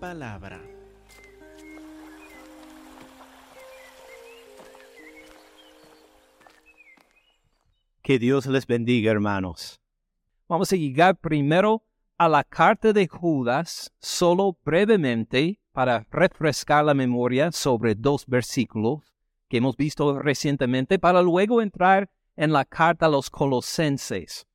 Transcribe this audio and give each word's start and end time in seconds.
palabra. 0.00 0.60
Que 8.02 8.18
Dios 8.18 8.46
les 8.46 8.66
bendiga, 8.66 9.12
hermanos. 9.12 9.78
Vamos 10.48 10.72
a 10.72 10.76
llegar 10.76 11.16
primero 11.16 11.84
a 12.16 12.28
la 12.28 12.42
carta 12.42 12.92
de 12.92 13.06
Judas, 13.06 13.92
solo 14.00 14.58
brevemente, 14.64 15.60
para 15.72 16.06
refrescar 16.10 16.84
la 16.84 16.94
memoria 16.94 17.52
sobre 17.52 17.94
dos 17.94 18.26
versículos 18.26 19.14
que 19.48 19.58
hemos 19.58 19.76
visto 19.76 20.18
recientemente, 20.18 20.98
para 20.98 21.22
luego 21.22 21.60
entrar 21.60 22.10
en 22.36 22.52
la 22.52 22.64
carta 22.64 23.06
a 23.06 23.08
los 23.08 23.30
colosenses. 23.30 24.46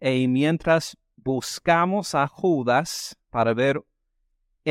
Y 0.00 0.28
mientras 0.28 0.96
buscamos 1.16 2.14
a 2.14 2.26
Judas 2.26 3.16
para 3.30 3.52
ver 3.52 3.82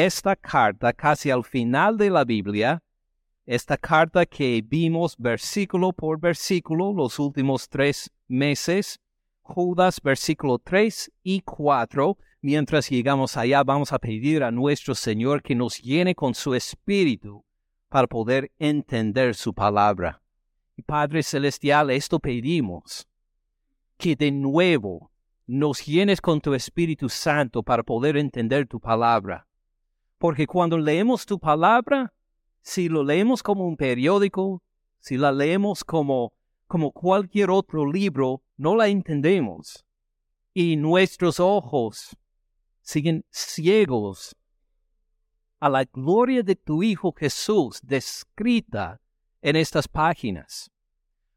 esta 0.06 0.36
carta 0.36 0.94
casi 0.94 1.32
al 1.32 1.44
final 1.44 1.98
de 1.98 2.12
la 2.12 2.24
Biblia, 2.24 2.84
esta 3.48 3.78
carta 3.78 4.28
que 4.28 4.62
vimos 4.64 5.16
versículo 5.18 5.92
por 5.92 6.20
versículo 6.20 6.94
los 6.94 7.18
últimos 7.18 7.68
tres 7.68 8.12
meses, 8.28 9.00
Judas 9.42 10.00
versículo 10.00 10.60
3 10.60 11.12
y 11.24 11.42
4. 11.42 12.16
Mientras 12.42 12.88
llegamos 12.92 13.38
allá 13.38 13.64
vamos 13.64 13.92
a 13.92 13.98
pedir 13.98 14.44
a 14.44 14.52
nuestro 14.52 14.94
Señor 14.94 15.42
que 15.42 15.56
nos 15.56 15.82
llene 15.82 16.14
con 16.14 16.36
su 16.36 16.54
espíritu 16.54 17.44
para 17.90 18.06
poder 18.06 18.52
entender 18.60 19.34
su 19.34 19.52
palabra. 19.52 20.22
Padre 20.86 21.24
Celestial, 21.24 21.90
esto 21.90 22.20
pedimos, 22.20 23.08
que 23.98 24.16
de 24.16 24.30
nuevo 24.30 25.10
nos 25.48 25.84
llenes 25.84 26.22
con 26.22 26.40
tu 26.40 26.54
Espíritu 26.54 27.10
Santo 27.10 27.64
para 27.64 27.82
poder 27.82 28.16
entender 28.16 28.68
tu 28.68 28.80
palabra. 28.80 29.48
Porque 30.18 30.48
cuando 30.48 30.78
leemos 30.78 31.26
tu 31.26 31.40
palabra, 31.40 32.14
si 32.62 32.90
lo 32.90 33.04
leemos 33.04 33.44
como 33.44 33.66
un 33.66 33.78
periódico, 33.78 34.62
si 35.00 35.18
la 35.18 35.32
leemos 35.32 35.84
como, 35.84 36.34
como 36.68 36.92
cualquier 36.92 37.50
otro 37.50 37.90
libro, 37.90 38.42
no 38.58 38.76
la 38.76 38.88
entendemos. 38.88 39.86
Y 40.54 40.76
nuestros 40.76 41.40
ojos 41.40 42.18
siguen 42.82 43.24
ciegos 43.30 44.36
a 45.60 45.70
la 45.70 45.84
gloria 45.86 46.44
de 46.44 46.56
tu 46.56 46.84
Hijo 46.84 47.14
Jesús 47.14 47.80
descrita 47.82 49.00
en 49.42 49.56
estas 49.56 49.88
páginas. 49.88 50.72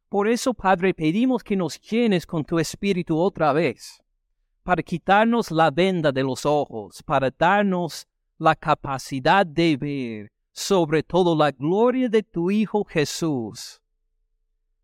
Por 0.08 0.28
eso, 0.28 0.53
Padre, 0.53 0.92
pedimos 0.92 1.42
que 1.42 1.56
nos 1.56 1.81
llenes 1.81 2.27
con 2.27 2.45
tu 2.45 2.58
Espíritu 2.58 3.17
otra 3.17 3.53
vez, 3.53 4.03
para 4.62 4.83
quitarnos 4.83 5.51
la 5.51 5.70
venda 5.70 6.12
de 6.12 6.23
los 6.23 6.45
ojos, 6.45 7.03
para 7.03 7.31
darnos 7.31 8.06
la 8.41 8.56
capacidad 8.56 9.44
de 9.44 9.77
ver 9.77 10.33
sobre 10.50 11.02
todo 11.02 11.36
la 11.36 11.50
gloria 11.50 12.08
de 12.08 12.22
tu 12.22 12.50
Hijo 12.50 12.84
Jesús, 12.84 13.83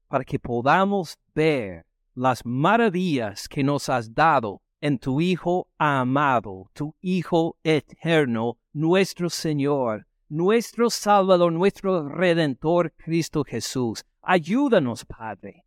para 0.09 0.25
que 0.25 0.39
podamos 0.39 1.19
ver 1.35 1.87
las 2.15 2.45
maravillas 2.45 3.49
que 3.49 3.65
nos 3.65 3.89
has 3.89 4.15
dado 4.15 4.61
en 4.83 4.99
tu 4.99 5.23
Hijo 5.23 5.69
amado, 5.79 6.71
tu 6.75 6.95
Hijo 7.01 7.57
eterno, 7.65 8.59
nuestro 8.75 9.31
Señor, 9.31 10.07
nuestro 10.29 10.91
Salvador, 10.91 11.51
nuestro 11.51 12.09
Redentor, 12.11 12.93
Cristo 12.93 13.43
Jesús. 13.43 14.05
Ayúdanos, 14.21 15.07
Padre. 15.07 15.65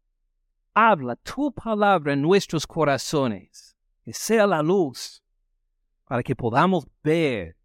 Habla 0.76 1.16
tu 1.16 1.52
palabra 1.52 2.14
en 2.14 2.21
nuestros 2.21 2.67
corazones, 2.67 3.76
que 4.04 4.14
sea 4.14 4.45
la 4.45 4.61
luz, 4.61 5.23
para 6.06 6.21
que 6.21 6.36
podamos 6.36 6.88
ver, 7.04 7.58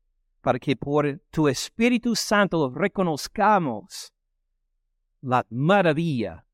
para 0.44 0.58
que 0.58 0.76
por 0.76 1.20
tu 1.30 1.48
Espíritu 1.48 2.14
Santo 2.14 2.68
reconozcamos 2.68 4.12
la 5.22 5.46
maravilla 5.48 6.44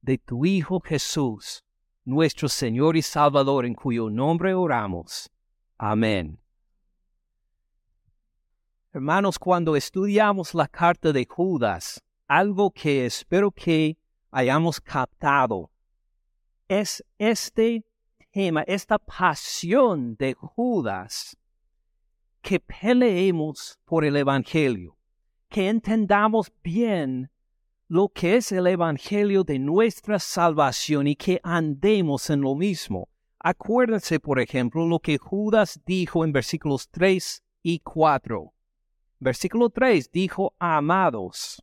de 0.00 0.16
tu 0.16 0.46
Hijo 0.46 0.80
Jesús, 0.80 1.62
nuestro 2.06 2.48
Señor 2.48 2.96
y 2.96 3.02
Salvador, 3.02 3.66
en 3.66 3.74
cuyo 3.74 4.08
nombre 4.08 4.54
oramos. 4.54 5.30
Amén. 5.76 6.40
Hermanos, 8.94 9.38
cuando 9.38 9.76
estudiamos 9.76 10.54
la 10.54 10.66
carta 10.66 11.12
de 11.12 11.26
Judas, 11.26 12.02
algo 12.26 12.70
que 12.70 13.04
espero 13.04 13.50
que 13.50 13.98
hayamos 14.30 14.80
captado 14.80 15.70
es 16.66 17.04
este 17.18 17.84
tema, 18.32 18.62
esta 18.62 18.98
pasión 18.98 20.16
de 20.16 20.32
Judas, 20.32 21.36
que 22.44 22.60
peleemos 22.60 23.78
por 23.86 24.04
el 24.04 24.16
Evangelio, 24.16 24.98
que 25.48 25.70
entendamos 25.70 26.52
bien 26.62 27.30
lo 27.88 28.10
que 28.10 28.36
es 28.36 28.52
el 28.52 28.66
Evangelio 28.66 29.44
de 29.44 29.58
nuestra 29.58 30.18
salvación 30.18 31.06
y 31.06 31.16
que 31.16 31.40
andemos 31.42 32.28
en 32.28 32.42
lo 32.42 32.54
mismo. 32.54 33.08
Acuérdense, 33.38 34.20
por 34.20 34.38
ejemplo, 34.38 34.86
lo 34.86 35.00
que 35.00 35.16
Judas 35.16 35.80
dijo 35.86 36.22
en 36.22 36.32
versículos 36.32 36.86
3 36.90 37.42
y 37.62 37.78
4. 37.78 38.52
Versículo 39.20 39.70
3 39.70 40.12
dijo, 40.12 40.54
amados, 40.58 41.62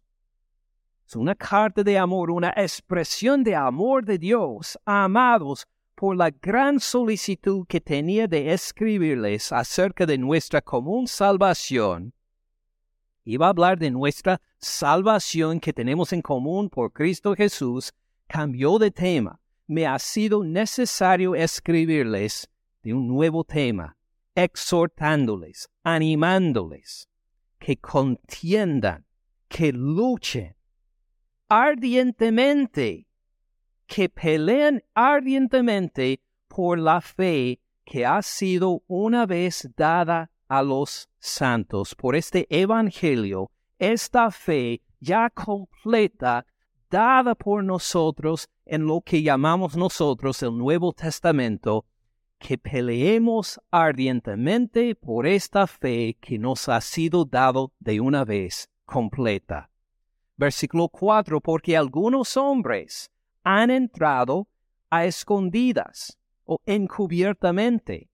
es 1.06 1.16
una 1.16 1.36
carta 1.36 1.84
de 1.84 1.96
amor, 2.00 2.32
una 2.32 2.54
expresión 2.58 3.44
de 3.44 3.56
amor 3.56 4.04
de 4.04 4.18
Dios, 4.18 4.80
amados 4.84 5.68
por 6.02 6.18
la 6.18 6.32
gran 6.32 6.80
solicitud 6.80 7.68
que 7.68 7.80
tenía 7.80 8.28
de 8.28 8.54
escribirles 8.54 9.52
acerca 9.52 10.08
de 10.08 10.18
nuestra 10.18 10.60
común 10.60 11.06
salvación. 11.06 12.12
Iba 13.24 13.46
a 13.46 13.50
hablar 13.50 13.78
de 13.78 13.92
nuestra 13.92 14.42
salvación 14.58 15.60
que 15.60 15.72
tenemos 15.72 16.12
en 16.12 16.24
común 16.24 16.72
por 16.72 16.92
Cristo 16.92 17.36
Jesús, 17.36 17.94
cambió 18.26 18.80
de 18.80 18.90
tema. 18.90 19.40
Me 19.68 19.86
ha 19.86 20.00
sido 20.00 20.44
necesario 20.44 21.36
escribirles 21.36 22.50
de 22.82 22.96
un 22.96 23.08
nuevo 23.08 23.44
tema, 23.44 23.96
exhortándoles, 24.34 25.70
animándoles, 25.84 27.08
que 27.60 27.78
contiendan, 27.78 29.06
que 29.48 29.72
luchen 29.72 30.56
ardientemente, 31.48 33.06
que 33.92 34.08
peleen 34.08 34.82
ardientemente 34.96 36.22
por 36.48 36.80
la 36.80 37.02
fe 37.02 37.60
que 37.84 38.06
ha 38.06 38.22
sido 38.22 38.84
una 38.88 39.26
vez 39.26 39.70
dada 39.76 40.32
a 40.48 40.64
los 40.64 41.10
santos, 41.20 41.94
por 41.94 42.16
este 42.16 42.48
Evangelio, 42.50 43.52
esta 43.80 44.32
fe 44.32 44.82
ya 45.02 45.30
completa, 45.30 46.46
dada 46.90 47.36
por 47.36 47.66
nosotros 47.66 48.48
en 48.66 48.86
lo 48.86 49.02
que 49.02 49.24
llamamos 49.24 49.76
nosotros 49.76 50.42
el 50.42 50.58
Nuevo 50.58 50.94
Testamento, 50.94 51.84
que 52.40 52.58
peleemos 52.58 53.60
ardientemente 53.72 54.96
por 54.96 55.28
esta 55.28 55.68
fe 55.68 56.18
que 56.22 56.40
nos 56.40 56.70
ha 56.70 56.80
sido 56.80 57.26
dado 57.26 57.74
de 57.80 58.00
una 58.00 58.24
vez 58.24 58.70
completa. 58.86 59.70
Versículo 60.38 60.88
4, 60.88 61.42
porque 61.42 61.76
algunos 61.76 62.38
hombres 62.38 63.12
han 63.44 63.70
entrado 63.70 64.48
a 64.90 65.06
escondidas 65.06 66.18
o 66.46 66.60
encubiertamente, 66.66 68.10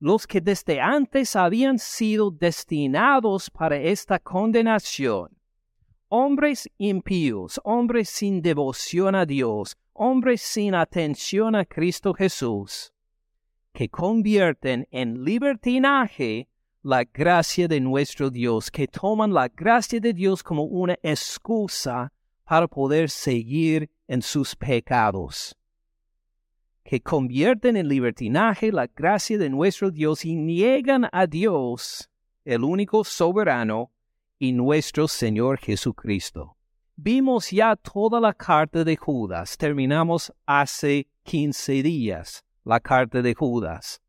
los 0.00 0.26
que 0.26 0.40
desde 0.40 0.80
antes 0.80 1.34
habían 1.36 1.78
sido 1.78 2.30
destinados 2.30 3.50
para 3.50 3.76
esta 3.76 4.18
condenación, 4.18 5.36
hombres 6.08 6.68
impíos, 6.78 7.60
hombres 7.64 8.08
sin 8.08 8.40
devoción 8.40 9.14
a 9.14 9.26
Dios, 9.26 9.76
hombres 9.92 10.42
sin 10.42 10.74
atención 10.74 11.54
a 11.54 11.64
Cristo 11.64 12.14
Jesús, 12.14 12.92
que 13.72 13.88
convierten 13.88 14.86
en 14.90 15.24
libertinaje 15.24 16.48
la 16.82 17.04
gracia 17.04 17.68
de 17.68 17.80
nuestro 17.80 18.30
Dios, 18.30 18.70
que 18.70 18.86
toman 18.86 19.32
la 19.32 19.48
gracia 19.48 20.00
de 20.00 20.12
Dios 20.12 20.42
como 20.42 20.62
una 20.64 20.96
excusa 21.02 22.12
para 22.44 22.66
poder 22.66 23.10
seguir 23.10 23.90
en 24.08 24.22
sus 24.22 24.56
pecados, 24.56 25.56
que 26.82 27.00
convierten 27.00 27.76
en 27.76 27.86
libertinaje 27.86 28.72
la 28.72 28.86
gracia 28.86 29.38
de 29.38 29.50
nuestro 29.50 29.90
Dios 29.90 30.24
y 30.24 30.34
niegan 30.34 31.06
a 31.12 31.26
Dios, 31.26 32.10
el 32.44 32.64
único 32.64 33.04
soberano, 33.04 33.92
y 34.38 34.52
nuestro 34.52 35.06
Señor 35.06 35.58
Jesucristo. 35.58 36.56
Vimos 36.96 37.50
ya 37.50 37.76
toda 37.76 38.20
la 38.20 38.32
carta 38.32 38.82
de 38.82 38.96
Judas, 38.96 39.56
terminamos 39.56 40.32
hace 40.46 41.06
15 41.24 41.82
días 41.82 42.44
la 42.64 42.80
carta 42.80 43.22
de 43.22 43.34
Judas. 43.34 44.00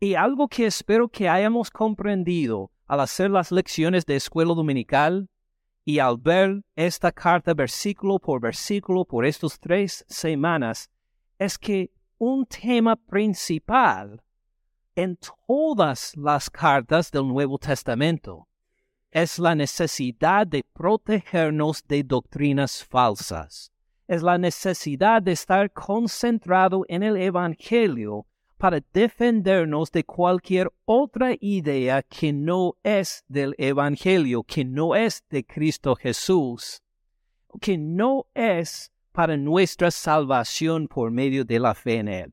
Y 0.00 0.14
algo 0.14 0.48
que 0.48 0.66
espero 0.66 1.08
que 1.08 1.28
hayamos 1.28 1.70
comprendido 1.70 2.70
al 2.86 3.00
hacer 3.00 3.30
las 3.30 3.52
lecciones 3.52 4.04
de 4.06 4.16
escuela 4.16 4.54
dominical 4.54 5.28
y 5.84 5.98
al 5.98 6.16
ver 6.16 6.62
esta 6.74 7.12
carta 7.12 7.52
versículo 7.54 8.18
por 8.18 8.40
versículo 8.40 9.04
por 9.04 9.26
estas 9.26 9.58
tres 9.60 10.04
semanas, 10.08 10.90
es 11.38 11.58
que 11.58 11.90
un 12.18 12.46
tema 12.46 12.96
principal 12.96 14.22
en 14.94 15.18
todas 15.46 16.16
las 16.16 16.48
cartas 16.48 17.10
del 17.10 17.26
Nuevo 17.26 17.58
Testamento. 17.58 18.48
Es 19.10 19.38
la 19.38 19.54
necesidad 19.54 20.46
de 20.46 20.64
protegernos 20.72 21.82
de 21.86 22.02
doctrinas 22.02 22.84
falsas. 22.84 23.70
Es 24.06 24.22
la 24.22 24.38
necesidad 24.38 25.22
de 25.22 25.32
estar 25.32 25.70
concentrado 25.72 26.84
en 26.88 27.02
el 27.02 27.16
Evangelio 27.16 28.26
para 28.64 28.80
defendernos 28.94 29.92
de 29.92 30.04
cualquier 30.04 30.72
otra 30.86 31.34
idea 31.38 32.02
que 32.02 32.32
no 32.32 32.76
es 32.82 33.22
del 33.28 33.54
Evangelio, 33.58 34.42
que 34.42 34.64
no 34.64 34.96
es 34.96 35.22
de 35.28 35.44
Cristo 35.44 35.94
Jesús, 35.94 36.82
que 37.60 37.76
no 37.76 38.24
es 38.32 38.90
para 39.12 39.36
nuestra 39.36 39.90
salvación 39.90 40.88
por 40.88 41.10
medio 41.10 41.44
de 41.44 41.60
la 41.60 41.74
fe 41.74 41.96
en 41.96 42.08
Él. 42.08 42.32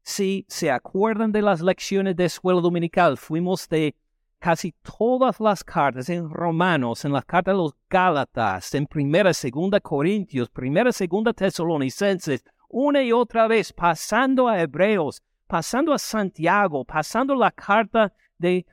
Si 0.00 0.46
se 0.48 0.70
acuerdan 0.70 1.30
de 1.30 1.42
las 1.42 1.60
lecciones 1.60 2.16
de 2.16 2.24
escuela 2.24 2.62
dominical, 2.62 3.18
fuimos 3.18 3.68
de 3.68 3.94
casi 4.38 4.72
todas 4.80 5.40
las 5.40 5.62
cartas 5.62 6.08
en 6.08 6.30
Romanos, 6.30 7.04
en 7.04 7.12
las 7.12 7.26
cartas 7.26 7.52
de 7.52 7.58
los 7.58 7.74
Gálatas, 7.90 8.74
en 8.74 8.86
Primera, 8.86 9.34
Segunda 9.34 9.78
Corintios, 9.78 10.48
Primera, 10.48 10.90
Segunda 10.90 11.34
Tesalonicenses, 11.34 12.42
una 12.70 13.02
y 13.02 13.12
otra 13.12 13.46
vez, 13.46 13.74
pasando 13.74 14.48
a 14.48 14.58
Hebreos, 14.58 15.22
pasando 15.50 15.92
a 15.92 15.98
Santiago, 15.98 16.84
pasando 16.84 17.34
la 17.34 17.50
carta 17.50 18.12
de 18.38 18.64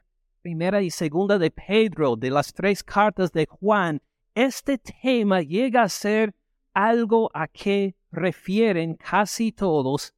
Primera 0.44 0.80
y 0.80 0.92
Segunda 0.92 1.40
de 1.40 1.50
Pedro, 1.50 2.16
de 2.16 2.30
las 2.30 2.54
tres 2.54 2.84
cartas 2.84 3.32
de 3.32 3.48
Juan, 3.48 4.00
este 4.36 4.78
tema 4.78 5.42
llega 5.42 5.82
a 5.82 5.90
ser 5.90 6.36
algo 6.76 7.32
a 7.34 7.48
que 7.48 7.96
refieren 8.12 8.94
casi 8.94 9.52
todos 9.52 10.14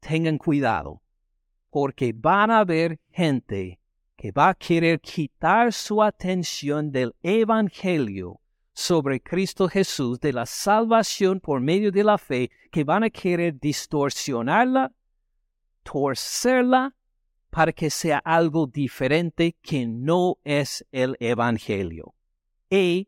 tengan 0.00 0.36
cuidado, 0.36 1.00
porque 1.70 2.12
van 2.14 2.50
a 2.50 2.58
haber 2.58 3.00
gente 3.10 3.80
que 4.14 4.30
va 4.30 4.50
a 4.50 4.54
querer 4.54 5.00
quitar 5.00 5.72
su 5.72 6.02
atención 6.02 6.92
del 6.92 7.14
Evangelio 7.22 8.42
sobre 8.74 9.22
Cristo 9.22 9.70
Jesús, 9.70 10.20
de 10.20 10.34
la 10.34 10.44
salvación 10.44 11.40
por 11.40 11.62
medio 11.62 11.90
de 11.90 12.04
la 12.04 12.18
fe, 12.18 12.50
que 12.70 12.84
van 12.84 13.04
a 13.04 13.08
querer 13.08 13.58
distorsionarla, 13.58 14.92
torcerla, 15.84 16.96
para 17.50 17.72
que 17.72 17.88
sea 17.88 18.18
algo 18.24 18.66
diferente 18.66 19.54
que 19.62 19.86
no 19.86 20.38
es 20.42 20.84
el 20.90 21.16
Evangelio. 21.20 22.12
Y 22.68 23.06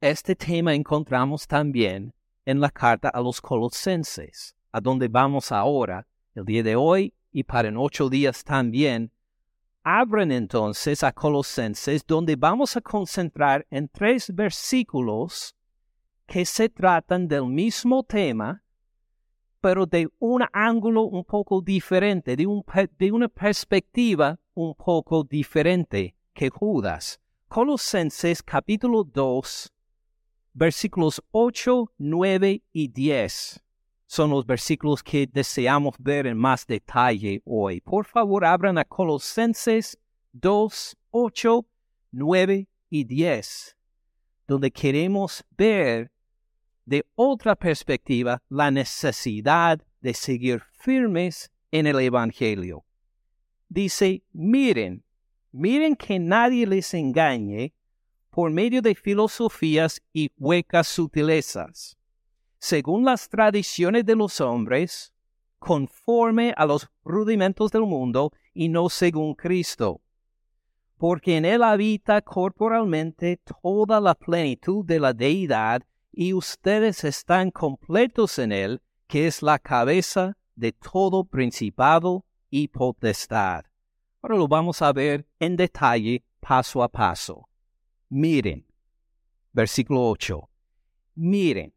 este 0.00 0.34
tema 0.34 0.74
encontramos 0.74 1.46
también 1.46 2.12
en 2.44 2.60
la 2.60 2.70
carta 2.70 3.08
a 3.08 3.20
los 3.20 3.40
colosenses, 3.40 4.56
a 4.72 4.80
donde 4.80 5.06
vamos 5.06 5.52
ahora, 5.52 6.08
el 6.34 6.44
día 6.44 6.64
de 6.64 6.74
hoy 6.74 7.14
y 7.30 7.44
para 7.44 7.68
en 7.68 7.76
ocho 7.76 8.08
días 8.08 8.42
también, 8.42 9.12
abren 9.84 10.32
entonces 10.32 11.04
a 11.04 11.12
Colosenses, 11.12 12.04
donde 12.06 12.34
vamos 12.34 12.76
a 12.76 12.80
concentrar 12.80 13.66
en 13.70 13.86
tres 13.86 14.34
versículos 14.34 15.54
que 16.26 16.44
se 16.46 16.68
tratan 16.68 17.28
del 17.28 17.46
mismo 17.46 18.02
tema, 18.02 18.63
pero 19.64 19.86
de 19.86 20.10
un 20.18 20.44
ángulo 20.52 21.04
un 21.04 21.24
poco 21.24 21.62
diferente, 21.62 22.36
de, 22.36 22.46
de 22.98 23.12
una 23.12 23.28
perspectiva 23.30 24.38
un 24.52 24.74
poco 24.74 25.24
diferente 25.24 26.14
que 26.34 26.50
Judas. 26.50 27.18
Colosenses 27.48 28.42
capítulo 28.42 29.04
2, 29.04 29.72
versículos 30.52 31.22
8, 31.30 31.92
9 31.96 32.62
y 32.74 32.88
10 32.88 33.64
son 34.04 34.28
los 34.28 34.44
versículos 34.44 35.02
que 35.02 35.26
deseamos 35.26 35.94
ver 35.98 36.26
en 36.26 36.36
más 36.36 36.66
detalle 36.66 37.40
hoy. 37.46 37.80
Por 37.80 38.04
favor, 38.04 38.44
abran 38.44 38.76
a 38.76 38.84
Colosenses 38.84 39.98
2, 40.32 40.94
8, 41.10 41.66
9 42.12 42.68
y 42.90 43.04
10, 43.04 43.76
donde 44.46 44.70
queremos 44.70 45.42
ver 45.56 46.12
de 46.84 47.04
otra 47.14 47.54
perspectiva 47.54 48.42
la 48.48 48.70
necesidad 48.70 49.80
de 50.00 50.14
seguir 50.14 50.62
firmes 50.72 51.50
en 51.70 51.86
el 51.86 51.98
Evangelio. 52.00 52.84
Dice, 53.68 54.22
miren, 54.32 55.04
miren 55.52 55.96
que 55.96 56.18
nadie 56.18 56.66
les 56.66 56.92
engañe 56.94 57.72
por 58.30 58.50
medio 58.50 58.82
de 58.82 58.94
filosofías 58.94 60.02
y 60.12 60.30
huecas 60.36 60.88
sutilezas 60.88 61.96
según 62.64 63.04
las 63.04 63.28
tradiciones 63.28 64.06
de 64.06 64.16
los 64.16 64.40
hombres, 64.40 65.12
conforme 65.58 66.54
a 66.56 66.64
los 66.64 66.88
rudimentos 67.04 67.70
del 67.70 67.82
mundo 67.82 68.32
y 68.54 68.70
no 68.70 68.88
según 68.88 69.34
Cristo. 69.34 70.00
Porque 70.96 71.36
en 71.36 71.44
él 71.44 71.62
habita 71.62 72.22
corporalmente 72.22 73.38
toda 73.60 74.00
la 74.00 74.14
plenitud 74.14 74.82
de 74.82 74.98
la 74.98 75.12
deidad 75.12 75.82
y 76.16 76.32
ustedes 76.32 77.04
están 77.04 77.50
completos 77.50 78.38
en 78.38 78.52
él, 78.52 78.80
que 79.06 79.26
es 79.26 79.42
la 79.42 79.58
cabeza 79.58 80.36
de 80.54 80.72
todo 80.72 81.24
principado 81.24 82.24
y 82.50 82.68
potestad. 82.68 83.64
Ahora 84.22 84.36
lo 84.36 84.48
vamos 84.48 84.80
a 84.80 84.92
ver 84.92 85.26
en 85.40 85.56
detalle 85.56 86.24
paso 86.40 86.82
a 86.82 86.88
paso. 86.88 87.48
Miren, 88.08 88.66
versículo 89.52 90.08
8. 90.08 90.48
Miren, 91.16 91.74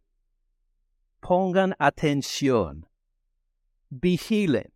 pongan 1.20 1.76
atención, 1.80 2.88
vigilen, 3.90 4.72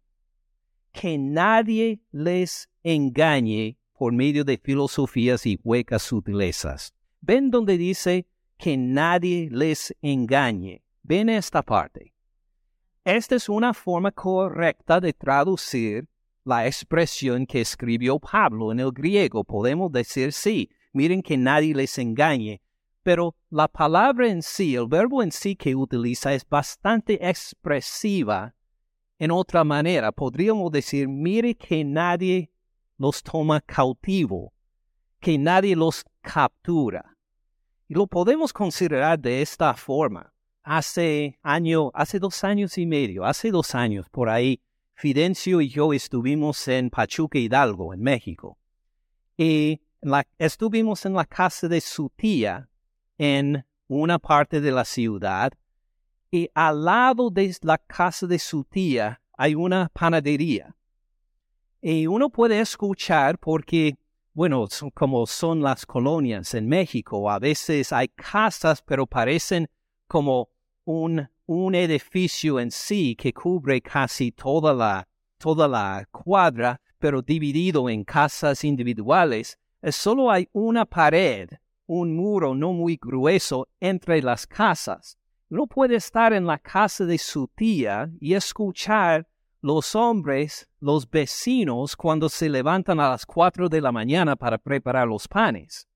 que 0.91 1.17
nadie 1.17 2.01
les 2.11 2.67
engañe 2.83 3.77
por 3.93 4.11
medio 4.11 4.43
de 4.43 4.57
filosofías 4.57 5.45
y 5.45 5.59
huecas 5.63 6.01
sutilezas. 6.01 6.93
Ven 7.21 7.51
donde 7.51 7.77
dice 7.77 8.25
que 8.61 8.77
nadie 8.77 9.49
les 9.49 9.91
engañe. 10.03 10.83
Ven 11.01 11.29
esta 11.29 11.63
parte. 11.63 12.13
Esta 13.03 13.35
es 13.35 13.49
una 13.49 13.73
forma 13.73 14.11
correcta 14.11 14.99
de 15.01 15.13
traducir 15.13 16.07
la 16.43 16.67
expresión 16.67 17.47
que 17.47 17.61
escribió 17.61 18.19
Pablo 18.19 18.71
en 18.71 18.79
el 18.79 18.91
griego. 18.91 19.43
Podemos 19.43 19.91
decir 19.91 20.31
sí, 20.31 20.69
miren 20.93 21.23
que 21.23 21.37
nadie 21.37 21.73
les 21.73 21.97
engañe, 21.97 22.61
pero 23.01 23.35
la 23.49 23.67
palabra 23.67 24.27
en 24.27 24.43
sí, 24.43 24.75
el 24.75 24.85
verbo 24.85 25.23
en 25.23 25.31
sí 25.31 25.55
que 25.55 25.75
utiliza 25.75 26.31
es 26.31 26.47
bastante 26.47 27.17
expresiva. 27.27 28.53
En 29.17 29.31
otra 29.31 29.63
manera, 29.63 30.11
podríamos 30.11 30.71
decir, 30.71 31.07
mire 31.07 31.55
que 31.55 31.83
nadie 31.83 32.51
los 32.99 33.23
toma 33.23 33.59
cautivo, 33.59 34.53
que 35.19 35.39
nadie 35.39 35.75
los 35.75 36.05
captura. 36.21 37.10
Y 37.91 37.93
lo 37.93 38.07
podemos 38.07 38.53
considerar 38.53 39.19
de 39.19 39.41
esta 39.41 39.73
forma. 39.73 40.31
Hace 40.63 41.37
año, 41.43 41.91
hace 41.93 42.19
dos 42.19 42.41
años 42.45 42.77
y 42.77 42.85
medio, 42.85 43.25
hace 43.25 43.51
dos 43.51 43.75
años 43.75 44.07
por 44.09 44.29
ahí, 44.29 44.61
Fidencio 44.93 45.59
y 45.59 45.67
yo 45.67 45.91
estuvimos 45.91 46.69
en 46.69 46.89
Pachuca 46.89 47.37
Hidalgo, 47.37 47.93
en 47.93 48.01
México. 48.01 48.57
Y 49.35 49.81
estuvimos 50.37 51.05
en 51.05 51.15
la 51.15 51.25
casa 51.25 51.67
de 51.67 51.81
su 51.81 52.09
tía, 52.15 52.69
en 53.17 53.65
una 53.89 54.19
parte 54.19 54.61
de 54.61 54.71
la 54.71 54.85
ciudad 54.85 55.51
y 56.31 56.49
al 56.53 56.85
lado 56.85 57.29
de 57.29 57.53
la 57.61 57.77
casa 57.77 58.25
de 58.25 58.39
su 58.39 58.63
tía 58.63 59.21
hay 59.33 59.53
una 59.53 59.89
panadería. 59.91 60.73
Y 61.81 62.07
uno 62.07 62.29
puede 62.29 62.57
escuchar 62.61 63.37
porque, 63.37 63.97
bueno, 64.33 64.67
como 64.93 65.25
son 65.25 65.61
las 65.61 65.85
colonias 65.85 66.53
en 66.53 66.67
México, 66.67 67.29
a 67.29 67.39
veces 67.39 67.91
hay 67.91 68.07
casas 68.09 68.81
pero 68.81 69.05
parecen 69.05 69.67
como 70.07 70.49
un, 70.85 71.27
un 71.45 71.75
edificio 71.75 72.59
en 72.59 72.71
sí 72.71 73.15
que 73.15 73.33
cubre 73.33 73.81
casi 73.81 74.31
toda 74.31 74.73
la, 74.73 75.07
toda 75.37 75.67
la 75.67 76.07
cuadra, 76.11 76.79
pero 76.99 77.21
dividido 77.21 77.89
en 77.89 78.03
casas 78.03 78.63
individuales. 78.63 79.57
Solo 79.83 80.29
hay 80.29 80.47
una 80.53 80.85
pared 80.85 81.49
un 81.93 82.15
muro 82.15 82.55
no 82.55 82.71
muy 82.71 82.97
grueso 83.01 83.67
entre 83.81 84.21
las 84.21 84.47
casas. 84.47 85.17
No 85.49 85.67
puede 85.67 85.97
estar 85.97 86.31
en 86.31 86.45
la 86.45 86.57
casa 86.57 87.03
de 87.03 87.17
su 87.17 87.49
tía 87.49 88.09
y 88.21 88.33
escuchar 88.33 89.27
los 89.61 89.95
hombres, 89.95 90.67
los 90.79 91.09
vecinos, 91.09 91.95
cuando 91.95 92.29
se 92.29 92.49
levantan 92.49 92.99
a 92.99 93.09
las 93.09 93.25
cuatro 93.25 93.69
de 93.69 93.81
la 93.81 93.91
mañana 93.91 94.35
para 94.35 94.57
preparar 94.57 95.07
los 95.07 95.27
panes. 95.27 95.87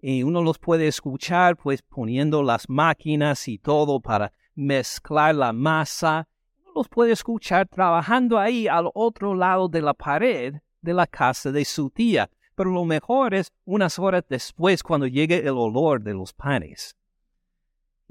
Y 0.00 0.22
uno 0.22 0.42
los 0.42 0.58
puede 0.58 0.88
escuchar 0.88 1.56
pues 1.56 1.82
poniendo 1.82 2.42
las 2.42 2.68
máquinas 2.68 3.46
y 3.48 3.58
todo 3.58 4.00
para 4.00 4.32
mezclar 4.54 5.34
la 5.34 5.52
masa. 5.52 6.28
Uno 6.62 6.72
los 6.74 6.88
puede 6.88 7.12
escuchar 7.12 7.68
trabajando 7.68 8.38
ahí 8.38 8.66
al 8.66 8.90
otro 8.94 9.34
lado 9.34 9.68
de 9.68 9.82
la 9.82 9.94
pared 9.94 10.54
de 10.80 10.94
la 10.94 11.06
casa 11.06 11.52
de 11.52 11.64
su 11.64 11.90
tía 11.90 12.28
pero 12.54 12.70
lo 12.70 12.84
mejor 12.84 13.34
es 13.34 13.52
unas 13.64 13.98
horas 13.98 14.24
después 14.28 14.82
cuando 14.82 15.06
llegue 15.06 15.38
el 15.38 15.56
olor 15.56 16.02
de 16.02 16.14
los 16.14 16.32
panes. 16.32 16.96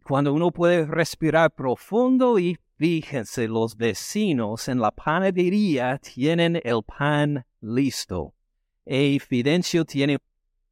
Cuando 0.04 0.34
uno 0.34 0.52
puede 0.52 0.86
respirar 0.86 1.52
profundo 1.52 2.40
y 2.40 2.58
fíjense, 2.82 3.48
los 3.48 3.78
vecinos 3.78 4.68
en 4.68 4.80
la 4.80 4.90
panadería 4.90 6.00
tienen 6.00 6.60
el 6.64 6.82
pan 6.82 7.46
listo. 7.60 8.34
Y 8.84 9.20
Fidencio 9.20 9.86
tiene, 9.86 10.18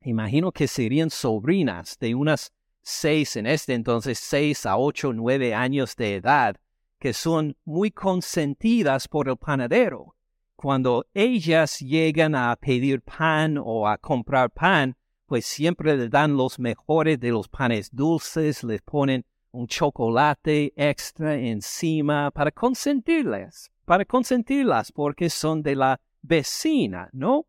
imagino 0.02 0.52
que 0.52 0.68
serían 0.68 1.12
sobrinas 1.12 2.00
de 2.00 2.16
unas 2.16 2.52
seis 2.82 3.36
en 3.36 3.46
este 3.46 3.76
entonces, 3.76 4.18
seis 4.18 4.66
a 4.66 4.76
ocho, 4.76 5.14
nueve 5.14 5.54
años 5.54 5.96
de 5.96 6.16
edad, 6.16 6.56
que 6.98 7.14
son 7.14 7.56
muy 7.64 7.92
consentidas 7.92 9.08
por 9.08 9.30
el 9.30 9.38
panadero. 9.38 10.16
Cuando 10.56 11.06
ellas 11.14 11.78
llegan 11.78 12.34
a 12.34 12.56
pedir 12.56 13.04
pan 13.04 13.60
o 13.64 13.88
a 13.88 14.00
comprar 14.00 14.50
pan, 14.50 14.98
pues 15.28 15.46
siempre 15.46 15.96
le 15.96 16.10
dan 16.10 16.36
los 16.36 16.58
mejores 16.58 17.20
de 17.20 17.30
los 17.30 17.48
panes 17.48 17.92
dulces, 17.94 18.64
les 18.64 18.82
ponen 18.82 19.24
un 19.52 19.68
chocolate 19.68 20.74
extra 20.76 21.36
encima 21.36 22.32
para 22.32 22.52
consentirles, 22.52 23.72
para 23.86 24.06
consentirlas 24.06 24.92
porque 24.92 25.30
son 25.30 25.62
de 25.62 25.76
la 25.76 26.00
vecina, 26.22 27.10
¿no? 27.12 27.46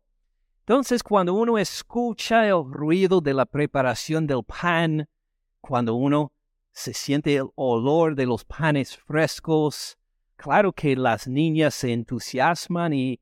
Entonces, 0.61 1.03
cuando 1.03 1.33
uno 1.33 1.57
escucha 1.57 2.47
el 2.47 2.63
ruido 2.69 3.19
de 3.19 3.33
la 3.33 3.45
preparación 3.45 4.27
del 4.27 4.43
pan, 4.43 5.07
cuando 5.59 5.95
uno 5.95 6.31
se 6.71 6.93
siente 6.93 7.35
el 7.35 7.49
olor 7.55 8.15
de 8.15 8.25
los 8.25 8.45
panes 8.45 8.95
frescos, 8.95 9.97
claro 10.35 10.71
que 10.71 10.95
las 10.95 11.27
niñas 11.27 11.75
se 11.75 11.91
entusiasman 11.91 12.93
y 12.93 13.19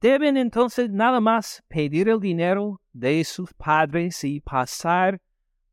deben 0.00 0.36
entonces 0.36 0.90
nada 0.90 1.20
más 1.20 1.62
pedir 1.68 2.08
el 2.08 2.20
dinero 2.20 2.80
de 2.92 3.22
sus 3.24 3.52
padres 3.54 4.24
y 4.24 4.40
pasar 4.40 5.20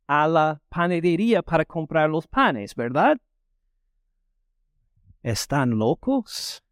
a 0.06 0.28
la 0.28 0.60
panadería 0.68 1.42
para 1.42 1.64
comprar 1.64 2.10
los 2.10 2.26
panes, 2.26 2.74
¿verdad? 2.74 3.18
¿Están 5.22 5.70
locos? 5.78 6.62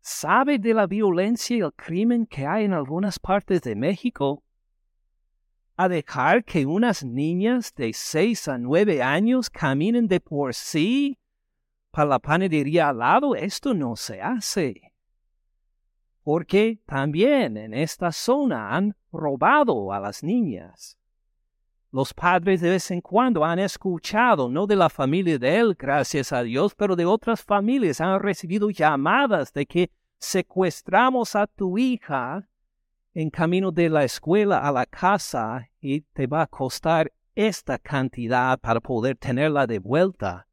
¿Sabe 0.00 0.58
de 0.58 0.74
la 0.74 0.86
violencia 0.86 1.56
y 1.56 1.60
el 1.60 1.72
crimen 1.72 2.26
que 2.26 2.46
hay 2.46 2.64
en 2.64 2.74
algunas 2.74 3.18
partes 3.18 3.62
de 3.62 3.74
México? 3.74 4.42
¿A 5.76 5.88
dejar 5.88 6.44
que 6.44 6.66
unas 6.66 7.02
niñas 7.02 7.74
de 7.74 7.92
seis 7.94 8.46
a 8.46 8.58
nueve 8.58 9.02
años 9.02 9.48
caminen 9.48 10.06
de 10.06 10.20
por 10.20 10.54
sí 10.54 11.18
para 11.90 12.10
la 12.10 12.18
panadería 12.18 12.90
al 12.90 12.98
lado? 12.98 13.34
Esto 13.34 13.72
no 13.72 13.96
se 13.96 14.20
hace. 14.20 14.92
Porque 16.22 16.80
también 16.84 17.56
en 17.56 17.72
esta 17.72 18.12
zona 18.12 18.76
han 18.76 18.94
robado 19.10 19.92
a 19.92 19.98
las 19.98 20.22
niñas. 20.22 20.98
Los 21.94 22.12
padres 22.12 22.60
de 22.60 22.70
vez 22.70 22.90
en 22.90 23.00
cuando 23.00 23.44
han 23.44 23.60
escuchado, 23.60 24.48
no 24.48 24.66
de 24.66 24.74
la 24.74 24.90
familia 24.90 25.38
de 25.38 25.58
él, 25.58 25.76
gracias 25.78 26.32
a 26.32 26.42
Dios, 26.42 26.74
pero 26.74 26.96
de 26.96 27.04
otras 27.04 27.40
familias 27.44 28.00
han 28.00 28.18
recibido 28.18 28.68
llamadas 28.68 29.52
de 29.52 29.64
que 29.64 29.92
secuestramos 30.18 31.36
a 31.36 31.46
tu 31.46 31.78
hija 31.78 32.48
en 33.14 33.30
camino 33.30 33.70
de 33.70 33.88
la 33.90 34.02
escuela 34.02 34.58
a 34.58 34.72
la 34.72 34.86
casa 34.86 35.70
y 35.80 36.00
te 36.00 36.26
va 36.26 36.42
a 36.42 36.46
costar 36.48 37.12
esta 37.36 37.78
cantidad 37.78 38.58
para 38.58 38.80
poder 38.80 39.16
tenerla 39.16 39.64
de 39.64 39.78
vuelta. 39.78 40.48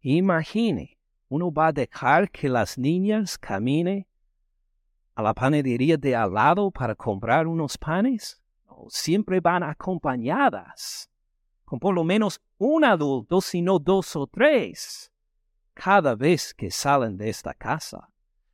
Imagine, 0.00 0.98
uno 1.28 1.52
va 1.52 1.68
a 1.68 1.72
dejar 1.72 2.32
que 2.32 2.48
las 2.48 2.76
niñas 2.76 3.38
caminen 3.38 4.08
a 5.14 5.22
la 5.22 5.34
panadería 5.34 5.96
de 5.96 6.16
al 6.16 6.34
lado 6.34 6.72
para 6.72 6.96
comprar 6.96 7.46
unos 7.46 7.78
panes 7.78 8.42
siempre 8.88 9.40
van 9.40 9.62
acompañadas, 9.62 11.10
con 11.64 11.78
por 11.78 11.94
lo 11.94 12.04
menos 12.04 12.40
un 12.58 12.84
adulto, 12.84 13.40
sino 13.40 13.78
dos 13.78 14.16
o 14.16 14.26
tres, 14.26 15.12
cada 15.74 16.14
vez 16.14 16.54
que 16.54 16.70
salen 16.70 17.16
de 17.16 17.28
esta 17.28 17.54
casa. 17.54 18.08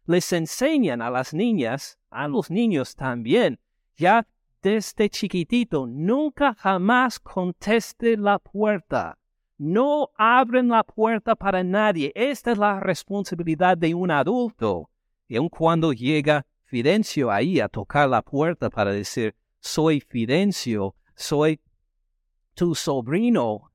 Les 0.06 0.32
enseñan 0.32 1.00
a 1.00 1.10
las 1.10 1.32
niñas, 1.32 1.98
a 2.10 2.28
los 2.28 2.50
niños 2.50 2.94
también, 2.94 3.58
ya 3.96 4.26
desde 4.64 5.10
chiquitito, 5.10 5.86
nunca 5.86 6.54
jamás 6.54 7.20
conteste 7.20 8.16
la 8.16 8.38
puerta. 8.38 9.18
No 9.58 10.08
abren 10.16 10.68
la 10.68 10.82
puerta 10.82 11.36
para 11.36 11.62
nadie. 11.62 12.10
Esta 12.14 12.52
es 12.52 12.58
la 12.58 12.80
responsabilidad 12.80 13.76
de 13.76 13.94
un 13.94 14.10
adulto. 14.10 14.88
Y 15.28 15.36
aun 15.36 15.50
cuando 15.50 15.92
llega 15.92 16.46
Fidencio 16.64 17.30
ahí 17.30 17.60
a 17.60 17.68
tocar 17.68 18.08
la 18.08 18.22
puerta 18.22 18.70
para 18.70 18.90
decir, 18.90 19.34
soy 19.64 20.00
Fidencio, 20.00 20.94
soy 21.16 21.58
tu 22.54 22.74
sobrino. 22.74 23.70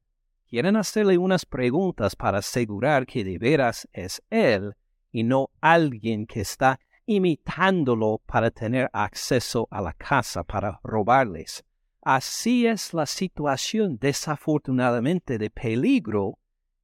Quieren 0.47 0.75
hacerle 0.75 1.17
unas 1.17 1.45
preguntas 1.45 2.15
para 2.15 2.37
asegurar 2.37 3.05
que 3.05 3.23
de 3.23 3.37
veras 3.39 3.87
es 3.91 4.21
él 4.29 4.75
y 5.11 5.23
no 5.23 5.49
alguien 5.61 6.27
que 6.27 6.41
está 6.41 6.79
imitándolo 7.07 8.21
para 8.27 8.51
tener 8.51 8.89
acceso 8.93 9.67
a 9.71 9.81
la 9.81 9.93
casa 9.93 10.43
para 10.43 10.79
robarles. 10.83 11.65
Así 12.01 12.67
es 12.67 12.93
la 12.93 13.07
situación 13.07 13.97
desafortunadamente 13.99 15.39
de 15.39 15.49
peligro 15.49 16.37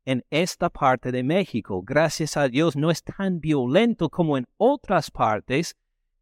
en 0.03 0.25
esta 0.31 0.69
parte 0.69 1.11
de 1.11 1.23
México. 1.23 1.83
Gracias 1.83 2.37
a 2.37 2.47
Dios 2.47 2.75
no 2.75 2.89
es 2.89 3.03
tan 3.03 3.39
violento 3.39 4.09
como 4.09 4.37
en 4.37 4.47
otras 4.57 5.11
partes, 5.11 5.75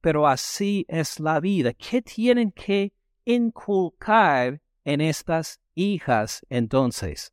pero 0.04 0.28
así 0.28 0.86
es 0.90 1.22
la 1.22 1.40
vida. 1.40 1.72
¿Qué 1.74 2.02
tienen 2.02 2.52
que 2.52 2.92
inculcar 3.24 4.60
en 4.84 5.00
estas 5.00 5.62
hijas 5.76 6.46
entonces? 6.50 7.32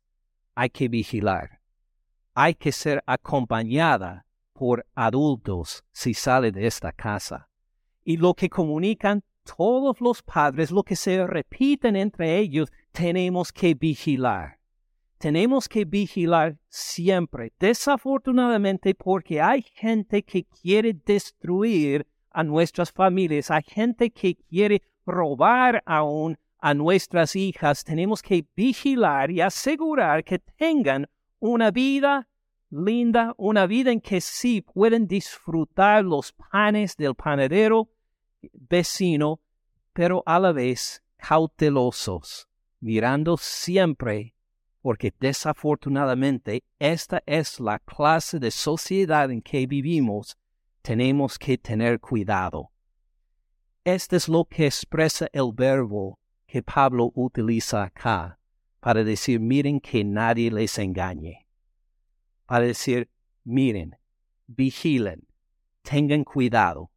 Hay 0.55 0.69
que 0.69 0.87
vigilar. 0.87 1.59
Hay 2.33 2.55
que 2.55 2.71
ser 2.71 3.03
acompañada 3.05 4.25
por 4.53 4.87
adultos 4.95 5.83
si 5.91 6.13
sale 6.13 6.53
de 6.53 6.65
esta 6.65 6.93
casa. 6.93 7.49
Y 8.05 8.15
lo 8.15 8.33
que 8.33 8.49
comunican 8.49 9.21
todos 9.43 9.99
los 9.99 10.23
padres, 10.23 10.71
lo 10.71 10.83
que 10.83 10.95
se 10.95 11.27
repiten 11.27 11.97
entre 11.97 12.37
ellos, 12.37 12.71
tenemos 12.93 13.51
que 13.51 13.73
vigilar. 13.73 14.59
Tenemos 15.17 15.67
que 15.67 15.83
vigilar 15.83 16.57
siempre, 16.69 17.51
desafortunadamente, 17.59 18.95
porque 18.95 19.41
hay 19.41 19.61
gente 19.61 20.23
que 20.23 20.45
quiere 20.45 20.93
destruir 20.93 22.07
a 22.31 22.43
nuestras 22.43 22.91
familias. 22.91 23.51
Hay 23.51 23.63
gente 23.63 24.11
que 24.11 24.35
quiere 24.35 24.81
robar 25.05 25.83
aún 25.85 26.37
a 26.59 26.73
nuestras 26.73 27.35
hijas. 27.35 27.83
Tenemos 27.83 28.21
que 28.21 28.45
vigilar 28.55 29.31
y 29.31 29.41
asegurar 29.41 30.23
que 30.23 30.39
tengan 30.39 31.07
una 31.39 31.71
vida 31.71 32.27
linda, 32.69 33.33
una 33.37 33.67
vida 33.67 33.91
en 33.91 33.99
que 33.99 34.21
sí 34.21 34.61
pueden 34.61 35.07
disfrutar 35.07 36.05
los 36.05 36.31
panes 36.31 36.95
del 36.95 37.15
panadero 37.15 37.89
vecino, 38.53 39.41
pero 39.93 40.23
a 40.25 40.39
la 40.39 40.51
vez 40.51 41.03
cautelosos, 41.17 42.47
mirando 42.79 43.37
siempre, 43.37 44.33
porque 44.81 45.13
desafortunadamente 45.19 46.63
esta 46.79 47.21
es 47.25 47.59
la 47.59 47.79
clase 47.79 48.39
de 48.39 48.51
sociedad 48.51 49.29
en 49.29 49.41
que 49.41 49.67
vivimos 49.67 50.37
tenemos 50.81 51.37
que 51.37 51.57
tener 51.57 51.99
cuidado. 51.99 52.71
Este 53.83 54.15
es 54.15 54.27
lo 54.27 54.45
que 54.45 54.65
expresa 54.65 55.27
el 55.33 55.51
verbo 55.53 56.19
que 56.45 56.61
Pablo 56.61 57.11
utiliza 57.15 57.83
acá 57.83 58.37
para 58.79 59.03
decir, 59.03 59.39
miren 59.39 59.79
que 59.79 60.03
nadie 60.03 60.51
les 60.51 60.77
engañe. 60.77 61.47
Para 62.45 62.65
decir, 62.65 63.09
miren, 63.43 63.95
vigilen, 64.47 65.25
tengan 65.81 66.23
cuidado, 66.23 66.91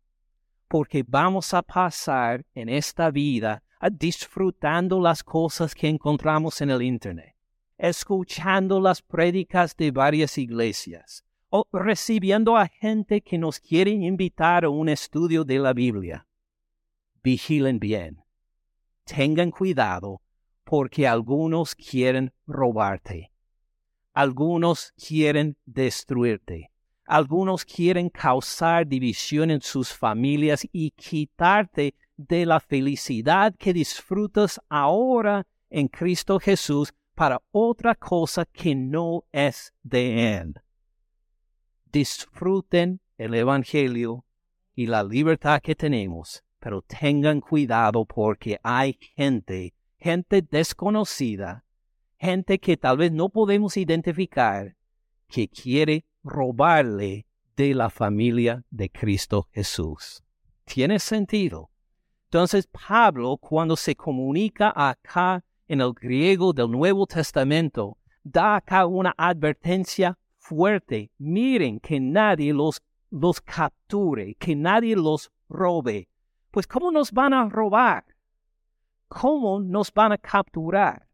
porque 0.69 1.05
vamos 1.07 1.55
a 1.55 1.63
pasar 1.63 2.45
en 2.55 2.69
esta 2.69 3.11
vida 3.11 3.63
disfrutando 3.93 5.01
las 5.01 5.23
cosas 5.23 5.75
que 5.75 5.89
encontramos 5.89 6.61
en 6.61 6.71
el 6.71 6.83
Internet, 6.83 7.37
escuchando 7.77 8.81
las 8.81 9.03
prédicas 9.03 9.77
de 9.77 9.91
varias 9.91 10.39
iglesias, 10.39 11.25
recibiendo 11.73 12.57
a 12.57 12.67
gente 12.67 13.21
que 13.21 13.39
nos 13.39 13.61
quiere 13.61 13.93
invitar 13.93 14.65
a 14.65 14.71
un 14.71 14.89
estudio 14.89 15.45
de 15.45 15.59
la 15.61 15.73
Biblia. 15.73 16.27
Vigilen 17.23 17.79
bien. 17.79 18.25
Tengan 19.05 19.51
cuidado 19.51 20.21
porque 20.65 21.07
algunos 21.07 21.75
quieren 21.75 22.33
robarte. 22.47 23.31
Algunos 24.13 24.93
quieren 24.97 25.57
destruirte. 25.65 26.71
Algunos 27.07 27.65
quieren 27.65 28.09
causar 28.09 28.87
división 28.87 29.51
en 29.51 29.61
sus 29.61 29.93
familias 29.93 30.67
y 30.73 30.91
quitarte 30.93 31.95
de 32.17 32.47
la 32.47 32.61
felicidad 32.61 33.55
que 33.57 33.73
disfrutas 33.73 34.61
ahora 34.69 35.47
en 35.69 35.89
Cristo 35.89 36.41
Jesús 36.41 36.95
para 37.15 37.43
otra 37.53 37.95
cosa 37.95 38.45
que 38.47 38.75
no 38.75 39.25
es 39.33 39.73
de 39.83 40.37
Él 40.39 40.64
disfruten 41.95 43.01
el 43.19 43.35
Evangelio 43.35 44.25
y 44.75 44.87
la 44.87 45.05
libertad 45.05 45.63
que 45.63 45.77
tenemos, 45.77 46.43
pero 46.59 46.83
tengan 46.83 47.41
cuidado 47.41 48.05
porque 48.05 48.59
hay 48.65 48.99
gente, 49.15 49.75
gente 49.97 50.43
desconocida, 50.43 51.65
gente 52.19 52.59
que 52.59 52.77
tal 52.77 52.97
vez 52.97 53.13
no 53.13 53.29
podemos 53.29 53.77
identificar, 53.77 54.75
que 55.29 55.47
quiere 55.47 56.05
robarle 56.25 57.27
de 57.57 57.75
la 57.75 57.89
familia 57.91 58.65
de 58.71 58.91
Cristo 58.91 59.49
Jesús. 59.53 60.25
tiene 60.65 60.99
sentido. 60.99 61.71
Entonces 62.25 62.67
Pablo, 62.67 63.37
cuando 63.37 63.77
se 63.77 63.95
comunica 63.95 64.73
acá 64.75 65.45
en 65.69 65.81
el 65.81 65.93
griego 65.93 66.53
del 66.53 66.73
Nuevo 66.73 67.07
Testamento, 67.07 67.99
da 68.25 68.57
acá 68.57 68.85
una 68.85 69.15
advertencia 69.17 70.19
fuerte. 70.45 71.11
Miren 71.19 71.81
que 71.81 71.99
nadie 71.99 72.53
los, 72.53 72.83
los 73.11 73.41
capture, 73.41 74.35
que 74.35 74.55
nadie 74.55 74.95
los 74.95 75.31
robe. 75.49 76.09
Pues 76.51 76.67
¿cómo 76.67 76.91
nos 76.91 77.13
van 77.13 77.33
a 77.33 77.49
robar? 77.49 78.05
¿Cómo 79.09 79.61
nos 79.61 79.93
van 79.93 80.13
a 80.13 80.19
capturar? 80.19 81.09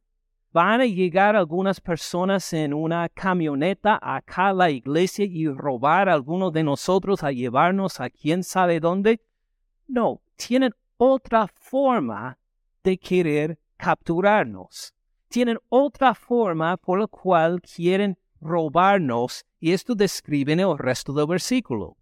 ¿Van 0.53 0.81
a 0.81 0.87
llegar 0.87 1.37
algunas 1.37 1.81
personas 1.81 2.53
en 2.53 2.75
una 2.75 3.09
camioneta 3.09 4.01
acá 4.03 4.49
a 4.49 4.53
la 4.53 4.71
iglesia 4.71 5.25
y 5.25 5.47
robar 5.49 6.09
a 6.09 6.15
algunos 6.15 6.53
de 6.53 6.65
nosotros 6.65 7.23
a 7.23 7.31
llevarnos 7.31 8.01
a 8.01 8.11
quién 8.11 8.43
sabe 8.43 8.81
dónde? 8.81 9.21
No, 9.87 10.21
tienen 10.35 10.75
otra 10.97 11.47
forma 11.47 12.37
de 12.83 12.99
querer 12.99 13.59
capturarnos. 13.77 14.93
Tienen 15.29 15.59
otra 15.69 16.15
forma 16.15 16.77
por 16.77 16.99
la 16.99 17.07
cual 17.07 17.61
quieren 17.63 18.19
robarnos 18.41 19.45
y 19.59 19.73
esto 19.73 19.95
describe 19.95 20.53
en 20.53 20.61
el 20.61 20.79
resto 20.79 21.13
del 21.13 21.27
versículo. 21.27 21.97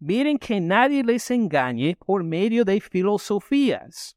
Miren 0.00 0.38
que 0.38 0.60
nadie 0.60 1.02
les 1.02 1.30
engañe 1.30 1.96
por 1.96 2.22
medio 2.22 2.64
de 2.64 2.80
filosofías, 2.80 4.16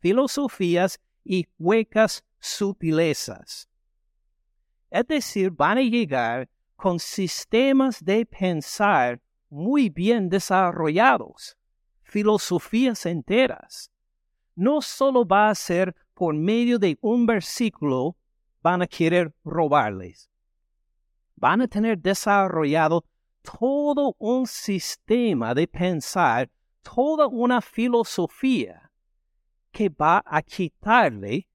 filosofías 0.00 0.98
y 1.24 1.46
huecas 1.58 2.24
sutilezas. 2.40 3.68
Es 4.90 5.06
decir, 5.06 5.50
van 5.50 5.78
a 5.78 5.82
llegar 5.82 6.48
con 6.76 6.98
sistemas 6.98 8.04
de 8.04 8.24
pensar 8.24 9.20
muy 9.50 9.88
bien 9.88 10.28
desarrollados, 10.28 11.56
filosofías 12.02 13.04
enteras. 13.06 13.90
No 14.54 14.80
solo 14.80 15.26
va 15.26 15.50
a 15.50 15.54
ser 15.54 15.94
por 16.14 16.34
medio 16.34 16.78
de 16.78 16.98
un 17.00 17.26
versículo 17.26 18.16
van 18.62 18.82
a 18.82 18.86
querer 18.86 19.32
robarles. 19.44 20.28
Van 21.40 21.60
a 21.60 21.68
tener 21.68 21.98
desarrollado 21.98 23.04
todo 23.42 24.16
un 24.18 24.46
sistema 24.46 25.54
de 25.54 25.68
pensar, 25.68 26.50
toda 26.82 27.28
una 27.28 27.60
filosofía 27.60 28.90
que 29.70 29.88
va 29.88 30.20
a 30.26 30.42
quitarle 30.42 31.46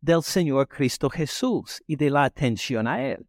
del 0.00 0.22
Señor 0.22 0.66
Cristo 0.66 1.08
Jesús 1.08 1.80
y 1.86 1.94
de 1.94 2.10
la 2.10 2.24
atención 2.24 2.88
a 2.88 3.02
Él. 3.02 3.24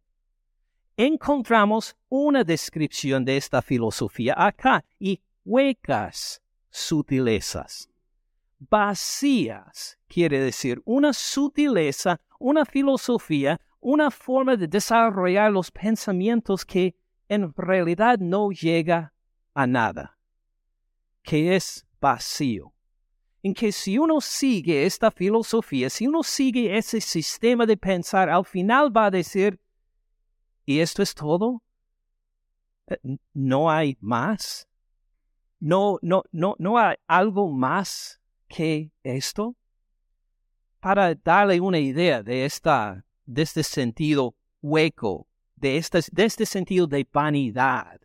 Encontramos 0.96 1.94
una 2.08 2.42
descripción 2.42 3.24
de 3.24 3.36
esta 3.36 3.62
filosofía 3.62 4.34
acá 4.36 4.84
y 4.98 5.20
huecas 5.44 6.42
sutilezas. 6.68 7.88
Vacías 8.58 9.98
quiere 10.08 10.40
decir 10.40 10.82
una 10.84 11.12
sutileza, 11.12 12.20
una 12.40 12.64
filosofía, 12.64 13.60
una 13.82 14.10
forma 14.10 14.56
de 14.56 14.68
desarrollar 14.68 15.50
los 15.50 15.70
pensamientos 15.70 16.64
que 16.64 16.94
en 17.28 17.52
realidad 17.54 18.18
no 18.18 18.50
llega 18.50 19.12
a 19.54 19.66
nada, 19.66 20.16
que 21.22 21.56
es 21.56 21.84
vacío. 22.00 22.72
En 23.42 23.54
que 23.54 23.72
si 23.72 23.98
uno 23.98 24.20
sigue 24.20 24.86
esta 24.86 25.10
filosofía, 25.10 25.90
si 25.90 26.06
uno 26.06 26.22
sigue 26.22 26.78
ese 26.78 27.00
sistema 27.00 27.66
de 27.66 27.76
pensar, 27.76 28.30
al 28.30 28.44
final 28.44 28.96
va 28.96 29.06
a 29.06 29.10
decir, 29.10 29.58
¿y 30.64 30.78
esto 30.78 31.02
es 31.02 31.12
todo? 31.12 31.60
Eh, 32.86 32.98
¿No 33.34 33.68
hay 33.68 33.98
más? 34.00 34.68
¿No, 35.58 35.98
no, 36.02 36.22
no, 36.30 36.54
no 36.58 36.78
hay 36.78 36.94
algo 37.08 37.50
más 37.50 38.20
que 38.46 38.92
esto? 39.02 39.56
Para 40.78 41.14
darle 41.16 41.60
una 41.60 41.80
idea 41.80 42.22
de, 42.22 42.44
esta, 42.44 43.04
de 43.26 43.42
este 43.42 43.62
sentido 43.62 44.34
hueco 44.60 45.26
de 45.62 45.76
este, 45.76 46.00
de 46.10 46.24
este 46.24 46.44
sentido 46.44 46.86
de 46.88 47.06
vanidad. 47.10 48.00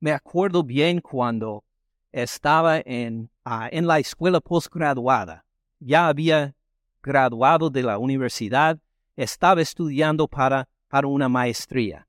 Me 0.00 0.12
acuerdo 0.12 0.64
bien 0.64 1.00
cuando 1.00 1.64
estaba 2.10 2.80
en, 2.80 3.30
ah, 3.44 3.68
en 3.70 3.86
la 3.86 4.00
escuela 4.00 4.40
postgraduada. 4.40 5.44
Ya 5.78 6.08
había 6.08 6.54
graduado 7.00 7.70
de 7.70 7.84
la 7.84 7.98
universidad, 7.98 8.78
estaba 9.16 9.62
estudiando 9.62 10.26
para, 10.26 10.68
para 10.88 11.06
una 11.06 11.28
maestría. 11.28 12.08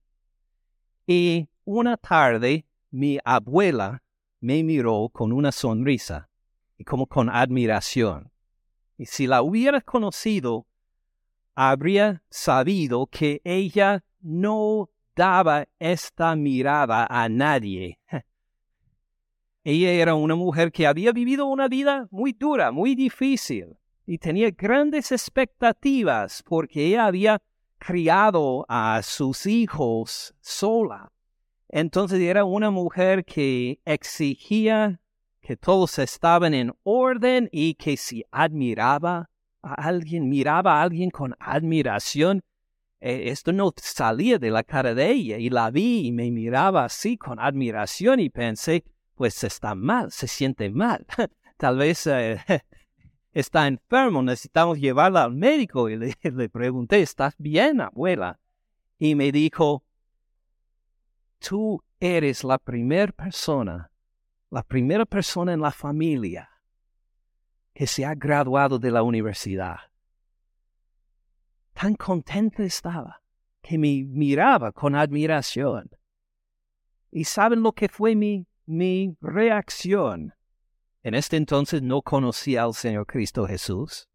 Y 1.05 1.47
una 1.65 1.95
tarde 1.95 2.65
mi 2.89 3.19
abuela 3.23 4.01
me 4.39 4.63
miró 4.63 5.09
con 5.09 5.31
una 5.31 5.51
sonrisa 5.51 6.29
y 6.77 6.83
como 6.83 7.05
con 7.05 7.29
admiración. 7.29 8.31
Y 8.97 9.05
si 9.05 9.27
la 9.27 9.43
hubiera 9.43 9.81
conocido, 9.81 10.65
habría 11.61 12.23
sabido 12.29 13.07
que 13.07 13.41
ella 13.43 14.01
no 14.21 14.89
daba 15.13 15.67
esta 15.77 16.33
mirada 16.37 17.05
a 17.09 17.27
nadie. 17.27 17.99
Ella 19.65 19.91
era 19.91 20.15
una 20.15 20.35
mujer 20.35 20.71
que 20.71 20.87
había 20.87 21.11
vivido 21.11 21.45
una 21.47 21.67
vida 21.67 22.07
muy 22.11 22.31
dura, 22.31 22.71
muy 22.71 22.95
difícil, 22.95 23.75
y 24.05 24.17
tenía 24.17 24.51
grandes 24.51 25.11
expectativas 25.11 26.41
porque 26.43 26.85
ella 26.85 27.07
había 27.07 27.41
criado 27.77 28.65
a 28.69 29.01
sus 29.03 29.45
hijos 29.45 30.33
sola. 30.39 31.11
Entonces 31.67 32.21
era 32.21 32.45
una 32.45 32.71
mujer 32.71 33.25
que 33.25 33.81
exigía 33.83 35.01
que 35.41 35.57
todos 35.57 35.99
estaban 35.99 36.53
en 36.53 36.73
orden 36.83 37.49
y 37.51 37.73
que 37.73 37.97
si 37.97 38.23
admiraba 38.31 39.29
alguien, 39.61 40.29
miraba 40.29 40.79
a 40.79 40.83
alguien 40.83 41.09
con 41.09 41.35
admiración, 41.39 42.43
eh, 43.01 43.29
esto 43.29 43.53
no 43.53 43.73
salía 43.77 44.39
de 44.39 44.51
la 44.51 44.63
cara 44.63 44.93
de 44.93 45.09
ella 45.09 45.37
y 45.37 45.49
la 45.49 45.71
vi 45.71 46.07
y 46.07 46.11
me 46.11 46.29
miraba 46.31 46.85
así 46.85 47.17
con 47.17 47.39
admiración 47.39 48.19
y 48.19 48.29
pensé, 48.29 48.83
pues 49.15 49.43
está 49.43 49.75
mal, 49.75 50.11
se 50.11 50.27
siente 50.27 50.69
mal. 50.69 51.05
Tal 51.57 51.77
vez 51.77 52.07
eh, 52.07 52.39
está 53.33 53.67
enfermo, 53.67 54.21
necesitamos 54.21 54.79
llevarla 54.79 55.23
al 55.23 55.33
médico 55.33 55.89
y 55.89 55.97
le 56.23 56.49
pregunté, 56.49 57.01
¿estás 57.01 57.35
bien, 57.37 57.81
abuela? 57.81 58.39
Y 58.97 59.15
me 59.15 59.31
dijo, 59.31 59.83
tú 61.39 61.81
eres 61.99 62.43
la 62.43 62.57
primera 62.57 63.13
persona, 63.13 63.91
la 64.49 64.63
primera 64.63 65.05
persona 65.05 65.53
en 65.53 65.61
la 65.61 65.71
familia 65.71 66.49
que 67.79 67.87
se 67.87 68.03
ha 68.03 68.13
graduado 68.13 68.77
de 68.77 68.91
la 68.91 69.03
universidad 69.03 69.77
tan 71.71 71.95
contenta 71.95 72.61
estaba 72.61 73.21
que 73.61 73.77
me 73.77 74.03
miraba 74.03 74.73
con 74.73 74.95
admiración. 74.95 75.89
¿Y 77.09 77.23
saben 77.23 77.63
lo 77.63 77.71
que 77.71 77.87
fue 77.87 78.17
mi, 78.17 78.45
mi 78.65 79.15
reacción? 79.21 80.33
En 81.03 81.15
este 81.15 81.37
entonces 81.37 81.81
no 81.81 82.01
conocía 82.01 82.63
al 82.63 82.73
Señor 82.73 83.05
Cristo 83.05 83.47
Jesús. 83.47 84.09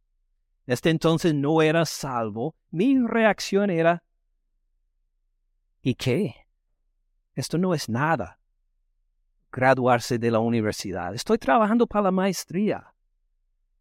En 0.67 0.75
este 0.75 0.91
entonces 0.91 1.33
no 1.33 1.63
era 1.63 1.87
salvo. 1.87 2.55
Mi 2.71 2.99
reacción 2.99 3.71
era, 3.71 4.05
¿y 5.81 5.95
qué? 5.95 6.35
Esto 7.33 7.57
no 7.57 7.73
es 7.73 7.89
nada. 7.89 8.39
Graduarse 9.51 10.19
de 10.19 10.31
la 10.31 10.41
universidad. 10.41 11.15
Estoy 11.15 11.39
trabajando 11.39 11.87
para 11.87 12.03
la 12.03 12.11
maestría. 12.11 12.94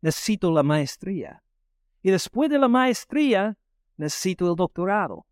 Necesito 0.03 0.51
la 0.51 0.63
maestría. 0.63 1.41
Y 2.01 2.11
después 2.11 2.49
de 2.49 2.59
la 2.59 2.67
maestría, 2.67 3.57
necesito 3.95 4.49
el 4.49 4.57
doctorado. 4.57 5.25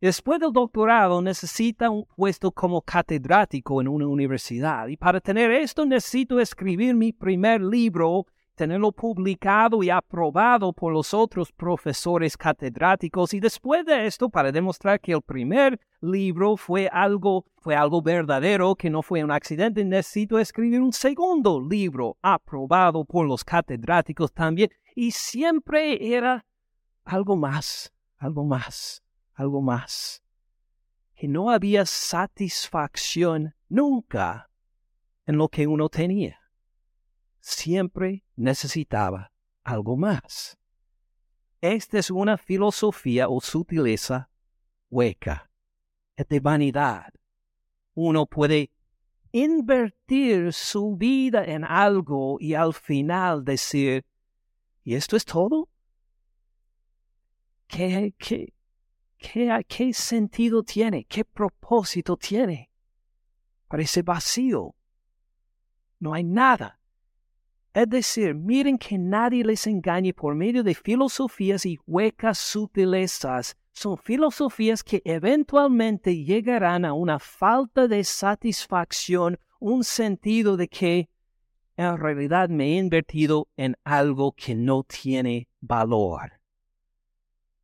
Después 0.00 0.40
del 0.40 0.54
doctorado 0.54 1.20
necesita 1.20 1.90
un 1.90 2.06
puesto 2.16 2.50
como 2.50 2.80
catedrático 2.80 3.82
en 3.82 3.88
una 3.88 4.06
universidad 4.06 4.88
y 4.88 4.96
para 4.96 5.20
tener 5.20 5.50
esto 5.50 5.84
necesito 5.84 6.40
escribir 6.40 6.94
mi 6.94 7.12
primer 7.12 7.60
libro, 7.60 8.26
tenerlo 8.54 8.92
publicado 8.92 9.82
y 9.82 9.90
aprobado 9.90 10.72
por 10.72 10.92
los 10.92 11.12
otros 11.12 11.52
profesores 11.52 12.36
catedráticos 12.36 13.34
y 13.34 13.40
después 13.40 13.84
de 13.84 14.06
esto 14.06 14.28
para 14.28 14.52
demostrar 14.52 15.00
que 15.00 15.12
el 15.12 15.22
primer 15.22 15.80
libro 16.00 16.56
fue 16.56 16.88
algo 16.92 17.44
fue 17.56 17.74
algo 17.74 18.02
verdadero, 18.02 18.74
que 18.74 18.90
no 18.90 19.02
fue 19.02 19.24
un 19.24 19.30
accidente, 19.30 19.84
necesito 19.84 20.38
escribir 20.38 20.82
un 20.82 20.92
segundo 20.92 21.60
libro 21.60 22.18
aprobado 22.20 23.04
por 23.04 23.26
los 23.26 23.42
catedráticos 23.42 24.32
también 24.32 24.70
y 24.94 25.10
siempre 25.10 26.14
era 26.14 26.44
algo 27.04 27.36
más, 27.36 27.92
algo 28.18 28.44
más, 28.44 29.02
algo 29.34 29.62
más. 29.62 30.22
Que 31.14 31.26
no 31.26 31.50
había 31.50 31.86
satisfacción 31.86 33.54
nunca 33.68 34.50
en 35.26 35.38
lo 35.38 35.48
que 35.48 35.66
uno 35.66 35.88
tenía. 35.88 36.43
Siempre 37.46 38.24
necesitaba 38.36 39.30
algo 39.64 39.98
más. 39.98 40.56
Esta 41.60 41.98
es 41.98 42.10
una 42.10 42.38
filosofía 42.38 43.28
o 43.28 43.38
sutileza 43.42 44.30
hueca, 44.88 45.50
es 46.16 46.26
de 46.26 46.40
vanidad. 46.40 47.12
Uno 47.92 48.24
puede 48.24 48.70
invertir 49.30 50.54
su 50.54 50.96
vida 50.96 51.44
en 51.44 51.64
algo 51.64 52.38
y 52.40 52.54
al 52.54 52.72
final 52.72 53.44
decir, 53.44 54.06
¿y 54.82 54.94
esto 54.94 55.14
es 55.14 55.26
todo? 55.26 55.68
¿Qué, 57.66 58.14
qué, 58.16 58.54
qué, 59.18 59.66
qué 59.68 59.92
sentido 59.92 60.62
tiene? 60.62 61.04
¿Qué 61.04 61.26
propósito 61.26 62.16
tiene? 62.16 62.70
Parece 63.68 64.00
vacío. 64.00 64.74
No 66.00 66.14
hay 66.14 66.24
nada. 66.24 66.80
Es 67.74 67.88
decir, 67.88 68.36
miren 68.36 68.78
que 68.78 68.96
nadie 68.96 69.44
les 69.44 69.66
engañe 69.66 70.14
por 70.14 70.36
medio 70.36 70.62
de 70.62 70.74
filosofías 70.74 71.66
y 71.66 71.76
huecas 71.88 72.38
sutilezas. 72.38 73.56
Son 73.72 73.98
filosofías 73.98 74.84
que 74.84 75.02
eventualmente 75.04 76.22
llegarán 76.22 76.84
a 76.84 76.92
una 76.92 77.18
falta 77.18 77.88
de 77.88 78.04
satisfacción, 78.04 79.40
un 79.58 79.82
sentido 79.82 80.56
de 80.56 80.68
que 80.68 81.08
en 81.76 81.98
realidad 81.98 82.48
me 82.48 82.64
he 82.66 82.78
invertido 82.78 83.48
en 83.56 83.76
algo 83.82 84.30
que 84.30 84.54
no 84.54 84.84
tiene 84.84 85.48
valor, 85.60 86.40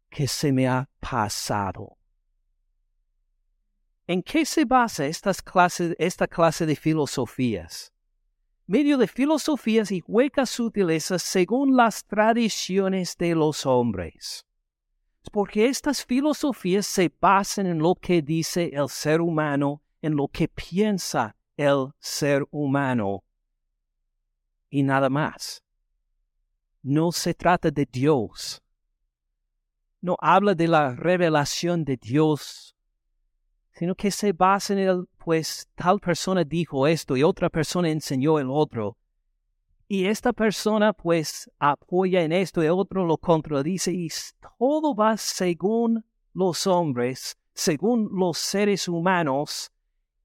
que 0.08 0.26
se 0.26 0.50
me 0.50 0.66
ha 0.66 0.90
pasado. 0.98 1.96
¿En 4.08 4.24
qué 4.24 4.44
se 4.44 4.64
basa 4.64 5.06
esta 5.06 6.26
clase 6.26 6.66
de 6.66 6.74
filosofías? 6.74 7.89
Medio 8.70 8.98
de 8.98 9.08
filosofías 9.08 9.90
y 9.90 10.00
huecas 10.06 10.48
sutilezas 10.48 11.24
según 11.24 11.76
las 11.76 12.04
tradiciones 12.04 13.16
de 13.18 13.34
los 13.34 13.66
hombres. 13.66 14.46
Porque 15.32 15.66
estas 15.66 16.04
filosofías 16.04 16.86
se 16.86 17.12
basan 17.20 17.66
en 17.66 17.80
lo 17.80 17.96
que 17.96 18.22
dice 18.22 18.70
el 18.72 18.88
ser 18.88 19.20
humano, 19.20 19.82
en 20.00 20.14
lo 20.14 20.28
que 20.28 20.46
piensa 20.46 21.34
el 21.56 21.88
ser 21.98 22.46
humano 22.52 23.24
y 24.70 24.84
nada 24.84 25.10
más. 25.10 25.64
No 26.80 27.10
se 27.10 27.34
trata 27.34 27.72
de 27.72 27.88
Dios. 27.90 28.62
No 30.00 30.16
habla 30.20 30.54
de 30.54 30.68
la 30.68 30.94
revelación 30.94 31.84
de 31.84 31.96
Dios 31.96 32.76
sino 33.80 33.94
que 33.94 34.10
se 34.10 34.34
basa 34.34 34.74
en 34.74 34.78
el, 34.80 35.08
pues 35.16 35.66
tal 35.74 36.00
persona 36.00 36.44
dijo 36.44 36.86
esto 36.86 37.16
y 37.16 37.22
otra 37.22 37.48
persona 37.48 37.88
enseñó 37.88 38.38
el 38.38 38.50
otro. 38.50 38.98
Y 39.88 40.04
esta 40.04 40.34
persona 40.34 40.92
pues 40.92 41.50
apoya 41.58 42.20
en 42.22 42.30
esto 42.30 42.62
y 42.62 42.68
otro 42.68 43.06
lo 43.06 43.16
contradice 43.16 43.90
y 43.90 44.08
todo 44.58 44.94
va 44.94 45.16
según 45.16 46.04
los 46.34 46.66
hombres, 46.66 47.38
según 47.54 48.10
los 48.12 48.36
seres 48.36 48.86
humanos, 48.86 49.72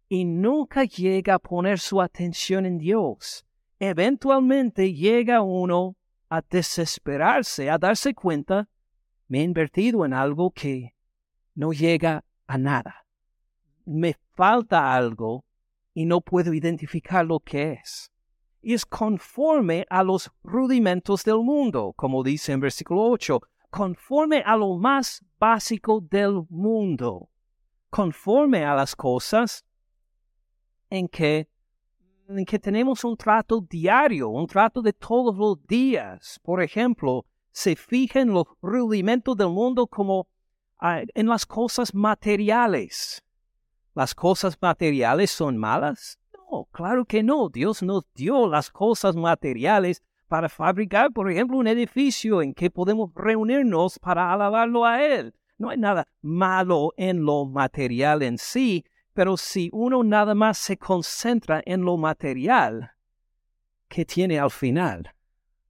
y 0.09 0.25
nunca 0.25 0.83
llega 0.83 1.35
a 1.35 1.39
poner 1.39 1.79
su 1.79 2.01
atención 2.01 2.65
en 2.65 2.77
Dios. 2.77 3.45
Eventualmente 3.79 4.93
llega 4.93 5.41
uno 5.41 5.95
a 6.27 6.41
desesperarse, 6.41 7.69
a 7.69 7.77
darse 7.77 8.13
cuenta, 8.13 8.67
me 9.29 9.39
he 9.39 9.43
invertido 9.43 10.03
en 10.03 10.11
algo 10.11 10.51
que 10.51 10.93
no 11.53 11.71
llega 11.71 12.25
a 12.47 12.57
nada 12.57 13.04
me 13.85 14.15
falta 14.35 14.93
algo 14.93 15.45
y 15.93 16.05
no 16.05 16.21
puedo 16.21 16.53
identificar 16.53 17.25
lo 17.25 17.39
que 17.39 17.73
es. 17.73 18.11
Y 18.61 18.73
es 18.73 18.85
conforme 18.85 19.85
a 19.89 20.03
los 20.03 20.31
rudimentos 20.43 21.23
del 21.23 21.39
mundo, 21.39 21.93
como 21.95 22.23
dice 22.23 22.51
en 22.51 22.59
versículo 22.59 23.03
8, 23.03 23.39
conforme 23.69 24.41
a 24.45 24.55
lo 24.57 24.75
más 24.77 25.23
básico 25.39 26.01
del 26.01 26.45
mundo, 26.49 27.29
conforme 27.89 28.65
a 28.65 28.73
las 28.73 28.95
cosas 28.95 29.63
en 30.89 31.07
que, 31.07 31.47
en 32.27 32.45
que 32.45 32.57
tenemos 32.57 33.03
un 33.03 33.15
trato 33.15 33.61
diario, 33.61 34.29
un 34.29 34.47
trato 34.47 34.81
de 34.81 34.93
todos 34.93 35.35
los 35.37 35.65
días. 35.67 36.39
Por 36.41 36.61
ejemplo, 36.61 37.25
se 37.51 37.75
fija 37.75 38.19
en 38.19 38.33
los 38.33 38.45
rudimentos 38.61 39.37
del 39.37 39.49
mundo 39.49 39.85
como 39.85 40.27
ah, 40.79 41.03
en 41.13 41.27
las 41.27 41.45
cosas 41.45 41.93
materiales 41.93 43.23
¿Las 43.95 44.13
cosas 44.13 44.57
materiales 44.61 45.31
son 45.31 45.55
malas? 45.55 46.19
No, 46.33 46.67
claro 46.73 47.05
que 47.05 47.23
no. 47.23 47.47
Dios 47.47 47.81
nos 47.81 48.03
dio 48.13 48.45
las 48.45 48.69
cosas 48.69 49.15
materiales 49.15 50.03
para 50.27 50.49
fabricar, 50.49 51.13
por 51.13 51.31
ejemplo, 51.31 51.57
un 51.57 51.67
edificio 51.67 52.41
en 52.41 52.53
que 52.53 52.69
podemos 52.69 53.11
reunirnos 53.15 53.97
para 53.99 54.33
alabarlo 54.33 54.83
a 54.83 55.01
Él. 55.01 55.33
No 55.57 55.69
hay 55.69 55.77
nada 55.77 56.09
malo 56.21 56.91
en 56.97 57.23
lo 57.23 57.45
material 57.45 58.21
en 58.21 58.37
sí, 58.37 58.83
pero 59.13 59.37
si 59.37 59.69
uno 59.71 60.03
nada 60.03 60.35
más 60.35 60.57
se 60.57 60.75
concentra 60.75 61.63
en 61.65 61.83
lo 61.85 61.95
material, 61.95 62.91
¿qué 63.87 64.03
tiene 64.03 64.39
al 64.39 64.51
final? 64.51 65.15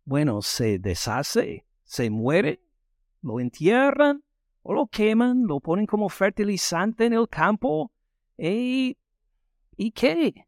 Bueno, 0.03 0.41
se 0.41 0.79
deshace, 0.79 1.67
se 1.83 2.09
muere, 2.09 2.59
lo 3.21 3.39
entierran 3.39 4.23
o 4.63 4.73
lo 4.73 4.87
queman, 4.87 5.43
lo 5.45 5.59
ponen 5.59 5.85
como 5.85 6.09
fertilizante 6.09 7.05
en 7.05 7.13
el 7.13 7.29
campo 7.29 7.91
¿Y, 8.37 8.97
¿Y 9.77 9.91
qué? 9.91 10.47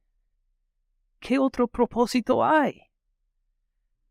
¿Qué 1.20 1.40
otro 1.40 1.68
propósito 1.68 2.44
hay? 2.44 2.82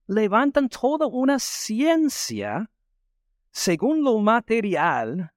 Levantan 0.06 0.68
toda 0.68 1.06
una 1.06 1.38
ciencia 1.38 2.70
según 3.50 4.04
lo 4.04 4.18
material, 4.18 5.32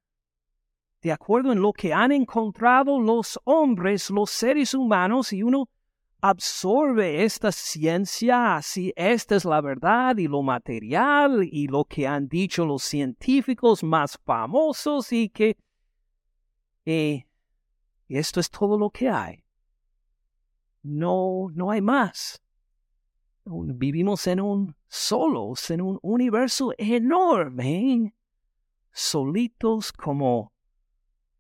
de 1.02 1.12
acuerdo 1.12 1.54
en 1.54 1.62
lo 1.62 1.72
que 1.72 1.94
han 1.94 2.12
encontrado 2.12 3.00
los 3.00 3.40
hombres, 3.46 4.10
los 4.10 4.30
seres 4.30 4.74
humanos, 4.74 5.32
y 5.32 5.42
uno 5.42 5.70
absorbe 6.22 7.24
esta 7.24 7.52
ciencia, 7.52 8.58
así 8.58 8.92
esta 8.96 9.38
es 9.38 9.46
la 9.46 9.62
verdad 9.62 10.18
y 10.18 10.28
lo 10.28 10.42
material 10.42 11.48
y 11.50 11.68
lo 11.68 11.86
que 11.86 12.06
han 12.06 12.28
dicho 12.28 12.66
los 12.66 12.84
científicos 12.84 13.84
más 13.84 14.20
famosos 14.26 15.14
y 15.14 15.30
que 15.30 15.56
eh, 16.86 17.26
y 18.10 18.18
esto 18.18 18.40
es 18.40 18.50
todo 18.50 18.78
lo 18.78 18.90
que 18.90 19.08
hay. 19.08 19.46
No, 20.82 21.48
no 21.54 21.70
hay 21.70 21.80
más. 21.80 22.42
Vivimos 23.46 24.26
en 24.26 24.42
un 24.42 24.76
solos, 24.88 25.70
en 25.70 25.82
un 25.82 26.00
universo 26.02 26.74
enorme, 26.78 28.16
solitos 28.92 29.94
como 29.94 30.52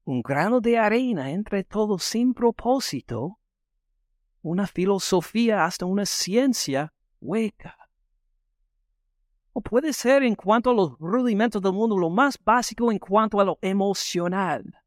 un 0.03 0.21
grano 0.21 0.61
de 0.61 0.77
arena 0.77 1.31
entre 1.31 1.63
todos 1.63 2.03
sin 2.03 2.35
propósito, 2.35 3.39
una 4.43 4.67
filosofía 4.67 5.65
hasta 5.65 5.85
una 5.85 6.05
ciencia 6.05 6.93
hueca. 7.19 7.75
O 9.53 9.61
puede 9.61 9.91
ser 9.91 10.21
en 10.21 10.35
cuanto 10.35 10.69
a 10.69 10.73
los 10.73 10.99
rudimentos 10.99 11.63
del 11.63 11.73
mundo 11.73 11.97
lo 11.97 12.11
más 12.11 12.37
básico 12.43 12.91
en 12.91 12.99
cuanto 12.99 13.39
a 13.39 13.45
lo 13.45 13.57
emocional 13.61 14.79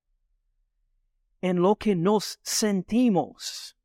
en 1.43 1.61
lo 1.61 1.77
que 1.77 1.95
nos 1.95 2.39
sentimos. 2.43 3.77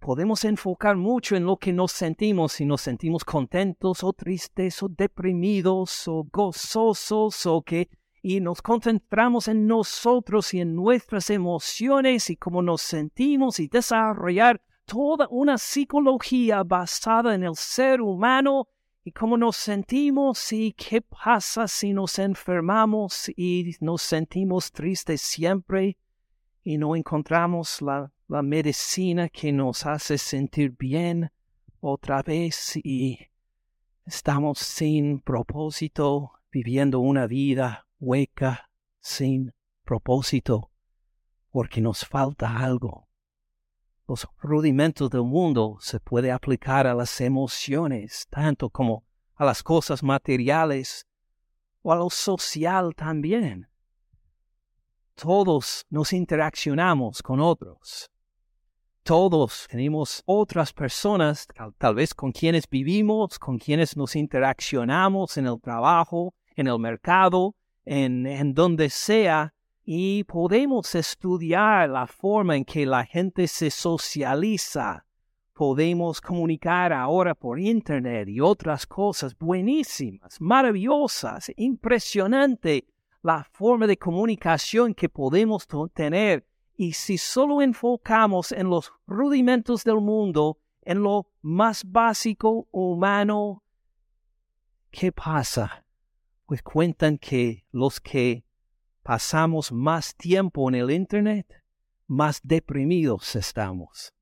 Podemos 0.00 0.44
enfocar 0.44 0.96
mucho 0.96 1.36
en 1.36 1.46
lo 1.46 1.56
que 1.56 1.72
nos 1.72 1.92
sentimos, 1.92 2.52
si 2.52 2.66
nos 2.66 2.82
sentimos 2.82 3.24
contentos 3.24 4.04
o 4.04 4.12
tristes 4.12 4.82
o 4.82 4.88
deprimidos 4.88 6.06
o 6.08 6.24
gozosos 6.30 7.46
o 7.46 7.62
que 7.62 7.88
y 8.20 8.40
nos 8.40 8.62
concentramos 8.62 9.48
en 9.48 9.66
nosotros 9.66 10.52
y 10.54 10.60
en 10.60 10.74
nuestras 10.74 11.30
emociones 11.30 12.30
y 12.30 12.36
cómo 12.36 12.62
nos 12.62 12.80
sentimos 12.82 13.60
y 13.60 13.68
desarrollar 13.68 14.60
toda 14.86 15.28
una 15.30 15.58
psicología 15.58 16.62
basada 16.64 17.34
en 17.34 17.44
el 17.44 17.54
ser 17.54 18.00
humano 18.00 18.68
y 19.04 19.12
cómo 19.12 19.36
nos 19.36 19.56
sentimos 19.56 20.52
y 20.52 20.72
qué 20.72 21.02
pasa 21.02 21.68
si 21.68 21.92
nos 21.92 22.18
enfermamos 22.18 23.28
y 23.36 23.76
nos 23.80 24.00
sentimos 24.02 24.72
tristes 24.72 25.20
siempre 25.20 25.98
y 26.64 26.78
no 26.78 26.96
encontramos 26.96 27.82
la, 27.82 28.10
medicina 28.26 29.28
que 29.28 29.52
nos 29.52 29.84
hace 29.86 30.16
sentir 30.18 30.74
bien 30.76 31.30
otra 31.78 32.22
vez 32.22 32.74
y 32.82 33.18
estamos 34.06 34.58
sin 34.58 35.20
propósito, 35.20 36.32
viviendo 36.50 37.00
una 37.00 37.26
vida 37.26 37.86
hueca, 38.00 38.70
sin 38.98 39.52
propósito, 39.84 40.70
porque 41.50 41.82
nos 41.82 42.04
falta 42.06 42.58
algo. 42.58 43.08
Los 44.08 44.26
rudimentos 44.38 45.10
del 45.10 45.22
mundo 45.22 45.76
se 45.80 46.00
puede 46.00 46.32
aplicar 46.32 46.86
a 46.86 46.94
las 46.94 47.20
emociones, 47.20 48.26
tanto 48.30 48.70
como 48.70 49.04
a 49.36 49.44
las 49.44 49.62
cosas 49.62 50.02
materiales 50.02 51.06
o 51.82 51.92
a 51.92 51.96
lo 51.96 52.08
social 52.08 52.94
también 52.96 53.68
todos 55.14 55.86
nos 55.90 56.12
interaccionamos 56.12 57.22
con 57.22 57.40
otros. 57.40 58.10
Todos 59.02 59.66
tenemos 59.70 60.22
otras 60.24 60.72
personas, 60.72 61.46
tal, 61.78 61.94
vez 61.94 62.14
con 62.14 62.32
quienes 62.32 62.68
vivimos, 62.68 63.38
con 63.38 63.58
quienes 63.58 63.96
nos 63.96 64.16
interaccionamos 64.16 65.36
en 65.36 65.46
el 65.46 65.60
trabajo, 65.60 66.34
en 66.56 66.68
el 66.68 66.78
mercado, 66.78 67.54
en, 67.84 68.26
en 68.26 68.54
donde 68.54 68.88
sea, 68.88 69.52
y 69.84 70.24
podemos 70.24 70.94
estudiar 70.94 71.90
la 71.90 72.06
forma 72.06 72.56
en 72.56 72.64
que 72.64 72.86
la 72.86 73.04
gente 73.04 73.46
se 73.46 73.70
socializa. 73.70 75.04
Podemos 75.52 76.20
comunicar 76.22 76.92
ahora 76.92 77.34
por 77.34 77.60
Internet 77.60 78.28
y 78.28 78.40
otras 78.40 78.86
cosas 78.86 79.36
buenísimas, 79.36 80.40
maravillosas, 80.40 81.52
impresionante 81.56 82.86
la 83.24 83.42
forma 83.52 83.86
de 83.86 83.96
comunicación 83.96 84.94
que 84.94 85.08
podemos 85.08 85.66
tener. 85.94 86.46
Y 86.76 86.92
si 86.92 87.16
solo 87.16 87.62
enfocamos 87.62 88.52
en 88.52 88.68
los 88.68 88.92
rudimentos 89.06 89.82
del 89.82 90.00
mundo, 90.02 90.58
en 90.82 91.02
lo 91.02 91.30
más 91.40 91.84
básico 91.90 92.68
humano, 92.70 93.62
¿qué 94.90 95.10
pasa? 95.10 95.86
Pues 96.44 96.62
cuentan 96.62 97.16
que 97.16 97.64
los 97.72 97.98
que 97.98 98.44
pasamos 99.02 99.72
más 99.72 100.14
tiempo 100.14 100.68
en 100.68 100.74
el 100.74 100.90
Internet, 100.90 101.46
más 102.06 102.40
deprimidos 102.42 103.36
estamos. 103.36 104.12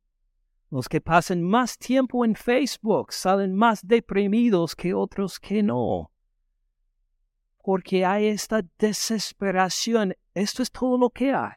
Los 0.70 0.88
que 0.88 1.00
pasan 1.00 1.42
más 1.42 1.76
tiempo 1.76 2.24
en 2.24 2.36
Facebook 2.36 3.12
salen 3.12 3.52
más 3.56 3.84
deprimidos 3.84 4.76
que 4.76 4.94
otros 4.94 5.40
que 5.40 5.64
no. 5.64 6.12
Porque 7.62 8.05
hay 8.05 8.27
esta 8.27 8.62
desesperación. 8.79 10.14
Esto 10.35 10.62
es 10.62 10.70
todo 10.70 10.98
lo 10.98 11.11
que 11.11 11.33
hay. 11.33 11.55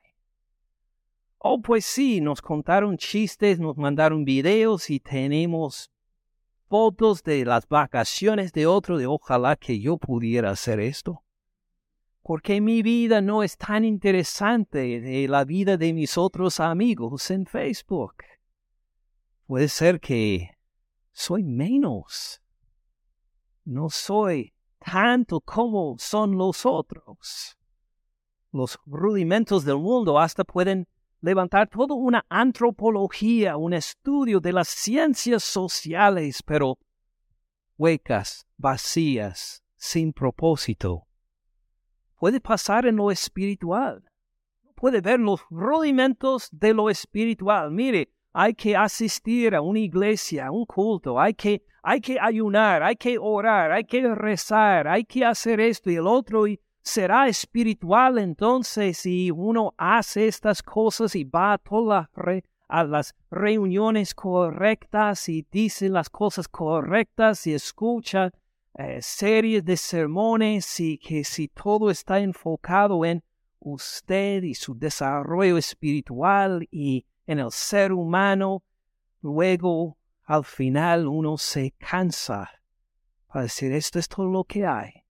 Oh, 1.37 1.61
pues 1.61 1.85
sí, 1.85 2.21
nos 2.21 2.41
contaron 2.41 2.97
chistes, 2.97 3.59
nos 3.59 3.77
mandaron 3.77 4.23
videos 4.23 4.89
y 4.89 4.99
tenemos 4.99 5.91
fotos 6.67 7.21
de 7.23 7.45
las 7.45 7.67
vacaciones 7.67 8.51
de 8.53 8.65
otro 8.65 8.97
de 8.97 9.05
ojalá 9.05 9.55
que 9.55 9.79
yo 9.79 9.97
pudiera 9.97 10.51
hacer 10.51 10.79
esto 10.79 11.25
porque 12.25 12.59
mi 12.59 12.81
vida 12.81 13.21
no 13.21 13.43
es 13.43 13.55
tan 13.55 13.85
interesante 13.85 14.99
de 14.99 15.27
la 15.27 15.45
vida 15.45 15.77
de 15.77 15.93
mis 15.93 16.17
otros 16.17 16.59
amigos 16.59 17.29
en 17.29 17.45
Facebook. 17.45 18.15
Puede 19.45 19.67
ser 19.67 19.99
que 19.99 20.57
soy 21.11 21.43
menos. 21.43 22.41
No 23.63 23.91
soy 23.91 24.54
tanto 24.89 25.41
como 25.41 25.95
son 25.97 26.37
los 26.37 26.65
otros. 26.65 27.57
Los 28.51 28.79
rudimentos 28.85 29.65
del 29.65 29.77
mundo 29.77 30.19
hasta 30.19 30.43
pueden 30.43 30.87
levantar 31.21 31.67
toda 31.67 31.95
una 31.95 32.25
antropología, 32.29 33.57
un 33.57 33.73
estudio 33.73 34.39
de 34.39 34.53
las 34.53 34.67
ciencias 34.67 35.43
sociales, 35.43 36.43
pero 36.43 36.77
huecas, 37.77 38.45
vacías, 38.57 39.63
sin 39.75 40.13
propósito 40.13 41.05
puede 42.25 42.39
pasar 42.39 42.87
en 42.87 42.95
lo 42.95 43.11
espiritual. 43.11 44.03
Puede 44.75 45.01
ver 45.01 45.19
los 45.19 45.41
rudimentos 45.51 46.49
de 46.51 46.73
lo 46.73 46.89
espiritual. 46.89 47.69
Mire, 47.69 48.11
hay 48.37 48.53
que 48.53 48.75
asistir 48.75 49.55
a 49.55 49.61
una 49.61 49.79
iglesia, 49.79 50.47
a 50.47 50.51
un 50.51 50.65
culto, 50.65 51.17
hay 51.17 51.33
que, 51.33 51.63
hay 51.81 52.01
que 52.01 52.19
ayunar, 52.19 52.83
hay 52.83 52.97
que 52.97 53.17
orar, 53.17 53.71
hay 53.71 53.85
que 53.85 54.13
rezar, 54.13 54.89
hay 54.89 55.05
que 55.05 55.23
hacer 55.23 55.61
esto 55.61 55.89
y 55.89 55.95
el 55.95 56.05
otro 56.05 56.45
y 56.45 56.59
será 56.81 57.29
espiritual 57.29 58.17
entonces 58.17 58.97
si 58.97 59.31
uno 59.31 59.73
hace 59.77 60.27
estas 60.27 60.61
cosas 60.61 61.15
y 61.15 61.23
va 61.23 61.53
a 61.53 61.57
todas 61.57 62.09
a 62.67 62.83
las 62.83 63.15
reuniones 63.31 64.13
correctas 64.13 65.29
y 65.29 65.47
dice 65.49 65.87
las 65.87 66.09
cosas 66.09 66.49
correctas 66.49 67.47
y 67.47 67.53
escucha 67.53 68.31
eh, 68.77 68.99
series 69.01 69.63
de 69.63 69.77
sermones 69.77 70.77
y 70.81 70.97
que 70.97 71.23
si 71.23 71.47
todo 71.47 71.89
está 71.89 72.19
enfocado 72.19 73.05
en 73.05 73.23
usted 73.59 74.43
y 74.43 74.55
su 74.55 74.77
desarrollo 74.77 75.57
espiritual 75.57 76.67
y 76.69 77.05
en 77.25 77.39
el 77.39 77.51
ser 77.51 77.91
humano, 77.91 78.63
luego 79.21 79.97
al 80.23 80.43
final 80.43 81.07
uno 81.07 81.37
se 81.37 81.71
cansa 81.71 82.49
para 83.27 83.43
decir 83.43 83.73
esto 83.73 83.99
es 83.99 84.07
todo 84.07 84.27
lo 84.27 84.45
que 84.45 84.65
hay. 84.65 85.03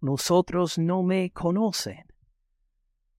Nosotros 0.00 0.78
no 0.78 1.02
me 1.02 1.30
conocen, 1.30 2.06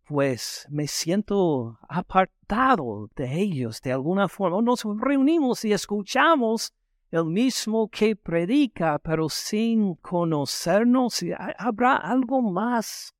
pues 0.04 0.67
me 0.69 0.88
siento 0.88 1.78
apartado 1.88 3.10
de 3.15 3.39
ellos 3.39 3.82
de 3.82 3.91
alguna 3.91 4.28
forma. 4.28 4.62
Nos 4.62 4.84
reunimos 5.00 5.63
y 5.63 5.74
escuchamos 5.74 6.74
el 7.12 7.26
mismo 7.26 7.88
que 7.89 8.15
predica, 8.15 8.98
pero 9.00 9.30
sin 9.30 9.93
conocernos, 9.95 11.24
habrá 11.58 11.98
algo 11.98 12.41
más 12.41 13.13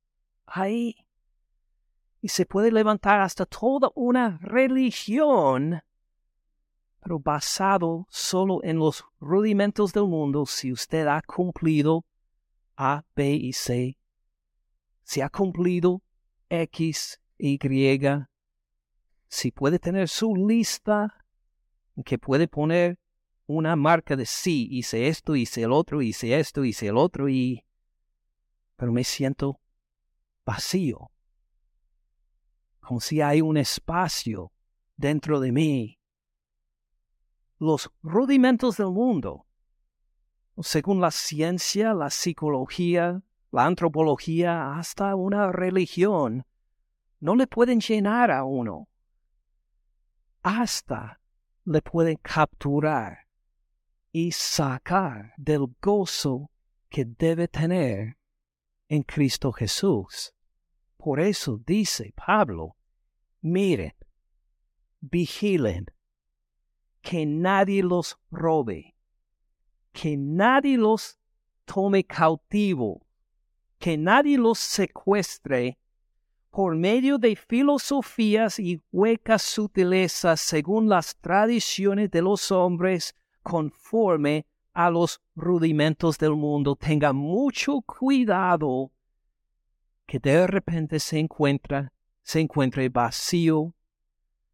ahí. 0.44 1.05
Y 2.26 2.28
se 2.28 2.44
puede 2.44 2.72
levantar 2.72 3.20
hasta 3.20 3.46
toda 3.46 3.92
una 3.94 4.38
religión, 4.42 5.80
pero 7.00 7.20
basado 7.20 8.04
solo 8.10 8.64
en 8.64 8.80
los 8.80 9.04
rudimentos 9.20 9.92
del 9.92 10.08
mundo, 10.08 10.44
si 10.44 10.72
usted 10.72 11.06
ha 11.06 11.22
cumplido 11.22 12.04
A, 12.76 13.04
B 13.14 13.30
y 13.30 13.52
C, 13.52 13.96
si 15.04 15.20
ha 15.20 15.28
cumplido 15.28 16.02
X, 16.48 17.20
Y, 17.38 17.60
si 19.28 19.52
puede 19.52 19.78
tener 19.78 20.08
su 20.08 20.34
lista 20.34 21.24
que 22.04 22.18
puede 22.18 22.48
poner 22.48 22.98
una 23.46 23.76
marca 23.76 24.16
de 24.16 24.26
sí, 24.26 24.66
hice 24.68 25.06
esto, 25.06 25.36
hice 25.36 25.62
el 25.62 25.70
otro, 25.70 26.02
hice 26.02 26.36
esto, 26.36 26.64
hice 26.64 26.88
el 26.88 26.96
otro, 26.96 27.28
y... 27.28 27.64
pero 28.74 28.90
me 28.90 29.04
siento 29.04 29.60
vacío, 30.44 31.12
si 33.00 33.20
hay 33.20 33.40
un 33.40 33.56
espacio 33.56 34.52
dentro 34.96 35.40
de 35.40 35.52
mí. 35.52 35.98
Los 37.58 37.90
rudimentos 38.02 38.76
del 38.76 38.90
mundo, 38.90 39.46
según 40.60 41.00
la 41.00 41.10
ciencia, 41.10 41.94
la 41.94 42.10
psicología, 42.10 43.22
la 43.50 43.66
antropología, 43.66 44.76
hasta 44.76 45.14
una 45.14 45.50
religión, 45.52 46.44
no 47.20 47.34
le 47.34 47.46
pueden 47.46 47.80
llenar 47.80 48.30
a 48.30 48.44
uno. 48.44 48.88
Hasta 50.42 51.20
le 51.64 51.82
pueden 51.82 52.16
capturar 52.16 53.26
y 54.12 54.32
sacar 54.32 55.32
del 55.36 55.66
gozo 55.80 56.50
que 56.88 57.04
debe 57.04 57.48
tener 57.48 58.16
en 58.88 59.02
Cristo 59.02 59.52
Jesús. 59.52 60.32
Por 60.96 61.20
eso 61.20 61.60
dice 61.66 62.12
Pablo, 62.14 62.75
miren, 63.46 63.94
vigilen, 65.00 65.86
que 67.00 67.24
nadie 67.24 67.82
los 67.82 68.18
robe, 68.30 68.94
que 69.92 70.16
nadie 70.16 70.76
los 70.76 71.18
tome 71.64 72.04
cautivo, 72.04 73.06
que 73.78 73.96
nadie 73.96 74.36
los 74.36 74.58
secuestre 74.58 75.78
por 76.50 76.74
medio 76.74 77.18
de 77.18 77.36
filosofías 77.36 78.58
y 78.58 78.82
huecas 78.90 79.42
sutilezas 79.42 80.40
según 80.40 80.88
las 80.88 81.16
tradiciones 81.16 82.10
de 82.10 82.22
los 82.22 82.50
hombres 82.50 83.14
conforme 83.42 84.46
a 84.72 84.90
los 84.90 85.20
rudimentos 85.34 86.18
del 86.18 86.34
mundo. 86.34 86.74
Tenga 86.74 87.12
mucho 87.12 87.82
cuidado 87.82 88.90
que 90.06 90.18
de 90.18 90.46
repente 90.46 90.98
se 90.98 91.18
encuentra, 91.18 91.92
se 92.26 92.40
encuentre 92.40 92.88
vacío 92.88 93.72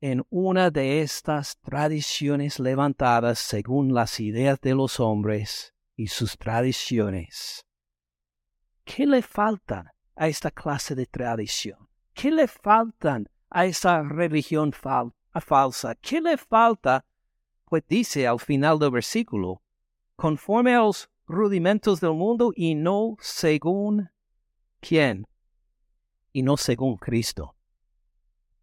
en 0.03 0.23
una 0.29 0.71
de 0.71 1.01
estas 1.01 1.57
tradiciones 1.61 2.61
levantadas 2.61 3.39
según 3.39 3.95
las 3.95 4.21
ideas 4.21 4.61
de 4.61 4.75
los 4.75 5.01
hombres 5.01 5.73
y 5.97 6.09
sus 6.09 6.37
tradiciones. 6.37 7.65
¿Qué 8.85 9.07
le 9.07 9.23
falta 9.23 9.95
a 10.15 10.29
esta 10.29 10.51
clase 10.51 10.95
de 10.95 11.07
tradición? 11.07 11.89
¿Qué 12.13 12.31
le 12.31 12.47
faltan 12.47 13.31
a 13.49 13.65
esa 13.65 14.03
religión 14.03 14.73
falsa? 14.73 15.95
¿Qué 15.95 16.21
le 16.21 16.37
falta 16.37 17.07
pues 17.65 17.85
dice 17.89 18.27
al 18.27 18.39
final 18.39 18.79
del 18.79 18.91
versículo, 18.91 19.63
conforme 20.15 20.75
a 20.75 20.81
los 20.81 21.09
rudimentos 21.27 22.03
del 22.03 22.13
mundo 22.13 22.53
y 22.55 22.75
no 22.75 23.17
según 23.19 24.11
quién, 24.79 25.27
y 26.35 26.43
no 26.43 26.59
según 26.59 26.99
Cristo. 26.99 27.55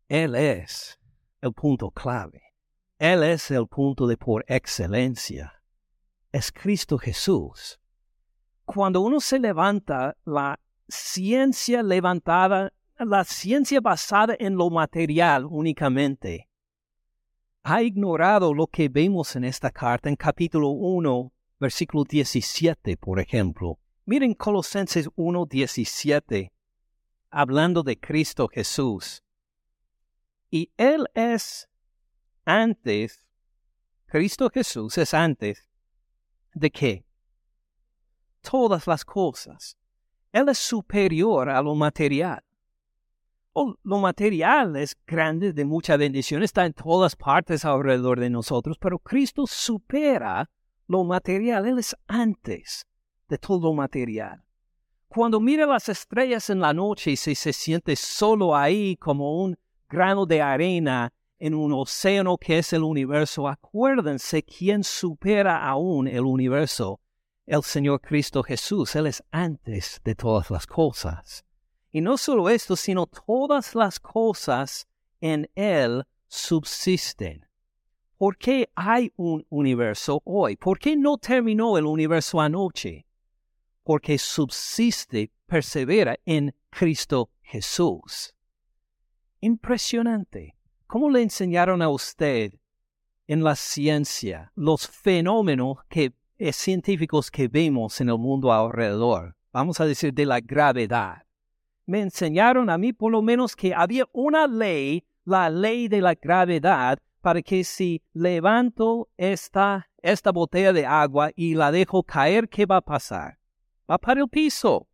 Él 0.10 0.34
es 0.34 1.00
el 1.40 1.54
punto 1.54 1.92
clave. 1.92 2.42
Él 2.98 3.22
es 3.22 3.52
el 3.52 3.68
punto 3.68 4.08
de 4.08 4.18
por 4.18 4.44
excelencia. 4.48 5.62
Es 6.32 6.52
Cristo 6.52 6.98
Jesús. 6.98 7.80
Cuando 8.66 9.02
uno 9.02 9.20
se 9.20 9.38
levanta, 9.38 10.18
la 10.26 10.60
ciencia 10.88 11.84
levantada, 11.84 12.74
la 12.98 13.24
ciencia 13.24 13.82
basada 13.82 14.36
en 14.40 14.56
lo 14.56 14.72
material 14.72 15.46
únicamente, 15.46 16.50
ha 17.62 17.84
ignorado 17.84 18.52
lo 18.52 18.66
que 18.66 18.90
vemos 18.90 19.36
en 19.36 19.44
esta 19.44 19.70
carta 19.70 20.10
en 20.10 20.16
capítulo 20.16 20.70
1, 20.70 21.32
versículo 21.60 22.04
17, 22.04 22.98
por 22.98 23.20
ejemplo. 23.20 23.78
Miren 24.06 24.34
Colosenses 24.34 25.08
1, 25.16 25.46
17. 25.46 26.52
hablando 27.30 27.84
de 27.84 28.00
Cristo 28.00 28.48
Jesús. 28.48 29.22
Y 30.50 30.72
Él 30.78 31.08
es 31.14 31.70
antes, 32.46 33.26
Cristo 34.08 34.50
Jesús 34.50 34.98
es 34.98 35.14
antes 35.14 35.68
de 36.54 36.72
qué? 36.72 37.06
Todas 38.42 38.88
las 38.88 39.06
cosas. 39.06 39.78
Él 40.32 40.50
es 40.50 40.58
superior 40.58 41.50
a 41.50 41.62
lo 41.62 41.76
material. 41.76 42.44
Oh, 43.54 43.76
lo 43.84 43.98
material 44.00 44.76
es 44.76 44.96
grande, 45.06 45.54
de 45.54 45.66
mucha 45.66 45.98
bendición, 45.98 46.44
está 46.44 46.66
en 46.66 46.74
todas 46.74 47.16
partes 47.16 47.66
alrededor 47.66 48.20
de 48.20 48.30
nosotros, 48.30 48.78
pero 48.80 49.00
Cristo 49.00 49.46
supera 49.48 50.50
lo 50.88 51.04
material. 51.04 51.68
Él 51.68 51.80
es 51.80 51.96
antes 52.08 52.88
de 53.28 53.38
todo 53.38 53.70
lo 53.70 53.74
material. 53.74 54.44
Cuando 55.08 55.40
mira 55.40 55.66
las 55.66 55.90
estrellas 55.90 56.50
en 56.50 56.60
la 56.60 56.74
noche 56.74 57.12
y 57.12 57.16
se, 57.16 57.34
se 57.36 57.54
siente 57.54 57.96
solo 57.96 58.56
ahí 58.56 58.96
como 58.98 59.44
un 59.44 59.58
grano 59.90 60.26
de 60.26 60.42
arena 60.42 61.12
en 61.40 61.54
un 61.54 61.74
océano 61.74 62.38
que 62.38 62.60
es 62.60 62.74
el 62.74 62.84
universo, 62.84 63.48
acuérdense 63.48 64.44
quién 64.44 64.84
supera 64.84 65.68
aún 65.68 66.08
el 66.08 66.22
universo, 66.22 67.00
el 67.46 67.64
Señor 67.64 68.02
Cristo 68.02 68.44
Jesús. 68.44 68.96
Él 68.96 69.08
es 69.08 69.24
antes 69.32 70.00
de 70.04 70.16
todas 70.16 70.52
las 70.52 70.68
cosas. 70.68 71.44
Y 71.92 72.02
no 72.02 72.18
solo 72.18 72.50
esto, 72.50 72.76
sino 72.76 73.08
todas 73.08 73.74
las 73.74 74.00
cosas 74.00 74.88
en 75.22 75.50
Él 75.56 76.04
subsisten. 76.28 77.46
¿Por 78.18 78.38
qué 78.38 78.70
hay 78.76 79.12
un 79.16 79.46
universo 79.50 80.22
hoy? 80.26 80.56
¿Por 80.58 80.78
qué 80.78 80.96
no 80.96 81.18
terminó 81.18 81.78
el 81.78 81.86
universo 81.86 82.40
anoche? 82.40 83.06
porque 83.90 84.20
subsiste, 84.20 85.32
persevera 85.48 86.16
en 86.24 86.54
Cristo 86.70 87.32
Jesús. 87.42 88.36
Impresionante. 89.42 90.56
¿Cómo 90.88 91.10
le 91.10 91.22
enseñaron 91.22 91.82
a 91.82 91.90
usted 91.90 92.54
en 93.28 93.44
la 93.44 93.56
ciencia 93.56 94.52
los 94.56 94.88
fenómenos 94.88 95.78
que, 95.88 96.14
eh, 96.38 96.52
científicos 96.52 97.32
que 97.32 97.48
vemos 97.48 98.02
en 98.02 98.10
el 98.10 98.18
mundo 98.18 98.52
alrededor? 98.52 99.36
Vamos 99.54 99.80
a 99.80 99.86
decir 99.86 100.14
de 100.14 100.26
la 100.26 100.40
gravedad. 100.40 101.24
Me 101.86 102.02
enseñaron 102.02 102.70
a 102.70 102.78
mí 102.78 102.92
por 102.92 103.12
lo 103.12 103.22
menos 103.22 103.56
que 103.56 103.74
había 103.74 104.06
una 104.12 104.46
ley, 104.46 105.06
la 105.24 105.50
ley 105.50 105.88
de 105.88 106.02
la 106.02 106.16
gravedad, 106.16 107.00
para 107.22 107.42
que 107.42 107.64
si 107.64 108.02
levanto 108.14 109.10
esta, 109.18 109.90
esta 110.02 110.32
botella 110.32 110.74
de 110.74 110.86
agua 110.86 111.32
y 111.36 111.56
la 111.56 111.72
dejo 111.72 112.04
caer, 112.04 112.50
¿qué 112.50 112.66
va 112.66 112.78
a 112.78 112.82
pasar? 112.82 113.40
va 113.90 113.98
para 113.98 114.22
el 114.22 114.30
piso. 114.30 114.88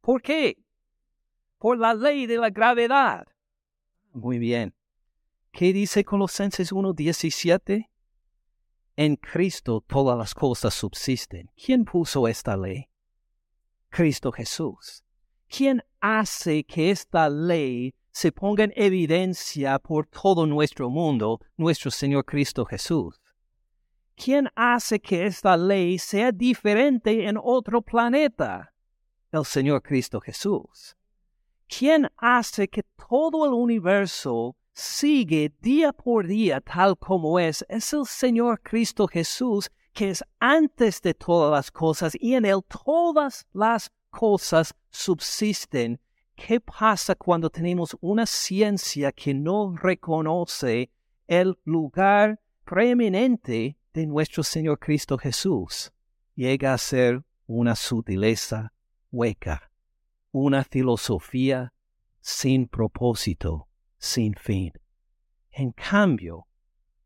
¿Por 0.00 0.22
qué? 0.22 0.56
Por 1.58 1.78
la 1.78 1.94
ley 1.94 2.26
de 2.26 2.38
la 2.38 2.50
gravedad. 2.50 3.26
Muy 4.12 4.38
bien. 4.38 4.74
¿Qué 5.52 5.72
dice 5.72 6.04
Colosenses 6.04 6.72
1.17? 6.72 7.88
En 8.96 9.16
Cristo 9.16 9.82
todas 9.86 10.16
las 10.16 10.34
cosas 10.34 10.74
subsisten. 10.74 11.50
¿Quién 11.56 11.84
puso 11.84 12.28
esta 12.28 12.56
ley? 12.56 12.88
Cristo 13.88 14.30
Jesús. 14.30 15.04
¿Quién 15.48 15.82
hace 16.00 16.64
que 16.64 16.90
esta 16.90 17.28
ley 17.28 17.94
se 18.12 18.30
ponga 18.30 18.64
en 18.64 18.72
evidencia 18.76 19.78
por 19.78 20.06
todo 20.06 20.46
nuestro 20.46 20.90
mundo? 20.90 21.40
Nuestro 21.56 21.90
Señor 21.90 22.24
Cristo 22.24 22.64
Jesús. 22.64 23.20
¿quién 24.22 24.48
hace 24.54 25.00
que 25.00 25.24
esta 25.26 25.56
ley 25.56 25.98
sea 25.98 26.30
diferente 26.30 27.26
en 27.26 27.38
otro 27.42 27.80
planeta? 27.80 28.72
El 29.32 29.44
Señor 29.44 29.82
Cristo 29.82 30.20
Jesús. 30.20 30.96
¿Quién 31.78 32.10
hace 32.16 32.66
que 32.66 32.82
todo 33.08 33.46
el 33.46 33.52
universo 33.52 34.56
sigue 34.72 35.52
día 35.60 35.92
por 35.92 36.26
día 36.26 36.60
tal 36.60 36.98
como 36.98 37.38
es? 37.38 37.64
Es 37.68 37.92
el 37.92 38.06
Señor 38.06 38.60
Cristo 38.60 39.06
Jesús 39.06 39.70
que 39.92 40.10
es 40.10 40.24
antes 40.40 41.00
de 41.00 41.14
todas 41.14 41.52
las 41.52 41.70
cosas 41.70 42.16
y 42.18 42.34
en 42.34 42.44
él 42.44 42.60
todas 42.84 43.46
las 43.52 43.92
cosas 44.10 44.74
subsisten. 44.90 46.00
¿Qué 46.34 46.58
pasa 46.58 47.14
cuando 47.14 47.48
tenemos 47.48 47.96
una 48.00 48.26
ciencia 48.26 49.12
que 49.12 49.32
no 49.32 49.72
reconoce 49.76 50.90
el 51.28 51.56
lugar 51.64 52.40
preeminente 52.64 53.76
de 53.94 54.06
nuestro 54.06 54.42
Señor 54.42 54.80
Cristo 54.80 55.16
Jesús 55.16 55.92
llega 56.34 56.74
a 56.74 56.78
ser 56.78 57.22
una 57.46 57.76
sutileza 57.76 58.72
hueca, 59.12 59.69
una 60.32 60.64
filosofía 60.64 61.72
sin 62.20 62.68
propósito, 62.68 63.68
sin 63.98 64.34
fin. 64.34 64.72
En 65.50 65.72
cambio, 65.72 66.46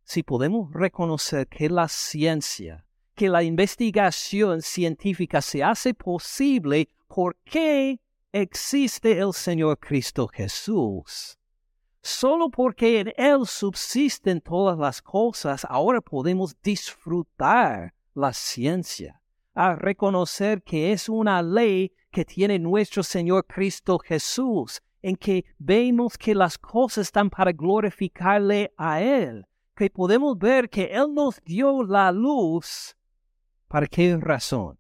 si 0.03 0.23
podemos 0.23 0.73
reconocer 0.73 1.47
que 1.49 1.69
la 1.69 1.89
ciencia, 1.89 2.87
que 3.15 3.29
la 3.29 3.43
investigación 3.43 4.61
científica 4.61 5.41
se 5.41 5.63
hace 5.63 5.95
posible 5.95 6.89
porque 7.07 8.01
existe 8.33 9.19
el 9.19 9.33
Señor 9.33 9.79
Cristo 9.79 10.29
Jesús, 10.29 11.39
Solo 12.07 12.51
porque 12.51 13.01
en 13.01 13.15
Él 13.17 13.47
subsisten 13.47 14.43
todas 14.43 14.79
las 14.79 15.01
cosas, 15.01 15.67
ahora 15.67 16.03
podemos 16.03 16.55
disfrutar 16.61 17.95
la 18.13 18.35
ciencia, 18.35 19.23
a 19.55 19.75
reconocer 19.75 20.63
que 20.63 20.93
es 20.93 21.09
una 21.09 21.41
ley 21.41 21.95
que 22.15 22.25
tiene 22.25 22.59
nuestro 22.59 23.03
Señor 23.03 23.45
Cristo 23.45 23.99
Jesús, 23.99 24.81
en 25.03 25.17
que 25.17 25.45
vemos 25.59 26.17
que 26.17 26.35
las 26.35 26.57
cosas 26.57 27.09
están 27.09 27.29
para 27.29 27.53
glorificarle 27.53 28.73
a 28.77 29.03
Él, 29.03 29.45
que 29.75 29.91
podemos 29.91 30.39
ver 30.39 30.71
que 30.71 30.85
Él 30.85 31.13
nos 31.13 31.43
dio 31.45 31.83
la 31.83 32.13
luz. 32.13 32.97
¿Para 33.69 33.87
qué 33.87 34.17
razón? 34.17 34.79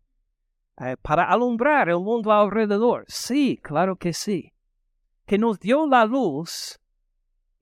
Eh, 0.78 0.96
para 1.02 1.24
alumbrar 1.24 1.88
el 1.88 1.98
mundo 1.98 2.32
alrededor. 2.32 3.04
Sí, 3.08 3.58
claro 3.62 3.96
que 3.96 4.12
sí. 4.12 4.52
Que 5.26 5.36
nos 5.36 5.58
dio 5.58 5.86
la 5.86 6.04
luz 6.04 6.78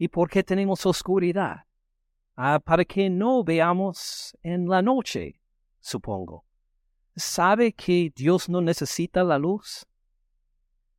¿Y 0.03 0.09
por 0.09 0.29
qué 0.29 0.43
tenemos 0.43 0.85
oscuridad? 0.85 1.65
Ah, 2.35 2.59
para 2.59 2.85
que 2.85 3.09
no 3.09 3.45
veamos 3.45 4.37
en 4.43 4.69
la 4.69 4.83
noche, 4.83 5.41
supongo. 5.79 6.45
¿Sabe 7.17 7.73
que 7.73 8.11
Dios 8.15 8.49
no 8.49 8.63
necesita 8.63 9.23
la 9.23 9.39
luz? 9.39 9.87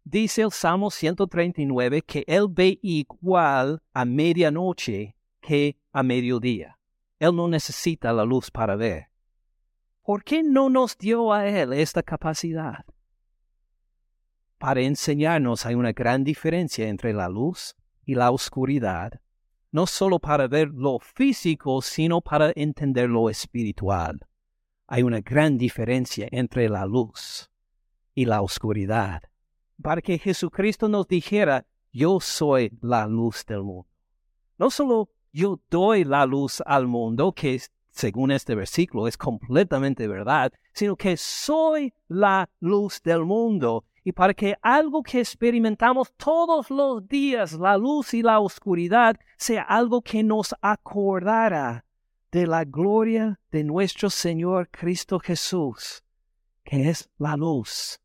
Dice 0.04 0.44
el 0.44 0.52
Salmo 0.52 0.92
139 0.92 2.02
que 2.04 2.24
Él 2.28 2.48
ve 2.50 2.78
igual 2.84 3.82
a 3.94 4.06
medianoche 4.06 5.16
que 5.42 5.78
a 5.92 6.04
mediodía. 6.04 6.78
Él 7.20 7.36
no 7.36 7.48
necesita 7.48 8.14
la 8.14 8.26
luz 8.26 8.52
para 8.52 8.76
ver. 8.76 9.08
¿Por 10.04 10.24
qué 10.24 10.44
no 10.44 10.70
nos 10.70 10.98
dio 10.98 11.32
a 11.34 11.48
Él 11.48 11.74
esta 11.74 12.04
capacidad? 12.04 12.86
Para 14.60 14.82
enseñarnos 14.82 15.66
hay 15.66 15.76
una 15.76 15.94
gran 15.94 16.24
diferencia 16.24 16.90
entre 16.90 17.14
la 17.14 17.28
luz 17.28 17.76
y 18.06 18.16
la 18.16 18.30
oscuridad, 18.30 19.20
no 19.72 19.88
solo 19.88 20.20
para 20.20 20.48
ver 20.48 20.70
lo 20.70 21.00
físico, 21.00 21.82
sino 21.82 22.22
para 22.22 22.52
entender 22.56 23.10
lo 23.10 23.30
espiritual. 23.30 24.20
Hay 24.94 25.02
una 25.02 25.22
gran 25.22 25.58
diferencia 25.58 26.28
entre 26.30 26.70
la 26.70 26.86
luz 26.86 27.50
y 28.14 28.26
la 28.26 28.44
oscuridad. 28.44 29.24
Para 29.82 30.04
que 30.04 30.20
Jesucristo 30.20 30.88
nos 30.88 31.08
dijera, 31.08 31.66
yo 31.92 32.20
soy 32.20 32.72
la 32.80 33.08
luz 33.08 33.44
del 33.44 33.64
mundo. 33.64 33.88
No 34.60 34.70
solo 34.70 35.10
yo 35.32 35.60
doy 35.72 36.04
la 36.04 36.28
luz 36.28 36.62
al 36.64 36.86
mundo, 36.86 37.32
que 37.32 37.60
según 37.90 38.30
este 38.30 38.54
versículo 38.54 39.08
es 39.08 39.18
completamente 39.18 40.08
verdad, 40.08 40.54
sino 40.74 40.96
que 40.96 41.18
soy 41.18 41.92
la 42.08 42.48
luz 42.60 43.02
del 43.02 43.26
mundo 43.26 43.86
y 44.04 44.12
para 44.12 44.36
que 44.36 44.56
algo 44.62 45.02
que 45.02 45.22
experimentamos 45.22 46.14
todos 46.18 46.70
los 46.70 47.08
días, 47.08 47.54
la 47.54 47.78
luz 47.78 48.14
y 48.14 48.22
la 48.22 48.40
oscuridad, 48.40 49.16
sea 49.38 49.64
algo 49.64 50.04
que 50.04 50.22
nos 50.22 50.54
acordara 50.62 51.84
de 52.34 52.48
la 52.48 52.64
gloria 52.66 53.40
de 53.52 53.64
nuestro 53.64 54.10
Señor 54.10 54.68
Cristo 54.72 55.20
Jesús, 55.20 56.04
que 56.64 56.90
es 56.90 57.08
la 57.20 57.38
luz, 57.38 58.00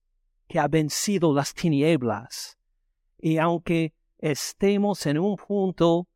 que 0.46 0.58
ha 0.58 0.68
vencido 0.68 1.32
las 1.32 1.54
tinieblas. 1.54 2.58
Y 3.18 3.38
aunque 3.38 3.94
estemos 4.18 5.06
en 5.06 5.18
un 5.18 5.34
punto 5.36 6.06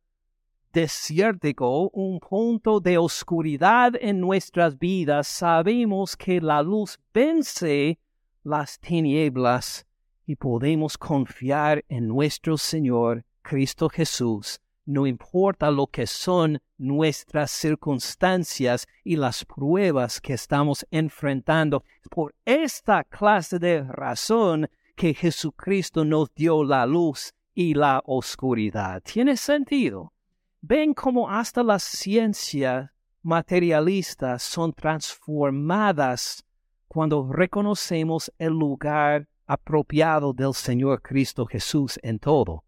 desértico, 0.71 1.89
un 1.89 2.19
punto 2.19 2.79
de 2.79 2.99
oscuridad 2.99 3.93
en 3.99 4.19
nuestras 4.19 4.77
vidas, 4.77 5.27
sabemos 5.27 6.15
que 6.15 6.39
la 6.39 6.61
luz 6.61 6.99
vence 7.11 7.97
las 8.43 8.79
tinieblas 8.79 9.87
y 10.27 10.35
podemos 10.35 10.99
confiar 10.99 11.83
en 11.89 12.07
nuestro 12.07 12.59
Señor 12.59 13.25
Cristo 13.41 13.89
Jesús, 13.89 14.61
no 14.85 15.07
importa 15.07 15.71
lo 15.71 15.87
que 15.87 16.07
son 16.07 16.61
nuestras 16.77 17.51
circunstancias 17.51 18.87
y 19.03 19.15
las 19.15 19.45
pruebas 19.45 20.19
que 20.19 20.33
estamos 20.33 20.85
enfrentando. 20.91 21.83
Por 22.09 22.35
esta 22.45 23.03
clase 23.03 23.59
de 23.59 23.83
razón 23.83 24.69
que 24.95 25.13
Jesucristo 25.13 26.03
nos 26.03 26.33
dio 26.35 26.63
la 26.63 26.85
luz 26.85 27.33
y 27.53 27.73
la 27.73 28.01
oscuridad. 28.05 29.01
¿Tiene 29.03 29.37
sentido? 29.37 30.13
Ven 30.61 30.93
cómo 30.93 31.29
hasta 31.29 31.63
las 31.63 31.83
ciencias 31.83 32.89
materialistas 33.21 34.43
son 34.43 34.73
transformadas 34.73 36.43
cuando 36.87 37.31
reconocemos 37.31 38.31
el 38.37 38.53
lugar 38.53 39.27
apropiado 39.45 40.33
del 40.33 40.53
Señor 40.53 41.01
Cristo 41.01 41.45
Jesús 41.45 41.99
en 42.03 42.19
todo. 42.19 42.63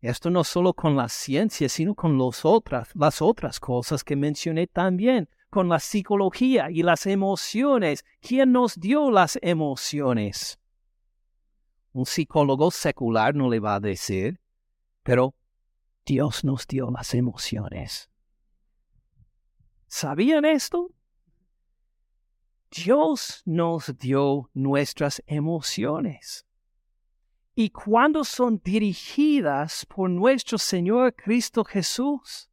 Esto 0.00 0.30
no 0.30 0.44
solo 0.44 0.72
con 0.72 0.96
la 0.96 1.08
ciencia, 1.08 1.68
sino 1.68 1.94
con 1.94 2.18
otras, 2.20 2.88
las 2.94 3.20
otras 3.20 3.60
cosas 3.60 4.02
que 4.02 4.16
mencioné 4.16 4.66
también, 4.66 5.28
con 5.50 5.68
la 5.68 5.78
psicología 5.78 6.70
y 6.70 6.82
las 6.82 7.06
emociones. 7.06 8.04
¿Quién 8.20 8.52
nos 8.52 8.80
dio 8.80 9.10
las 9.10 9.38
emociones? 9.42 10.58
Un 11.92 12.06
psicólogo 12.06 12.70
secular 12.70 13.34
no 13.34 13.50
le 13.50 13.60
va 13.60 13.74
a 13.74 13.80
decir, 13.80 14.40
pero 15.02 15.34
Dios 16.06 16.44
nos 16.44 16.66
dio 16.66 16.90
las 16.90 17.12
emociones. 17.14 18.08
¿Sabían 19.86 20.44
esto? 20.44 20.92
Dios 22.70 23.42
nos 23.44 23.98
dio 23.98 24.48
nuestras 24.54 25.22
emociones. 25.26 26.46
Y 27.62 27.68
cuando 27.68 28.24
son 28.24 28.58
dirigidas 28.64 29.84
por 29.84 30.08
nuestro 30.08 30.56
Señor 30.56 31.14
Cristo 31.14 31.62
Jesús, 31.62 32.48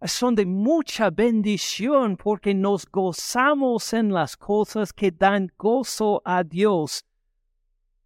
son 0.00 0.36
de 0.36 0.46
mucha 0.46 1.10
bendición 1.10 2.16
porque 2.16 2.54
nos 2.54 2.86
gozamos 2.86 3.92
en 3.92 4.12
las 4.12 4.36
cosas 4.36 4.92
que 4.92 5.10
dan 5.10 5.50
gozo 5.58 6.22
a 6.24 6.44
Dios. 6.44 7.04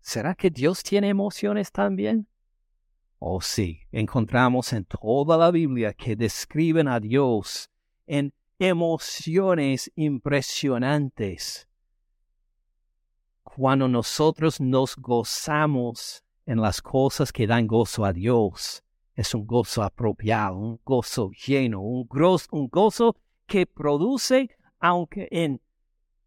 ¿Será 0.00 0.34
que 0.34 0.48
Dios 0.48 0.82
tiene 0.82 1.10
emociones 1.10 1.70
también? 1.70 2.26
Oh 3.18 3.42
sí, 3.42 3.80
encontramos 3.92 4.72
en 4.72 4.86
toda 4.86 5.36
la 5.36 5.50
Biblia 5.50 5.92
que 5.92 6.16
describen 6.16 6.88
a 6.88 6.98
Dios 6.98 7.68
en 8.06 8.32
emociones 8.58 9.92
impresionantes. 9.96 11.68
Cuando 13.56 13.88
nosotros 13.88 14.60
nos 14.60 14.94
gozamos 14.96 16.22
en 16.46 16.60
las 16.60 16.80
cosas 16.80 17.32
que 17.32 17.48
dan 17.48 17.66
gozo 17.66 18.04
a 18.04 18.12
Dios, 18.12 18.84
es 19.16 19.34
un 19.34 19.44
gozo 19.44 19.82
apropiado, 19.82 20.56
un 20.56 20.80
gozo 20.84 21.30
lleno, 21.32 21.80
un, 21.80 22.08
un 22.52 22.68
gozo 22.68 23.16
que 23.46 23.66
produce, 23.66 24.50
aunque 24.78 25.26
en, 25.32 25.60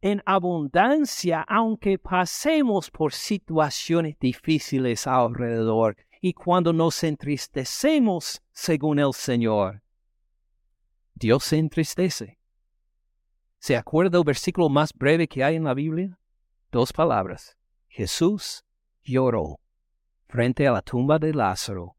en 0.01 0.21
abundancia, 0.26 1.45
aunque 1.47 1.97
pasemos 1.97 2.91
por 2.91 3.13
situaciones 3.13 4.19
difíciles 4.19 5.07
alrededor 5.07 5.95
y 6.19 6.34
cuando 6.34 6.74
nos 6.74 7.01
entristecemos 7.05 8.41
según 8.51 8.99
el 8.99 9.13
Señor, 9.13 9.82
Dios 11.15 11.45
se 11.45 11.57
entristece. 11.57 12.38
¿Se 13.59 13.78
acuerda 13.78 14.17
el 14.17 14.26
versículo 14.26 14.67
más 14.67 14.91
breve 14.93 15.26
que 15.26 15.41
hay 15.41 15.55
en 15.55 15.63
la 15.63 15.74
Biblia? 15.74 16.19
Dos 16.74 16.91
palabras. 16.91 17.55
Jesús 17.88 18.65
lloró 19.03 19.59
frente 20.26 20.67
a 20.67 20.71
la 20.71 20.82
tumba 20.82 21.19
de 21.19 21.32
Lázaro 21.32 21.95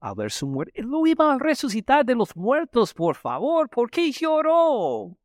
al 0.00 0.14
ver 0.14 0.32
su 0.32 0.46
muerte. 0.46 0.82
Lo 0.82 1.06
iba 1.06 1.34
a 1.34 1.38
resucitar 1.38 2.02
de 2.02 2.14
los 2.14 2.34
muertos, 2.34 2.94
por 2.94 3.16
favor. 3.16 3.68
¿Por 3.68 3.90
qué 3.90 4.10
lloró? 4.10 5.18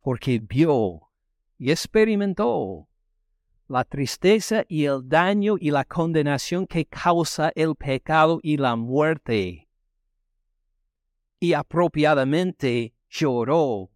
Porque 0.00 0.38
vio 0.38 1.10
y 1.58 1.72
experimentó 1.72 2.86
la 3.66 3.82
tristeza 3.82 4.64
y 4.68 4.84
el 4.84 5.08
daño 5.08 5.56
y 5.58 5.72
la 5.72 5.84
condenación 5.84 6.64
que 6.68 6.86
causa 6.86 7.50
el 7.56 7.74
pecado 7.74 8.38
y 8.40 8.56
la 8.56 8.76
muerte 8.76 9.68
y 11.40 11.54
apropiadamente 11.54 12.94
lloró 13.08 13.90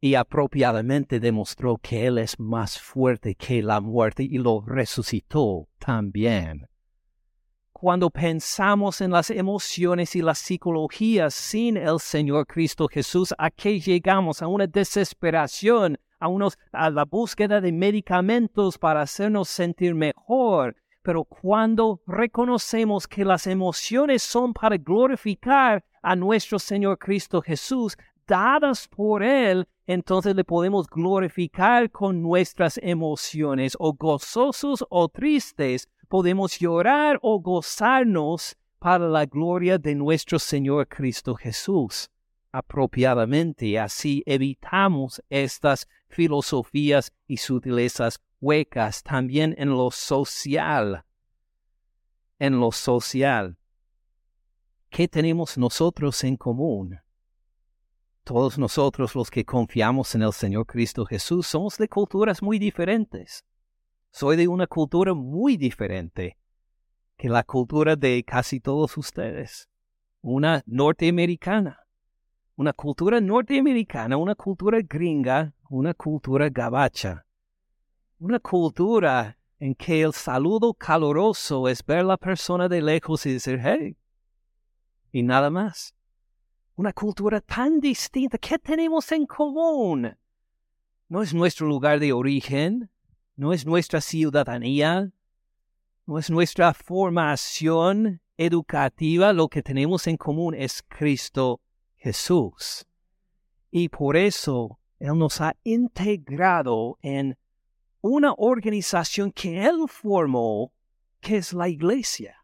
y 0.00 0.14
apropiadamente 0.14 1.18
demostró 1.18 1.76
que 1.78 2.06
Él 2.06 2.18
es 2.18 2.38
más 2.38 2.78
fuerte 2.78 3.34
que 3.34 3.62
la 3.62 3.80
muerte 3.80 4.22
y 4.22 4.38
lo 4.38 4.62
resucitó 4.64 5.68
también. 5.78 6.68
Cuando 7.72 8.10
pensamos 8.10 9.00
en 9.00 9.12
las 9.12 9.30
emociones 9.30 10.16
y 10.16 10.22
la 10.22 10.34
psicología 10.34 11.30
sin 11.30 11.76
el 11.76 12.00
Señor 12.00 12.46
Cristo 12.46 12.88
Jesús, 12.88 13.34
¿a 13.38 13.50
qué 13.50 13.78
llegamos? 13.78 14.42
A 14.42 14.48
una 14.48 14.66
desesperación, 14.66 15.96
a, 16.18 16.28
unos, 16.28 16.58
a 16.72 16.90
la 16.90 17.04
búsqueda 17.04 17.60
de 17.60 17.70
medicamentos 17.70 18.78
para 18.78 19.02
hacernos 19.02 19.48
sentir 19.48 19.94
mejor, 19.94 20.74
pero 21.02 21.24
cuando 21.24 22.00
reconocemos 22.06 23.06
que 23.06 23.24
las 23.24 23.46
emociones 23.46 24.22
son 24.22 24.52
para 24.52 24.76
glorificar 24.76 25.84
a 26.02 26.16
nuestro 26.16 26.58
Señor 26.58 26.98
Cristo 26.98 27.40
Jesús, 27.40 27.96
dadas 28.26 28.88
por 28.88 29.22
Él, 29.22 29.66
entonces 29.88 30.36
le 30.36 30.44
podemos 30.44 30.86
glorificar 30.86 31.90
con 31.90 32.22
nuestras 32.22 32.78
emociones, 32.82 33.74
o 33.80 33.94
gozosos 33.94 34.84
o 34.90 35.08
tristes, 35.08 35.88
podemos 36.08 36.58
llorar 36.58 37.18
o 37.22 37.40
gozarnos 37.40 38.54
para 38.78 39.08
la 39.08 39.24
gloria 39.24 39.78
de 39.78 39.94
nuestro 39.94 40.38
Señor 40.38 40.88
Cristo 40.88 41.34
Jesús. 41.34 42.10
Apropiadamente, 42.52 43.78
así 43.78 44.22
evitamos 44.26 45.22
estas 45.30 45.88
filosofías 46.08 47.10
y 47.26 47.38
sutilezas 47.38 48.20
huecas 48.42 49.02
también 49.02 49.54
en 49.56 49.70
lo 49.70 49.90
social. 49.90 51.02
En 52.38 52.60
lo 52.60 52.72
social. 52.72 53.56
¿Qué 54.90 55.08
tenemos 55.08 55.56
nosotros 55.56 56.22
en 56.24 56.36
común? 56.36 57.00
Todos 58.28 58.58
nosotros 58.58 59.14
los 59.14 59.30
que 59.30 59.42
confiamos 59.42 60.14
en 60.14 60.20
el 60.20 60.34
Señor 60.34 60.66
Cristo 60.66 61.06
Jesús 61.06 61.46
somos 61.46 61.78
de 61.78 61.88
culturas 61.88 62.42
muy 62.42 62.58
diferentes. 62.58 63.42
Soy 64.10 64.36
de 64.36 64.46
una 64.46 64.66
cultura 64.66 65.14
muy 65.14 65.56
diferente 65.56 66.36
que 67.16 67.30
la 67.30 67.42
cultura 67.42 67.96
de 67.96 68.22
casi 68.24 68.60
todos 68.60 68.98
ustedes. 68.98 69.70
Una 70.20 70.62
norteamericana. 70.66 71.78
Una 72.54 72.74
cultura 72.74 73.18
norteamericana, 73.18 74.18
una 74.18 74.34
cultura 74.34 74.80
gringa, 74.82 75.54
una 75.70 75.94
cultura 75.94 76.50
gabacha. 76.50 77.24
Una 78.18 78.40
cultura 78.40 79.38
en 79.58 79.74
que 79.74 80.02
el 80.02 80.12
saludo 80.12 80.74
caluroso 80.74 81.66
es 81.66 81.82
ver 81.82 82.04
la 82.04 82.18
persona 82.18 82.68
de 82.68 82.82
lejos 82.82 83.24
y 83.24 83.32
decir, 83.32 83.58
hey, 83.62 83.96
y 85.12 85.22
nada 85.22 85.48
más. 85.48 85.94
Una 86.78 86.92
cultura 86.92 87.40
tan 87.40 87.80
distinta. 87.80 88.38
¿Qué 88.38 88.56
tenemos 88.56 89.10
en 89.10 89.26
común? 89.26 90.16
No 91.08 91.22
es 91.22 91.34
nuestro 91.34 91.66
lugar 91.66 91.98
de 91.98 92.12
origen, 92.12 92.88
no 93.34 93.52
es 93.52 93.66
nuestra 93.66 94.00
ciudadanía, 94.00 95.10
no 96.06 96.18
es 96.20 96.30
nuestra 96.30 96.72
formación 96.72 98.20
educativa. 98.36 99.32
Lo 99.32 99.48
que 99.48 99.60
tenemos 99.60 100.06
en 100.06 100.16
común 100.16 100.54
es 100.54 100.84
Cristo 100.86 101.60
Jesús. 101.96 102.86
Y 103.72 103.88
por 103.88 104.16
eso 104.16 104.78
Él 105.00 105.18
nos 105.18 105.40
ha 105.40 105.56
integrado 105.64 106.96
en 107.02 107.36
una 108.02 108.34
organización 108.34 109.32
que 109.32 109.64
Él 109.64 109.86
formó, 109.88 110.72
que 111.20 111.38
es 111.38 111.52
la 111.52 111.68
iglesia 111.68 112.38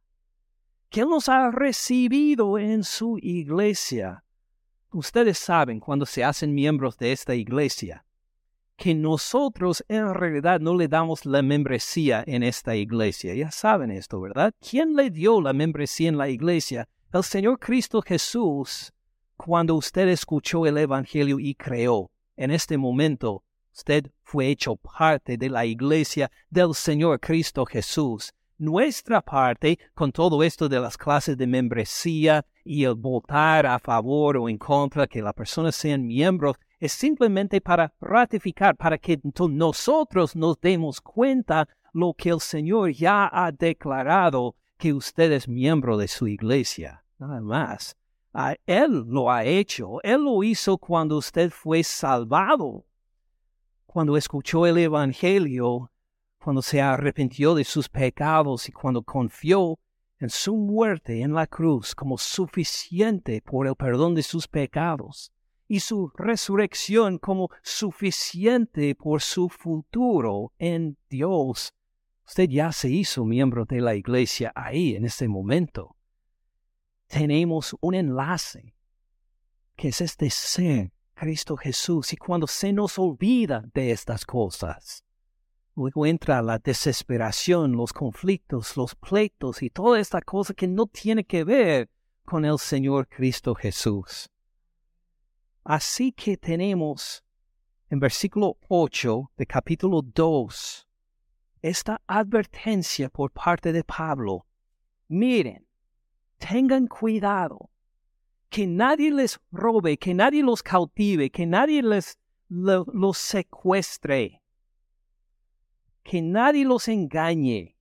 que 0.94 1.00
Él 1.00 1.08
nos 1.08 1.28
ha 1.28 1.50
recibido 1.50 2.56
en 2.56 2.84
su 2.84 3.18
iglesia. 3.20 4.23
Ustedes 4.94 5.38
saben 5.38 5.80
cuando 5.80 6.06
se 6.06 6.22
hacen 6.22 6.54
miembros 6.54 6.96
de 6.96 7.10
esta 7.10 7.34
iglesia 7.34 8.04
que 8.76 8.94
nosotros 8.94 9.84
en 9.88 10.14
realidad 10.14 10.60
no 10.60 10.76
le 10.76 10.86
damos 10.86 11.26
la 11.26 11.42
membresía 11.42 12.22
en 12.28 12.44
esta 12.44 12.76
iglesia. 12.76 13.34
Ya 13.34 13.50
saben 13.50 13.90
esto, 13.90 14.20
¿verdad? 14.20 14.54
¿Quién 14.60 14.94
le 14.94 15.10
dio 15.10 15.40
la 15.40 15.52
membresía 15.52 16.08
en 16.08 16.16
la 16.16 16.28
iglesia? 16.28 16.88
El 17.12 17.24
Señor 17.24 17.58
Cristo 17.58 18.02
Jesús, 18.02 18.92
cuando 19.36 19.74
usted 19.74 20.06
escuchó 20.06 20.64
el 20.64 20.78
Evangelio 20.78 21.40
y 21.40 21.56
creó. 21.56 22.12
En 22.36 22.52
este 22.52 22.78
momento, 22.78 23.42
usted 23.72 24.12
fue 24.22 24.46
hecho 24.46 24.76
parte 24.76 25.36
de 25.36 25.50
la 25.50 25.66
iglesia 25.66 26.30
del 26.50 26.72
Señor 26.72 27.18
Cristo 27.18 27.66
Jesús 27.66 28.32
nuestra 28.58 29.20
parte 29.20 29.78
con 29.94 30.12
todo 30.12 30.42
esto 30.42 30.68
de 30.68 30.80
las 30.80 30.96
clases 30.96 31.36
de 31.36 31.46
membresía 31.46 32.46
y 32.64 32.84
el 32.84 32.94
votar 32.94 33.66
a 33.66 33.78
favor 33.78 34.38
o 34.38 34.48
en 34.48 34.58
contra 34.58 35.06
que 35.06 35.22
las 35.22 35.34
personas 35.34 35.76
sean 35.76 36.06
miembros 36.06 36.56
es 36.80 36.92
simplemente 36.92 37.60
para 37.60 37.92
ratificar, 38.00 38.76
para 38.76 38.98
que 38.98 39.20
nosotros 39.22 40.34
nos 40.34 40.60
demos 40.60 41.00
cuenta 41.00 41.68
lo 41.92 42.14
que 42.14 42.30
el 42.30 42.40
Señor 42.40 42.90
ya 42.92 43.30
ha 43.32 43.52
declarado 43.52 44.56
que 44.76 44.92
usted 44.92 45.30
es 45.32 45.48
miembro 45.48 45.96
de 45.96 46.08
su 46.08 46.26
iglesia. 46.26 47.04
Nada 47.18 47.40
más. 47.40 47.96
Él 48.66 49.04
lo 49.06 49.30
ha 49.30 49.44
hecho. 49.44 50.02
Él 50.02 50.24
lo 50.24 50.42
hizo 50.42 50.76
cuando 50.76 51.18
usted 51.18 51.50
fue 51.50 51.84
salvado. 51.84 52.84
Cuando 53.86 54.16
escuchó 54.16 54.66
el 54.66 54.78
Evangelio, 54.78 55.92
cuando 56.42 56.60
se 56.60 56.82
arrepintió 56.82 57.54
de 57.54 57.62
sus 57.62 57.88
pecados 57.88 58.68
y 58.68 58.72
cuando 58.72 59.02
confió 59.02 59.78
en 60.24 60.30
su 60.30 60.56
muerte 60.56 61.20
en 61.20 61.34
la 61.34 61.46
cruz 61.46 61.94
como 61.94 62.16
suficiente 62.16 63.42
por 63.42 63.66
el 63.66 63.76
perdón 63.76 64.14
de 64.14 64.22
sus 64.22 64.48
pecados 64.48 65.30
y 65.68 65.80
su 65.80 66.10
resurrección 66.16 67.18
como 67.18 67.50
suficiente 67.62 68.94
por 68.94 69.20
su 69.20 69.50
futuro 69.50 70.52
en 70.58 70.96
Dios. 71.10 71.74
Usted 72.26 72.48
ya 72.48 72.72
se 72.72 72.88
hizo 72.88 73.24
miembro 73.24 73.66
de 73.66 73.82
la 73.82 73.94
iglesia 73.94 74.50
ahí 74.54 74.96
en 74.96 75.04
este 75.04 75.28
momento. 75.28 75.94
Tenemos 77.06 77.76
un 77.80 77.94
enlace 77.94 78.74
que 79.76 79.88
es 79.88 80.00
este 80.00 80.30
ser, 80.30 80.90
Cristo 81.12 81.56
Jesús, 81.56 82.12
y 82.14 82.16
cuando 82.16 82.46
se 82.46 82.72
nos 82.72 82.98
olvida 82.98 83.62
de 83.74 83.90
estas 83.90 84.24
cosas, 84.24 85.04
luego 85.76 86.06
entra 86.06 86.42
la 86.42 86.58
desesperación, 86.58 87.72
los 87.72 87.92
conflictos, 87.92 88.76
los 88.76 88.94
pleitos 88.94 89.62
y 89.62 89.70
toda 89.70 89.98
esta 89.98 90.20
cosa 90.20 90.54
que 90.54 90.68
no 90.68 90.86
tiene 90.86 91.24
que 91.24 91.44
ver 91.44 91.90
con 92.24 92.44
el 92.44 92.58
Señor 92.58 93.08
Cristo 93.08 93.54
Jesús. 93.54 94.30
Así 95.64 96.12
que 96.12 96.36
tenemos 96.36 97.24
en 97.90 97.98
versículo 97.98 98.58
8 98.68 99.30
de 99.36 99.46
capítulo 99.46 100.02
2 100.02 100.88
esta 101.62 102.02
advertencia 102.06 103.08
por 103.08 103.30
parte 103.30 103.72
de 103.72 103.82
Pablo. 103.82 104.46
Miren, 105.08 105.66
tengan 106.38 106.86
cuidado, 106.86 107.70
que 108.50 108.66
nadie 108.66 109.10
les 109.10 109.40
robe, 109.50 109.96
que 109.96 110.12
nadie 110.12 110.42
los 110.42 110.62
cautive, 110.62 111.30
que 111.30 111.46
nadie 111.46 111.82
les 111.82 112.18
los 112.48 113.16
secuestre, 113.16 114.42
que 116.04 116.22
nadie 116.22 116.64
los 116.64 116.86
engañe 116.86 117.76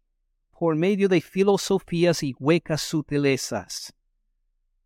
por 0.51 0.75
medio 0.75 1.07
de 1.07 1.21
filosofías 1.21 2.23
y 2.23 2.33
huecas 2.39 2.81
sutilezas 2.81 3.93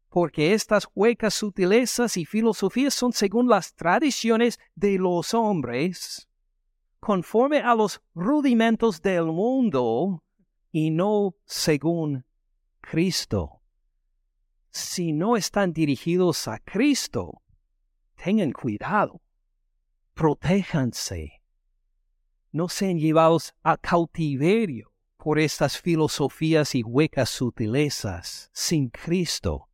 porque 0.09 0.53
estas 0.53 0.87
huecas 0.95 1.35
sutilezas 1.35 2.17
y 2.17 2.25
filosofías 2.25 2.93
son 2.95 3.13
según 3.13 3.47
las 3.47 3.75
tradiciones 3.75 4.59
de 4.73 4.97
los 4.97 5.35
hombres, 5.35 6.27
conforme 6.99 7.59
a 7.59 7.75
los 7.75 8.01
rudimentos 8.15 9.01
del 9.01 9.25
mundo 9.25 10.23
y 10.71 10.89
no 10.89 11.35
según 11.45 12.25
Cristo. 12.81 13.61
Si 14.71 15.11
no 15.11 15.37
están 15.37 15.71
dirigidos 15.71 16.47
a 16.47 16.57
Cristo, 16.57 17.43
tengan 18.15 18.53
cuidado, 18.53 19.21
protéjanse, 20.13 21.36
no 22.57 22.67
sean 22.67 22.99
llevados 22.99 23.53
a 23.63 23.77
cautiverio 23.77 24.91
por 25.15 25.39
estas 25.39 25.79
filosofías 25.79 26.75
y 26.75 26.83
huecas 26.83 27.29
sutilezas 27.29 28.49
sin 28.51 28.89
Cristo 28.89 29.67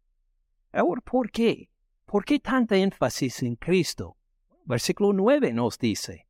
Ahora, 0.73 1.01
¿por 1.01 1.29
qué? 1.29 1.69
¿Por 2.05 2.25
qué 2.25 2.39
tanta 2.39 2.75
énfasis 2.75 3.43
en 3.43 3.55
Cristo? 3.55 4.17
Versículo 4.65 5.13
9 5.13 5.53
nos 5.53 5.77
dice, 5.77 6.27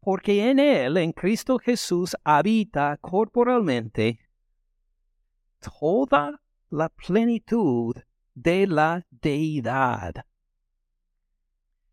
porque 0.00 0.50
en 0.50 0.58
Él, 0.58 0.96
en 0.96 1.12
Cristo 1.12 1.58
Jesús, 1.58 2.16
habita 2.24 2.96
corporalmente 2.96 4.18
toda 5.60 6.40
la 6.70 6.88
plenitud 6.88 7.94
de 8.34 8.66
la 8.66 9.06
deidad. 9.10 10.24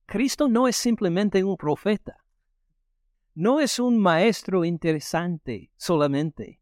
Cristo 0.06 0.48
no 0.48 0.70
es 0.70 0.78
simplemente 0.78 1.44
un 1.44 1.58
profeta, 1.58 2.23
no 3.36 3.60
es 3.60 3.80
un 3.80 3.98
maestro 3.98 4.64
interesante 4.64 5.72
solamente, 5.76 6.60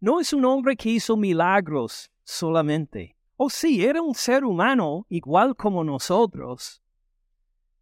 no 0.00 0.20
es 0.20 0.32
un 0.32 0.44
hombre 0.44 0.76
que 0.76 0.90
hizo 0.90 1.16
milagros 1.16 2.10
solamente. 2.24 3.16
Oh 3.36 3.48
sí, 3.48 3.84
era 3.84 4.02
un 4.02 4.14
ser 4.14 4.44
humano 4.44 5.06
igual 5.08 5.56
como 5.56 5.82
nosotros. 5.82 6.82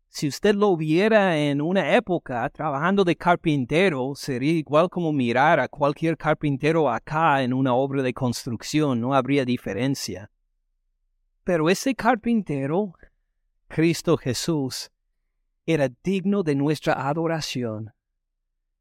Si 0.09 0.27
usted 0.27 0.55
lo 0.55 0.77
viera 0.77 1.37
en 1.37 1.61
una 1.61 1.95
época 1.95 2.49
trabajando 2.51 3.05
de 3.05 3.17
carpintero, 3.17 4.15
sería 4.15 4.53
igual 4.53 4.89
como 4.89 5.13
mirar 5.13 5.61
a 5.61 5.69
cualquier 5.69 6.17
carpintero 6.17 6.89
acá 6.89 7.43
en 7.43 7.53
una 7.53 7.75
obra 7.75 8.03
de 8.03 8.15
construcción, 8.15 9.01
no 9.01 9.15
habría 9.15 9.45
diferencia. 9.45 10.31
Pero 11.45 11.69
ese 11.69 11.95
carpintero, 11.95 12.95
Cristo 13.69 14.17
Jesús, 14.17 14.91
era 15.67 15.89
digno 16.03 16.43
de 16.43 16.55
nuestra 16.55 17.09
adoración, 17.09 17.93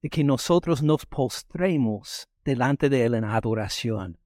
de 0.01 0.09
que 0.09 0.23
nosotros 0.23 0.83
nos 0.83 1.05
postremos 1.05 2.27
delante 2.43 2.89
de 2.89 3.05
Él 3.05 3.15
en 3.15 3.23
adoración. 3.23 4.17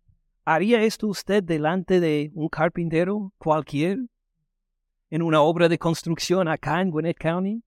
¿Haría 0.46 0.84
esto 0.84 1.08
usted 1.08 1.44
delante 1.44 2.00
de 2.00 2.32
un 2.34 2.50
carpintero 2.50 3.34
cualquier 3.38 4.00
en 5.10 5.22
una 5.22 5.42
obra 5.42 5.70
de 5.70 5.78
construcción 5.78 6.48
acá 6.48 6.82
en 6.82 6.92
Gwinnett 6.92 7.18
County? 7.18 7.64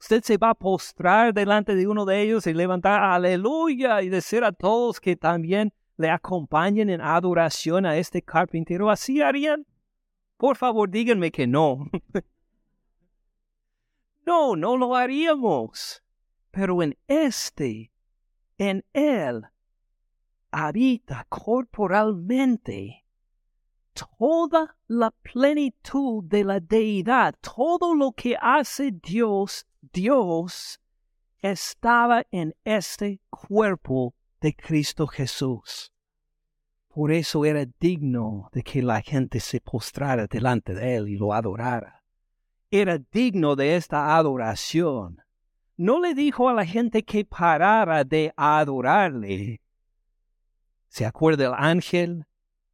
Usted 0.00 0.22
se 0.22 0.36
va 0.36 0.50
a 0.50 0.54
postrar 0.54 1.32
delante 1.32 1.74
de 1.74 1.86
uno 1.86 2.04
de 2.04 2.20
ellos 2.20 2.46
y 2.46 2.52
levantar 2.52 3.02
aleluya 3.02 4.02
y 4.02 4.08
decir 4.08 4.44
a 4.44 4.52
todos 4.52 5.00
que 5.00 5.16
también 5.16 5.72
le 5.96 6.10
acompañen 6.10 6.90
en 6.90 7.00
adoración 7.00 7.86
a 7.86 7.96
este 7.96 8.20
carpintero. 8.20 8.90
¿Así 8.90 9.22
harían? 9.22 9.64
Por 10.36 10.56
favor, 10.56 10.90
díganme 10.90 11.30
que 11.30 11.46
no. 11.46 11.88
no, 14.26 14.56
no 14.56 14.76
lo 14.76 14.94
haríamos. 14.94 16.03
Pero 16.54 16.84
en 16.84 16.96
este, 17.08 17.90
en 18.58 18.84
él, 18.92 19.44
habita 20.52 21.26
corporalmente 21.28 23.04
toda 23.92 24.76
la 24.86 25.10
plenitud 25.10 26.22
de 26.22 26.44
la 26.44 26.60
deidad, 26.60 27.34
todo 27.40 27.92
lo 27.96 28.12
que 28.12 28.36
hace 28.40 28.92
Dios, 28.92 29.66
Dios 29.80 30.80
estaba 31.40 32.22
en 32.30 32.54
este 32.62 33.20
cuerpo 33.30 34.14
de 34.40 34.54
Cristo 34.54 35.08
Jesús. 35.08 35.92
Por 36.86 37.10
eso 37.10 37.44
era 37.44 37.66
digno 37.80 38.48
de 38.52 38.62
que 38.62 38.80
la 38.80 39.02
gente 39.02 39.40
se 39.40 39.60
postrara 39.60 40.28
delante 40.28 40.72
de 40.72 40.94
él 40.94 41.08
y 41.08 41.16
lo 41.16 41.32
adorara. 41.32 42.04
Era 42.70 42.98
digno 42.98 43.56
de 43.56 43.74
esta 43.74 44.16
adoración. 44.16 45.23
No 45.76 46.00
le 46.00 46.14
dijo 46.14 46.48
a 46.48 46.54
la 46.54 46.64
gente 46.64 47.02
que 47.02 47.24
parara 47.24 48.04
de 48.04 48.32
adorarle, 48.36 49.60
¿Se 50.94 51.04
acuerda 51.04 51.46
el 51.46 51.54
ángel 51.56 52.24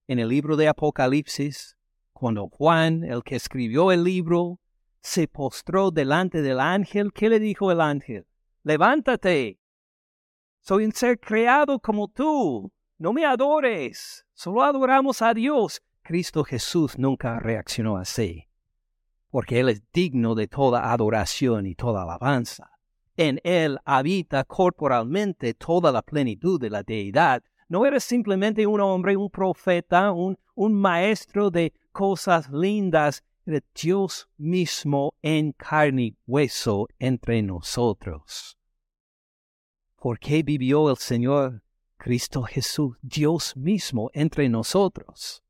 en 0.06 0.18
el 0.18 0.28
libro 0.28 0.56
de 0.56 0.68
Apocalipsis? 0.68 1.78
Cuando 2.12 2.48
Juan, 2.48 3.02
el 3.02 3.22
que 3.22 3.36
escribió 3.36 3.92
el 3.92 4.04
libro, 4.04 4.60
se 5.00 5.26
postró 5.26 5.90
delante 5.90 6.42
del 6.42 6.60
ángel, 6.60 7.14
¿qué 7.14 7.30
le 7.30 7.40
dijo 7.40 7.72
el 7.72 7.80
ángel? 7.80 8.26
Levántate. 8.62 9.58
Soy 10.60 10.84
un 10.84 10.92
ser 10.92 11.18
creado 11.18 11.80
como 11.80 12.08
tú. 12.08 12.70
No 12.98 13.14
me 13.14 13.24
adores. 13.24 14.26
Solo 14.34 14.64
adoramos 14.64 15.22
a 15.22 15.32
Dios. 15.32 15.80
Cristo 16.02 16.44
Jesús 16.44 16.98
nunca 16.98 17.38
reaccionó 17.38 17.96
así, 17.96 18.48
porque 19.30 19.60
Él 19.60 19.70
es 19.70 19.82
digno 19.92 20.34
de 20.34 20.46
toda 20.46 20.92
adoración 20.92 21.64
y 21.64 21.74
toda 21.74 22.02
alabanza. 22.02 22.69
En 23.20 23.38
Él 23.44 23.78
habita 23.84 24.44
corporalmente 24.44 25.52
toda 25.52 25.92
la 25.92 26.00
plenitud 26.00 26.58
de 26.58 26.70
la 26.70 26.82
deidad, 26.82 27.42
no 27.68 27.84
era 27.84 28.00
simplemente 28.00 28.66
un 28.66 28.80
hombre, 28.80 29.14
un 29.14 29.28
profeta, 29.28 30.10
un, 30.10 30.38
un 30.54 30.72
maestro 30.72 31.50
de 31.50 31.74
cosas 31.92 32.48
lindas, 32.50 33.22
era 33.44 33.60
Dios 33.74 34.26
mismo 34.38 35.12
en 35.20 35.52
carne 35.52 36.02
y 36.02 36.16
hueso 36.26 36.88
entre 36.98 37.42
nosotros. 37.42 38.56
¿Por 39.96 40.18
qué 40.18 40.42
vivió 40.42 40.88
el 40.88 40.96
Señor 40.96 41.62
Cristo 41.98 42.44
Jesús, 42.44 42.96
Dios 43.02 43.54
mismo 43.54 44.10
entre 44.14 44.48
nosotros? 44.48 45.42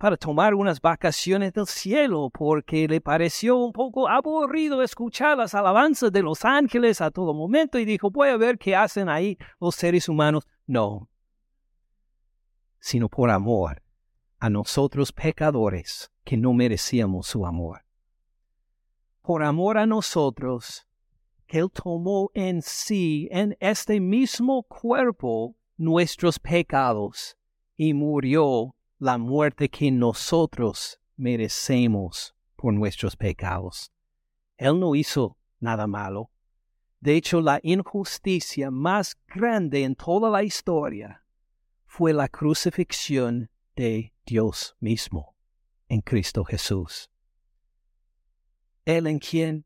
Para 0.00 0.16
tomar 0.16 0.54
unas 0.54 0.80
vacaciones 0.80 1.52
del 1.52 1.66
cielo, 1.66 2.30
porque 2.30 2.88
le 2.88 3.02
pareció 3.02 3.58
un 3.58 3.70
poco 3.70 4.08
aburrido 4.08 4.82
escuchar 4.82 5.36
las 5.36 5.54
alabanzas 5.54 6.10
de 6.10 6.22
los 6.22 6.42
ángeles 6.42 7.02
a 7.02 7.10
todo 7.10 7.34
momento 7.34 7.78
y 7.78 7.84
dijo, 7.84 8.10
voy 8.10 8.30
a 8.30 8.38
ver 8.38 8.56
qué 8.56 8.74
hacen 8.74 9.10
ahí 9.10 9.36
los 9.60 9.74
seres 9.74 10.08
humanos. 10.08 10.48
No, 10.66 11.10
sino 12.78 13.10
por 13.10 13.28
amor 13.28 13.82
a 14.38 14.48
nosotros 14.48 15.12
pecadores 15.12 16.10
que 16.24 16.38
no 16.38 16.54
merecíamos 16.54 17.26
su 17.26 17.44
amor. 17.44 17.84
Por 19.20 19.42
amor 19.42 19.76
a 19.76 19.84
nosotros, 19.84 20.86
Él 21.46 21.70
tomó 21.70 22.30
en 22.32 22.62
sí, 22.62 23.28
en 23.30 23.54
este 23.60 24.00
mismo 24.00 24.62
cuerpo, 24.62 25.56
nuestros 25.76 26.38
pecados 26.38 27.36
y 27.76 27.92
murió 27.92 28.74
la 29.00 29.16
muerte 29.16 29.70
que 29.70 29.90
nosotros 29.90 31.00
merecemos 31.16 32.34
por 32.54 32.74
nuestros 32.74 33.16
pecados. 33.16 33.90
Él 34.58 34.78
no 34.78 34.94
hizo 34.94 35.38
nada 35.58 35.86
malo. 35.86 36.30
De 37.00 37.16
hecho, 37.16 37.40
la 37.40 37.60
injusticia 37.62 38.70
más 38.70 39.16
grande 39.26 39.84
en 39.84 39.94
toda 39.94 40.28
la 40.28 40.42
historia 40.42 41.24
fue 41.86 42.12
la 42.12 42.28
crucifixión 42.28 43.50
de 43.74 44.12
Dios 44.26 44.76
mismo 44.80 45.34
en 45.88 46.02
Cristo 46.02 46.44
Jesús. 46.44 47.10
Él 48.84 49.06
en 49.06 49.18
quien 49.18 49.64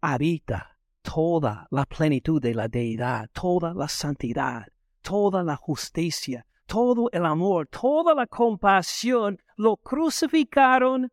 habita 0.00 0.76
toda 1.02 1.68
la 1.70 1.86
plenitud 1.86 2.42
de 2.42 2.54
la 2.54 2.66
deidad, 2.66 3.30
toda 3.32 3.74
la 3.74 3.86
santidad, 3.86 4.66
toda 5.02 5.44
la 5.44 5.54
justicia, 5.54 6.46
todo 6.72 7.10
el 7.12 7.26
amor, 7.26 7.66
toda 7.66 8.14
la 8.14 8.26
compasión, 8.26 9.38
lo 9.56 9.76
crucificaron 9.76 11.12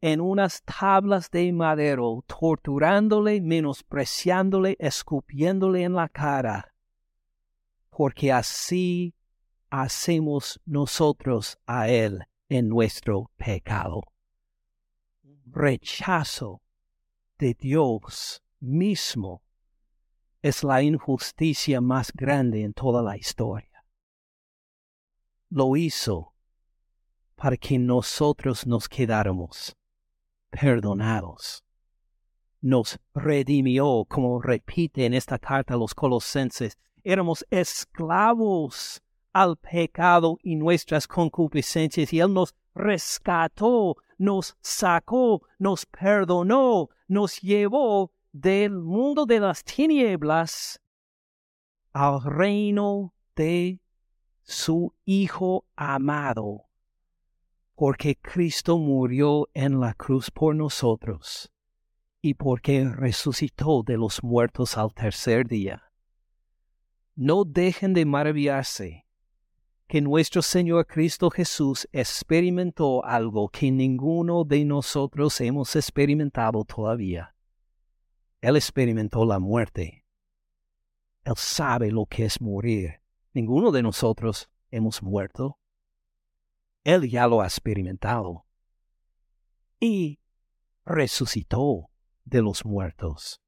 en 0.00 0.18
unas 0.18 0.62
tablas 0.62 1.30
de 1.30 1.52
madero, 1.52 2.24
torturándole, 2.26 3.42
menospreciándole, 3.42 4.78
escupiéndole 4.80 5.82
en 5.82 5.92
la 5.92 6.08
cara, 6.08 6.72
porque 7.90 8.32
así 8.32 9.12
hacemos 9.68 10.58
nosotros 10.64 11.58
a 11.66 11.90
Él 11.90 12.24
en 12.48 12.70
nuestro 12.70 13.30
pecado. 13.36 14.00
Rechazo 15.44 16.62
de 17.38 17.52
Dios 17.52 18.42
mismo 18.58 19.42
es 20.40 20.64
la 20.64 20.80
injusticia 20.80 21.82
más 21.82 22.10
grande 22.10 22.62
en 22.62 22.72
toda 22.72 23.02
la 23.02 23.18
historia. 23.18 23.73
Lo 25.54 25.76
hizo 25.76 26.32
para 27.36 27.56
que 27.56 27.78
nosotros 27.78 28.66
nos 28.66 28.88
quedáramos 28.88 29.76
perdonados. 30.50 31.62
Nos 32.60 32.98
redimió, 33.14 34.04
como 34.08 34.42
repite 34.42 35.06
en 35.06 35.14
esta 35.14 35.38
carta 35.38 35.76
los 35.76 35.94
colosenses, 35.94 36.76
éramos 37.04 37.46
esclavos 37.50 39.00
al 39.32 39.56
pecado 39.56 40.38
y 40.42 40.56
nuestras 40.56 41.06
concupiscencias 41.06 42.12
y 42.12 42.18
Él 42.18 42.34
nos 42.34 42.52
rescató, 42.74 43.96
nos 44.18 44.56
sacó, 44.60 45.42
nos 45.60 45.86
perdonó, 45.86 46.88
nos 47.06 47.40
llevó 47.40 48.10
del 48.32 48.72
mundo 48.72 49.24
de 49.24 49.38
las 49.38 49.62
tinieblas 49.62 50.80
al 51.92 52.24
reino 52.24 53.14
de 53.36 53.78
su 54.44 54.94
Hijo 55.04 55.66
amado, 55.74 56.66
porque 57.74 58.16
Cristo 58.16 58.78
murió 58.78 59.48
en 59.54 59.80
la 59.80 59.94
cruz 59.94 60.30
por 60.30 60.54
nosotros 60.54 61.50
y 62.20 62.34
porque 62.34 62.88
resucitó 62.88 63.82
de 63.82 63.96
los 63.96 64.22
muertos 64.22 64.78
al 64.78 64.92
tercer 64.94 65.46
día. 65.46 65.82
No 67.16 67.44
dejen 67.44 67.94
de 67.94 68.04
maravillarse 68.04 69.06
que 69.86 70.00
nuestro 70.00 70.42
Señor 70.42 70.86
Cristo 70.86 71.30
Jesús 71.30 71.88
experimentó 71.92 73.04
algo 73.04 73.48
que 73.48 73.70
ninguno 73.70 74.44
de 74.44 74.64
nosotros 74.64 75.40
hemos 75.40 75.76
experimentado 75.76 76.64
todavía. 76.64 77.34
Él 78.40 78.56
experimentó 78.56 79.24
la 79.24 79.38
muerte. 79.38 80.04
Él 81.24 81.34
sabe 81.36 81.90
lo 81.90 82.06
que 82.06 82.24
es 82.24 82.40
morir. 82.40 83.03
Ninguno 83.34 83.72
de 83.72 83.82
nosotros 83.82 84.48
hemos 84.70 85.02
muerto. 85.02 85.58
Él 86.84 87.10
ya 87.10 87.26
lo 87.26 87.40
ha 87.40 87.46
experimentado. 87.46 88.46
Y 89.80 90.20
resucitó 90.84 91.90
de 92.24 92.42
los 92.42 92.64
muertos. 92.64 93.40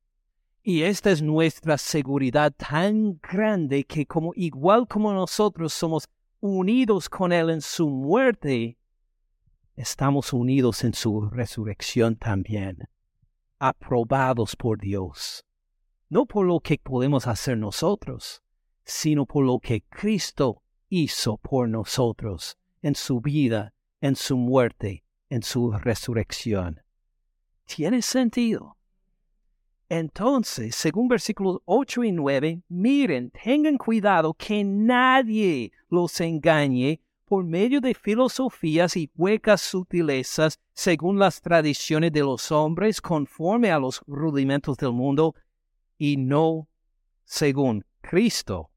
Y 0.61 0.82
esta 0.82 1.12
es 1.12 1.22
nuestra 1.22 1.78
seguridad 1.78 2.53
tan 2.53 3.20
grande 3.20 3.84
que 3.84 4.07
como 4.07 4.32
igual 4.34 4.89
como 4.89 5.12
nosotros 5.12 5.72
somos 5.72 6.09
unidos 6.41 7.09
con 7.09 7.32
Él 7.32 7.51
en 7.51 7.61
su 7.61 7.89
muerte, 7.89 8.76
estamos 9.76 10.32
unidos 10.32 10.82
en 10.82 10.95
su 10.95 11.30
resurrección 11.30 12.16
también, 12.16 12.89
aprobados 13.61 14.57
por 14.57 14.80
Dios, 14.80 15.45
no 16.09 16.26
por 16.26 16.45
lo 16.45 16.59
que 16.59 16.78
podemos 16.78 17.28
hacer 17.28 17.57
nosotros, 17.57 18.43
sino 18.87 19.26
por 19.26 19.45
lo 19.45 19.59
que 19.59 19.82
Cristo 19.82 20.62
hizo 20.89 21.37
por 21.39 21.68
nosotros 21.68 22.57
en 22.82 22.95
su 22.95 23.20
vida, 23.20 23.74
en 24.01 24.14
su 24.16 24.37
muerte, 24.37 25.05
en 25.28 25.43
su 25.43 25.72
resurrección. 25.72 26.80
¿Tiene 27.64 28.01
sentido? 28.01 28.76
Entonces, 29.89 30.74
según 30.74 31.09
versículos 31.09 31.61
8 31.64 32.05
y 32.05 32.12
9, 32.12 32.62
miren, 32.68 33.30
tengan 33.30 33.76
cuidado 33.76 34.34
que 34.34 34.64
nadie 34.64 35.72
los 35.89 36.20
engañe 36.20 37.01
por 37.24 37.45
medio 37.45 37.80
de 37.80 37.95
filosofías 37.95 38.97
y 38.97 39.11
huecas 39.16 39.61
sutilezas 39.61 40.61
según 40.72 41.18
las 41.18 41.41
tradiciones 41.41 42.12
de 42.12 42.20
los 42.20 42.53
hombres 42.53 43.01
conforme 43.01 43.72
a 43.72 43.80
los 43.80 44.01
rudimentos 44.07 44.76
del 44.76 44.93
mundo 44.93 45.34
y 45.99 46.16
no 46.16 46.68
según 47.24 47.84
Cristo. 48.01 48.70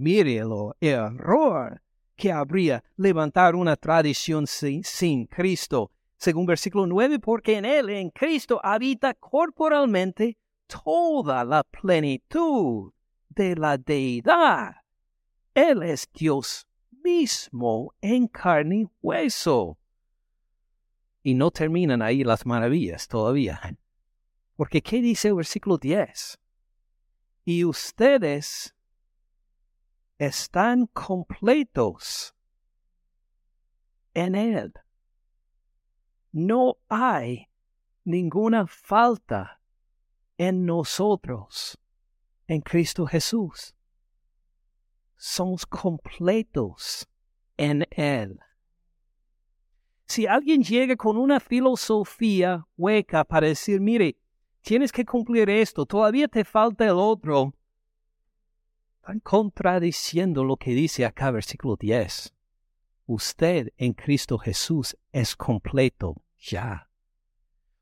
Mire 0.00 0.38
el 0.38 0.72
error 0.80 1.82
que 2.16 2.32
habría 2.32 2.82
levantar 2.96 3.54
una 3.54 3.76
tradición 3.76 4.46
sin, 4.46 4.82
sin 4.82 5.26
Cristo 5.26 5.90
según 6.16 6.46
versículo 6.46 6.86
9, 6.86 7.18
porque 7.18 7.58
en 7.58 7.66
Él, 7.66 7.90
en 7.90 8.08
Cristo, 8.08 8.58
habita 8.64 9.12
corporalmente 9.12 10.38
toda 10.66 11.44
la 11.44 11.62
plenitud 11.64 12.94
de 13.28 13.54
la 13.56 13.76
deidad. 13.76 14.76
Él 15.52 15.82
es 15.82 16.08
Dios 16.14 16.66
mismo 17.04 17.92
en 18.00 18.26
carne 18.26 18.76
y 18.76 18.88
hueso. 19.02 19.76
Y 21.22 21.34
no 21.34 21.50
terminan 21.50 22.00
ahí 22.00 22.24
las 22.24 22.46
maravillas 22.46 23.06
todavía. 23.06 23.60
Porque 24.56 24.80
¿qué 24.80 25.02
dice 25.02 25.28
el 25.28 25.34
versículo 25.34 25.76
10? 25.76 26.38
Y 27.44 27.64
ustedes 27.64 28.74
están 30.20 30.86
completos 30.86 32.34
en 34.14 34.34
Él 34.36 34.72
no 36.32 36.78
hay 36.88 37.48
ninguna 38.04 38.66
falta 38.66 39.60
en 40.38 40.64
nosotros, 40.64 41.78
en 42.46 42.60
Cristo 42.60 43.06
Jesús. 43.06 43.74
Somos 45.16 45.66
completos 45.66 47.08
en 47.56 47.86
Él. 47.90 48.38
Si 50.06 50.26
alguien 50.26 50.62
llega 50.62 50.96
con 50.96 51.16
una 51.16 51.38
filosofía 51.40 52.66
hueca 52.76 53.24
para 53.24 53.46
decir, 53.46 53.80
mire, 53.80 54.16
tienes 54.62 54.90
que 54.90 55.04
cumplir 55.04 55.50
esto, 55.50 55.84
todavía 55.84 56.26
te 56.26 56.44
falta 56.44 56.84
el 56.84 56.96
otro, 56.96 57.54
están 59.00 59.20
contradiciendo 59.20 60.44
lo 60.44 60.56
que 60.56 60.72
dice 60.72 61.04
acá 61.04 61.30
versículo 61.30 61.76
10 61.76 62.34
usted 63.10 63.72
en 63.76 63.92
Cristo 63.92 64.38
Jesús 64.38 64.96
es 65.10 65.34
completo 65.34 66.22
ya. 66.38 66.88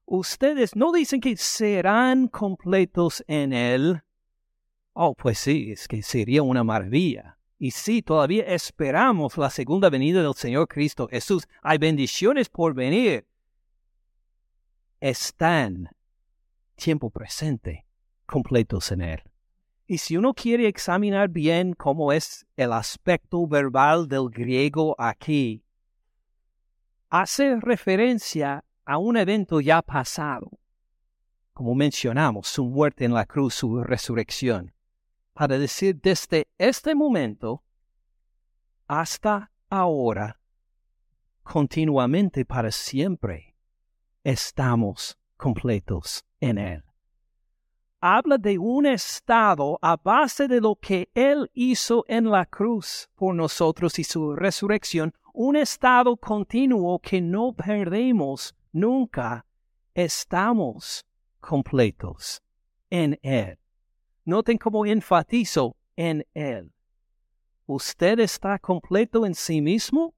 Ustedes 0.07 0.75
no 0.75 0.91
dicen 0.91 1.21
que 1.21 1.37
serán 1.37 2.29
completos 2.29 3.23
en 3.27 3.53
Él. 3.53 4.03
Oh, 4.95 5.15
pues 5.15 5.39
sí, 5.39 5.73
es 5.73 5.87
que 5.87 6.03
sería 6.03 6.43
una 6.43 6.65
maravilla. 6.65 7.39
Y 7.59 7.73
sí, 7.73 8.01
todavía 8.01 8.45
esperamos 8.45 9.37
la 9.37 9.51
segunda 9.51 9.91
venida 9.91 10.23
del 10.23 10.35
Señor 10.35 10.67
Cristo 10.67 11.07
Jesús. 11.09 11.47
Hay 11.61 11.77
bendiciones 11.77 12.49
por 12.49 12.73
venir. 12.73 13.27
Están, 14.99 15.91
tiempo 16.75 17.11
presente, 17.11 17.85
completos 18.25 18.93
en 18.93 19.03
Él. 19.03 19.23
Y 19.91 19.97
si 19.97 20.19
uno 20.19 20.35
quiere 20.35 20.69
examinar 20.69 21.31
bien 21.31 21.73
cómo 21.73 22.13
es 22.13 22.47
el 22.57 22.75
aspecto 22.75 23.47
verbal 23.47 24.07
del 24.07 24.29
griego 24.29 24.95
aquí, 24.99 25.65
hace 27.09 27.57
referencia 27.59 28.67
a 28.85 28.99
un 28.99 29.17
evento 29.17 29.63
ya 29.63 29.81
pasado, 29.81 30.51
como 31.55 31.75
mencionamos, 31.75 32.49
su 32.49 32.67
muerte 32.67 33.07
en 33.07 33.15
la 33.15 33.25
cruz, 33.25 33.55
su 33.55 33.83
resurrección, 33.83 34.75
para 35.33 35.57
decir 35.57 35.99
desde 36.03 36.49
este 36.59 36.95
momento 36.95 37.65
hasta 38.89 39.51
ahora, 39.71 40.39
continuamente 41.43 42.45
para 42.45 42.71
siempre, 42.71 43.57
estamos 44.23 45.19
completos 45.39 46.27
en 46.41 46.59
Él 46.59 46.88
habla 48.01 48.39
de 48.39 48.59
un 48.59 48.87
estado 48.87 49.79
a 49.83 49.97
base 49.97 50.49
de 50.49 50.61
lo 50.61 50.77
que 50.77 51.09
Él 51.15 51.51
hizo 51.55 52.05
en 52.09 52.31
la 52.31 52.47
cruz 52.47 53.09
por 53.15 53.35
nosotros 53.35 53.99
y 53.99 54.05
su 54.05 54.35
resurrección, 54.37 55.13
un 55.33 55.57
estado 55.57 56.17
continuo 56.17 56.99
que 56.99 57.21
no 57.21 57.53
perdemos 57.53 58.55
nunca. 58.73 59.45
Estamos 59.95 61.05
completos 61.41 62.43
en 62.91 63.19
Él. 63.23 63.59
Noten 64.25 64.59
cómo 64.59 64.87
enfatizo 64.87 65.77
en 65.97 66.25
Él. 66.35 66.73
¿Usted 67.67 68.21
está 68.21 68.59
completo 68.59 69.27
en 69.27 69.35
sí 69.35 69.61
mismo? 69.61 70.15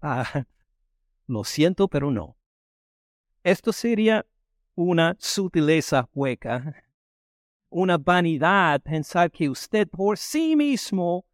Ah, 0.00 0.44
lo 1.26 1.44
siento, 1.44 1.88
pero 1.88 2.10
no. 2.10 2.36
Esto 3.42 3.72
sería 3.72 4.24
una 4.74 5.16
sutileza 5.18 6.08
hueca, 6.14 6.84
una 7.70 7.98
vanidad 7.98 8.80
pensar 8.82 9.30
que 9.30 9.48
usted 9.48 9.88
por 9.88 10.18
sí 10.18 10.56
mismo 10.56 11.24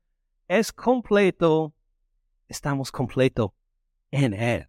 es 0.49 0.73
completo. 0.73 1.75
Estamos 2.49 2.91
completo 2.91 3.55
en 4.11 4.35
Él. 4.35 4.69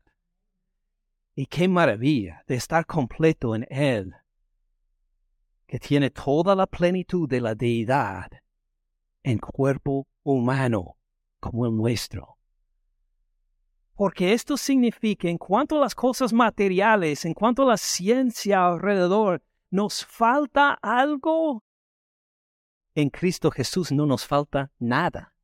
Y 1.35 1.45
qué 1.45 1.67
maravilla 1.67 2.43
de 2.47 2.55
estar 2.55 2.85
completo 2.85 3.55
en 3.55 3.65
Él, 3.69 4.13
que 5.65 5.79
tiene 5.79 6.09
toda 6.09 6.55
la 6.55 6.67
plenitud 6.67 7.27
de 7.27 7.41
la 7.41 7.55
deidad 7.55 8.29
en 9.23 9.39
cuerpo 9.39 10.07
humano 10.23 10.97
como 11.39 11.65
el 11.65 11.75
nuestro. 11.75 12.37
Porque 14.01 14.33
esto 14.33 14.57
significa, 14.57 15.29
en 15.29 15.37
cuanto 15.37 15.77
a 15.77 15.79
las 15.79 15.93
cosas 15.93 16.33
materiales, 16.33 17.23
en 17.23 17.35
cuanto 17.35 17.61
a 17.61 17.65
la 17.67 17.77
ciencia 17.77 18.65
alrededor, 18.65 19.43
nos 19.69 20.03
falta 20.03 20.73
algo. 20.81 21.63
En 22.95 23.11
Cristo 23.11 23.51
Jesús 23.51 23.91
no 23.91 24.07
nos 24.07 24.25
falta 24.25 24.71
nada. 24.79 25.35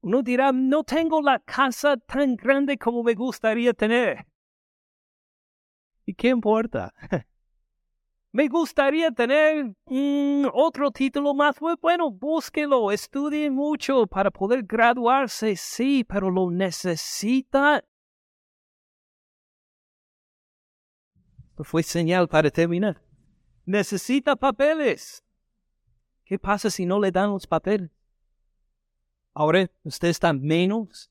Uno 0.00 0.22
dirá, 0.22 0.52
no 0.52 0.84
tengo 0.84 1.20
la 1.20 1.38
casa 1.40 1.98
tan 1.98 2.34
grande 2.34 2.78
como 2.78 3.02
me 3.02 3.12
gustaría 3.12 3.74
tener. 3.74 4.24
¿Y 6.06 6.14
qué 6.14 6.28
importa? 6.28 6.94
Me 8.30 8.46
gustaría 8.48 9.10
tener 9.10 9.74
mm, 9.86 10.46
otro 10.52 10.90
título 10.90 11.34
más. 11.34 11.56
Bueno, 11.80 12.10
búsquelo, 12.10 12.92
estudie 12.92 13.50
mucho 13.50 14.06
para 14.06 14.30
poder 14.30 14.64
graduarse, 14.64 15.56
sí, 15.56 16.04
pero 16.04 16.30
lo 16.30 16.50
necesita. 16.50 17.84
Fue 21.56 21.82
señal 21.82 22.28
para 22.28 22.50
terminar. 22.50 23.02
Necesita 23.64 24.36
papeles. 24.36 25.24
¿Qué 26.24 26.38
pasa 26.38 26.70
si 26.70 26.84
no 26.84 27.00
le 27.00 27.10
dan 27.10 27.30
los 27.30 27.46
papeles? 27.46 27.90
Ahora 29.34 29.70
usted 29.82 30.08
está 30.08 30.32
menos. 30.32 31.10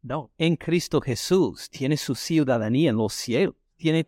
No, 0.00 0.32
en 0.38 0.56
Cristo 0.56 1.00
Jesús 1.00 1.68
tiene 1.70 1.96
su 1.96 2.14
ciudadanía 2.14 2.90
en 2.90 2.96
los 2.96 3.12
cielos. 3.12 3.54
Tiene 3.76 4.04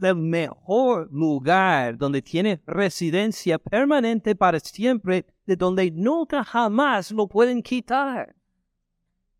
el 0.00 0.16
mejor 0.16 1.08
lugar 1.10 1.96
donde 1.96 2.22
tiene 2.22 2.60
residencia 2.66 3.58
permanente 3.58 4.34
para 4.34 4.60
siempre, 4.60 5.26
de 5.46 5.56
donde 5.56 5.90
nunca 5.90 6.44
jamás 6.44 7.10
lo 7.10 7.26
pueden 7.26 7.62
quitar. 7.62 8.34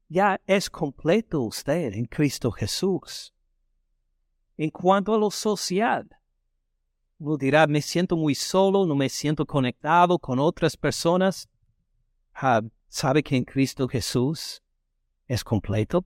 Ya 0.09 0.41
es 0.47 0.71
completo 0.71 1.41
usted 1.43 1.93
en 1.95 2.07
Cristo 2.07 2.51
Jesús. 2.51 3.35
En 4.57 4.71
cuanto 4.71 5.15
a 5.15 5.19
lo 5.19 5.31
social, 5.31 6.09
uno 7.19 7.37
dirá, 7.37 7.67
me 7.67 7.83
siento 7.83 8.17
muy 8.17 8.35
solo, 8.35 8.87
no 8.87 8.95
me 8.95 9.09
siento 9.09 9.45
conectado 9.47 10.19
con 10.19 10.39
otras 10.39 10.77
personas. 10.77 11.49
Ah, 12.35 12.63
¿Sabe 12.89 13.23
que 13.23 13.37
en 13.37 13.45
Cristo 13.45 13.89
Jesús 13.89 14.63
es 15.27 15.43
completo? 15.43 16.05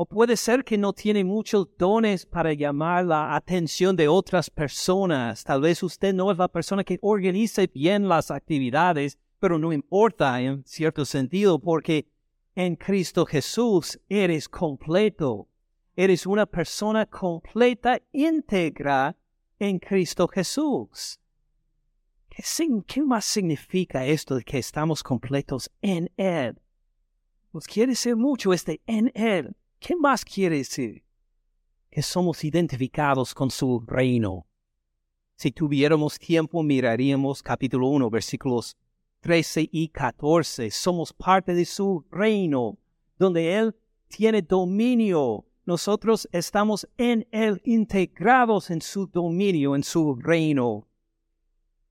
O 0.00 0.06
puede 0.06 0.36
ser 0.36 0.64
que 0.64 0.78
no 0.78 0.92
tiene 0.92 1.24
muchos 1.24 1.76
dones 1.76 2.24
para 2.24 2.52
llamar 2.52 3.04
la 3.04 3.34
atención 3.34 3.96
de 3.96 4.06
otras 4.06 4.48
personas. 4.48 5.42
Tal 5.42 5.60
vez 5.60 5.82
usted 5.82 6.14
no 6.14 6.30
es 6.30 6.38
la 6.38 6.46
persona 6.46 6.84
que 6.84 7.00
organice 7.02 7.66
bien 7.66 8.06
las 8.06 8.30
actividades, 8.30 9.18
pero 9.40 9.58
no 9.58 9.72
importa 9.72 10.40
en 10.40 10.64
cierto 10.64 11.04
sentido 11.04 11.58
porque 11.58 12.06
en 12.54 12.76
Cristo 12.76 13.26
Jesús 13.26 13.98
eres 14.08 14.48
completo. 14.48 15.48
Eres 15.96 16.26
una 16.26 16.46
persona 16.46 17.04
completa, 17.04 18.00
íntegra 18.12 19.16
en 19.58 19.80
Cristo 19.80 20.28
Jesús. 20.28 21.18
¿Qué, 22.28 22.44
¿Qué, 22.86 23.02
más 23.02 23.24
significa 23.24 24.06
esto 24.06 24.36
de 24.36 24.44
que 24.44 24.58
estamos 24.58 25.02
completos 25.02 25.68
en 25.82 26.08
Él? 26.16 26.56
Pues 27.50 27.66
quiere 27.66 27.90
decir 27.90 28.14
mucho 28.14 28.52
este 28.52 28.80
en 28.86 29.10
Él. 29.16 29.56
¿Qué 29.80 29.94
más 29.94 30.24
quiere 30.24 30.56
decir? 30.56 31.04
Que 31.90 32.02
somos 32.02 32.42
identificados 32.42 33.32
con 33.32 33.50
su 33.50 33.80
reino. 33.86 34.46
Si 35.36 35.52
tuviéramos 35.52 36.18
tiempo, 36.18 36.64
miraríamos 36.64 37.42
capítulo 37.42 37.86
1, 37.86 38.10
versículos 38.10 38.76
13 39.20 39.68
y 39.70 39.88
14. 39.88 40.70
Somos 40.72 41.12
parte 41.12 41.54
de 41.54 41.64
su 41.64 42.04
reino, 42.10 42.76
donde 43.18 43.54
Él 43.56 43.76
tiene 44.08 44.42
dominio. 44.42 45.46
Nosotros 45.64 46.28
estamos 46.32 46.88
en 46.96 47.28
Él, 47.30 47.60
integrados 47.64 48.70
en 48.70 48.82
su 48.82 49.06
dominio, 49.06 49.76
en 49.76 49.84
su 49.84 50.16
reino. 50.16 50.88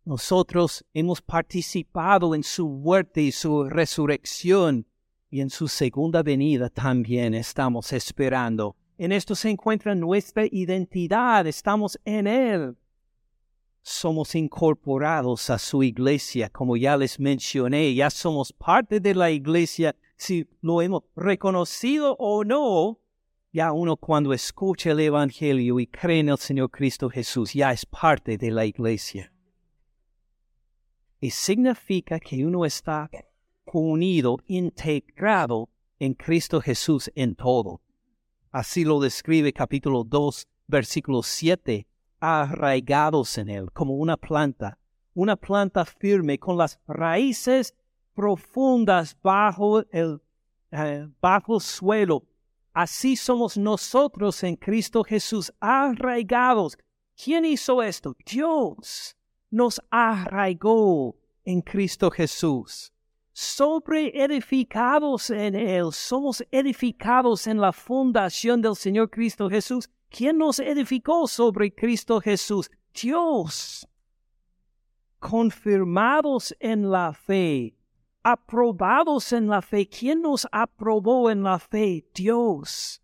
Nosotros 0.04 0.86
hemos 0.94 1.22
participado 1.22 2.36
en 2.36 2.44
su 2.44 2.68
muerte 2.68 3.22
y 3.22 3.32
su 3.32 3.64
resurrección 3.64 4.88
y 5.30 5.42
en 5.42 5.50
su 5.50 5.68
segunda 5.68 6.24
venida 6.24 6.70
también 6.70 7.34
estamos 7.34 7.92
esperando. 7.94 8.76
En 8.98 9.12
esto 9.12 9.36
se 9.36 9.50
encuentra 9.50 9.94
nuestra 9.94 10.46
identidad, 10.50 11.46
estamos 11.46 12.00
en 12.06 12.28
Él. 12.28 12.78
Somos 13.82 14.36
incorporados 14.36 15.50
a 15.50 15.60
su 15.60 15.84
iglesia, 15.84 16.50
como 16.50 16.76
ya 16.76 16.98
les 16.98 17.20
mencioné, 17.20 17.94
ya 17.94 18.10
somos 18.10 18.52
parte 18.52 19.00
de 19.00 19.16
la 19.16 19.32
iglesia, 19.32 19.96
si 20.18 20.48
lo 20.62 20.82
hemos 20.82 21.04
reconocido 21.16 22.16
o 22.20 22.44
no, 22.44 23.00
ya 23.54 23.72
uno 23.72 23.96
cuando 23.96 24.34
escucha 24.34 24.92
el 24.92 25.00
Evangelio 25.00 25.80
y 25.80 25.88
cree 25.88 26.20
en 26.20 26.30
el 26.30 26.38
Señor 26.38 26.70
Cristo 26.70 27.10
Jesús, 27.10 27.54
ya 27.54 27.72
es 27.72 27.86
parte 27.86 28.38
de 28.38 28.52
la 28.52 28.66
iglesia. 28.66 29.32
Y 31.20 31.30
significa 31.30 32.20
que 32.20 32.46
uno 32.46 32.66
está 32.66 33.10
unido, 33.76 34.38
integrado 34.48 35.70
en 36.00 36.14
Cristo 36.14 36.62
Jesús 36.62 37.12
en 37.16 37.36
todo. 37.36 37.82
Así 38.52 38.86
lo 38.86 39.00
describe 39.00 39.54
capítulo 39.54 40.04
2, 40.04 40.48
versículo 40.68 41.24
7, 41.24 41.88
arraigados 42.20 43.38
en 43.38 43.50
él, 43.50 43.72
como 43.72 43.96
una 43.96 44.18
planta, 44.18 44.78
una 45.14 45.36
planta 45.36 45.86
firme 45.86 46.38
con 46.40 46.58
las 46.58 46.80
raíces 46.88 47.76
profundas 48.14 49.16
bajo 49.22 49.82
el, 49.92 50.22
eh, 50.72 51.08
bajo 51.22 51.56
el 51.56 51.62
suelo. 51.62 52.24
Así 52.74 53.16
somos 53.16 53.58
nosotros 53.58 54.44
en 54.44 54.56
Cristo 54.56 55.04
Jesús, 55.04 55.52
arraigados. 55.60 56.78
¿Quién 57.22 57.46
hizo 57.46 57.82
esto? 57.82 58.16
Dios 58.26 59.16
nos 59.50 59.82
arraigó 59.90 61.16
en 61.44 61.62
Cristo 61.62 62.12
Jesús 62.12 62.92
sobre 63.38 64.10
edificados 64.16 65.30
en 65.30 65.54
Él. 65.54 65.92
Somos 65.92 66.44
edificados 66.50 67.46
en 67.46 67.62
la 67.62 67.72
fundación 67.72 68.64
del 68.64 68.76
Señor 68.76 69.12
Cristo 69.12 69.48
Jesús. 69.48 69.92
¿Quién 70.10 70.40
nos 70.40 70.58
edificó 70.58 71.28
sobre 71.28 71.72
Cristo 71.72 72.20
Jesús? 72.20 72.72
Dios. 73.00 73.88
Confirmados 75.20 76.56
en 76.60 76.90
la 76.90 77.14
fe, 77.14 77.76
aprobados 78.24 79.32
en 79.32 79.48
la 79.48 79.62
fe. 79.62 79.88
¿Quién 79.88 80.24
nos 80.24 80.48
aprobó 80.52 81.30
en 81.30 81.44
la 81.44 81.60
fe? 81.60 82.08
Dios. 82.16 83.04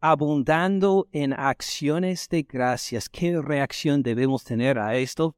Abundando 0.00 1.06
en 1.12 1.34
acciones 1.34 2.30
de 2.30 2.44
gracias. 2.44 3.10
¿Qué 3.10 3.38
reacción 3.42 4.02
debemos 4.02 4.42
tener 4.42 4.78
a 4.78 4.96
esto? 4.96 5.36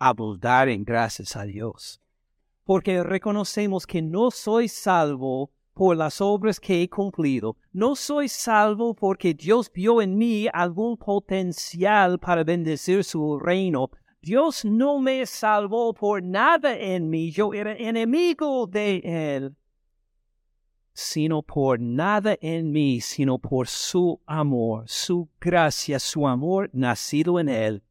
Abundar 0.00 0.68
en 0.68 0.82
gracias 0.82 1.36
a 1.36 1.44
Dios 1.44 2.00
porque 2.64 3.02
reconocemos 3.02 3.86
que 3.86 4.02
no 4.02 4.30
soy 4.30 4.68
salvo 4.68 5.50
por 5.74 5.96
las 5.96 6.20
obras 6.20 6.58
que 6.60 6.82
he 6.82 6.88
cumplido. 6.88 7.56
No 7.72 7.96
soy 7.96 8.28
salvo 8.28 8.94
porque 8.94 9.34
Dios 9.34 9.70
vio 9.72 10.00
en 10.00 10.16
mí 10.16 10.46
algún 10.52 10.96
potencial 10.96 12.18
para 12.18 12.44
bendecir 12.44 13.04
su 13.04 13.38
reino. 13.38 13.90
Dios 14.22 14.64
no 14.64 14.98
me 15.00 15.26
salvó 15.26 15.92
por 15.92 16.22
nada 16.22 16.74
en 16.78 17.10
mí, 17.10 17.30
yo 17.30 17.52
era 17.52 17.76
enemigo 17.76 18.66
de 18.66 19.02
Él, 19.04 19.54
sino 20.94 21.42
por 21.42 21.78
nada 21.78 22.34
en 22.40 22.70
mí, 22.70 23.02
sino 23.02 23.38
por 23.38 23.68
su 23.68 24.18
amor, 24.24 24.84
su 24.86 25.28
gracia, 25.38 25.98
su 25.98 26.26
amor 26.26 26.70
nacido 26.72 27.38
en 27.38 27.50
Él. 27.50 27.82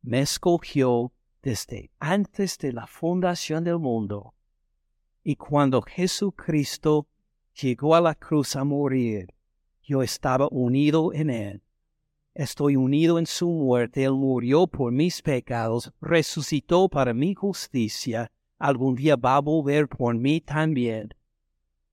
Me 0.00 0.20
escogió 0.20 1.12
desde 1.48 1.90
antes 1.98 2.58
de 2.58 2.74
la 2.74 2.86
fundación 2.86 3.64
del 3.64 3.78
mundo. 3.78 4.34
Y 5.24 5.36
cuando 5.36 5.80
Jesucristo 5.80 7.06
llegó 7.58 7.94
a 7.94 8.02
la 8.02 8.14
cruz 8.14 8.54
a 8.54 8.64
morir, 8.64 9.32
yo 9.82 10.02
estaba 10.02 10.46
unido 10.50 11.10
en 11.14 11.30
Él. 11.30 11.62
Estoy 12.34 12.76
unido 12.76 13.18
en 13.18 13.24
su 13.24 13.48
muerte, 13.48 14.04
Él 14.04 14.12
murió 14.12 14.66
por 14.66 14.92
mis 14.92 15.22
pecados, 15.22 15.90
resucitó 16.02 16.86
para 16.90 17.14
mi 17.14 17.32
justicia, 17.32 18.30
algún 18.58 18.94
día 18.94 19.16
va 19.16 19.36
a 19.36 19.40
volver 19.40 19.88
por 19.88 20.14
mí 20.14 20.42
también. 20.42 21.14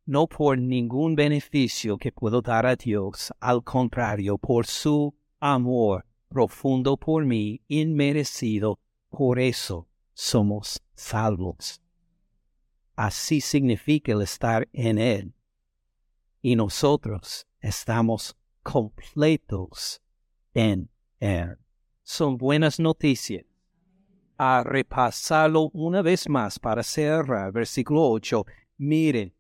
No 0.06 0.28
por 0.28 0.58
ningún 0.58 1.16
beneficio 1.16 1.98
que 1.98 2.12
puedo 2.12 2.42
dar 2.42 2.66
a 2.66 2.76
Dios, 2.76 3.32
al 3.40 3.64
contrario, 3.64 4.38
por 4.38 4.66
su 4.66 5.16
amor 5.40 6.04
profundo 6.28 6.98
por 6.98 7.24
mí, 7.24 7.62
inmerecido, 7.70 8.80
por 9.16 9.40
eso 9.40 9.88
somos 10.14 10.84
salvos. 10.94 11.82
Así 12.98 13.40
significa 13.40 14.12
el 14.12 14.22
estar 14.22 14.68
en 14.74 14.98
Él. 14.98 15.34
Y 16.42 16.58
nosotros 16.58 17.48
estamos 17.62 18.36
completos 18.62 20.02
en 20.54 20.90
Él. 21.22 21.58
Son 22.04 22.38
buenas 22.38 22.78
noticias. 22.78 23.46
A 24.38 24.64
repasarlo 24.66 25.70
una 25.72 26.02
vez 26.02 26.28
más 26.28 26.60
para 26.60 26.84
cerrar, 26.84 27.54
versículo 27.54 28.10
8. 28.10 28.46
Miren, 28.78 29.34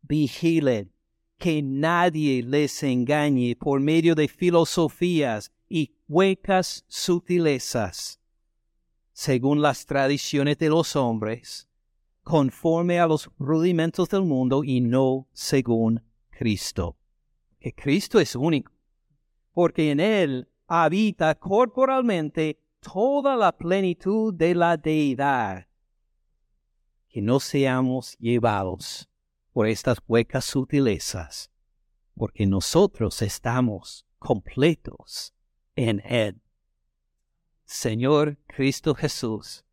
vigilen, 0.00 0.90
que 1.36 1.60
nadie 1.62 2.42
les 2.42 2.82
engañe 2.82 3.56
por 3.56 3.78
medio 3.80 4.14
de 4.14 4.26
filosofías 4.26 5.52
y 5.68 5.94
huecas 6.08 6.86
sutilezas, 6.88 8.20
según 9.14 9.62
las 9.62 9.86
tradiciones 9.86 10.58
de 10.58 10.68
los 10.68 10.96
hombres, 10.96 11.68
conforme 12.24 12.98
a 12.98 13.06
los 13.06 13.30
rudimentos 13.38 14.08
del 14.08 14.22
mundo 14.22 14.64
y 14.64 14.80
no 14.80 15.28
según 15.32 16.02
Cristo. 16.30 16.98
Que 17.60 17.72
Cristo 17.72 18.18
es 18.18 18.34
único, 18.34 18.72
porque 19.52 19.92
en 19.92 20.00
Él 20.00 20.48
habita 20.66 21.36
corporalmente 21.36 22.60
toda 22.80 23.36
la 23.36 23.56
plenitud 23.56 24.34
de 24.34 24.56
la 24.56 24.76
deidad. 24.76 25.68
Que 27.08 27.22
no 27.22 27.38
seamos 27.38 28.18
llevados 28.18 29.08
por 29.52 29.68
estas 29.68 29.98
huecas 30.08 30.44
sutilezas, 30.44 31.52
porque 32.16 32.46
nosotros 32.46 33.22
estamos 33.22 34.04
completos 34.18 35.32
en 35.76 36.02
Él. 36.04 36.43
Señor 37.64 38.36
Cristo 38.46 38.94
Jesús, 38.94 39.64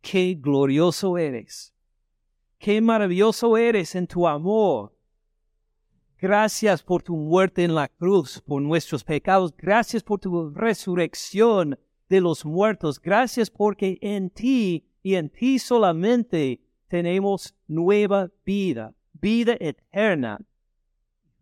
qué 0.00 0.34
glorioso 0.34 1.18
eres, 1.18 1.72
qué 2.58 2.80
maravilloso 2.80 3.56
eres 3.56 3.94
en 3.94 4.06
tu 4.06 4.26
amor. 4.26 4.92
Gracias 6.18 6.82
por 6.82 7.02
tu 7.02 7.16
muerte 7.16 7.64
en 7.64 7.74
la 7.74 7.88
cruz, 7.88 8.40
por 8.40 8.62
nuestros 8.62 9.04
pecados. 9.04 9.54
Gracias 9.56 10.02
por 10.02 10.20
tu 10.20 10.50
resurrección 10.50 11.78
de 12.08 12.20
los 12.20 12.44
muertos. 12.46 13.00
Gracias 13.00 13.50
porque 13.50 13.98
en 14.00 14.30
ti 14.30 14.86
y 15.02 15.16
en 15.16 15.28
ti 15.28 15.58
solamente 15.58 16.60
tenemos 16.88 17.54
nueva 17.66 18.30
vida 18.46 18.94
vida 19.24 19.56
eterna, 19.58 20.38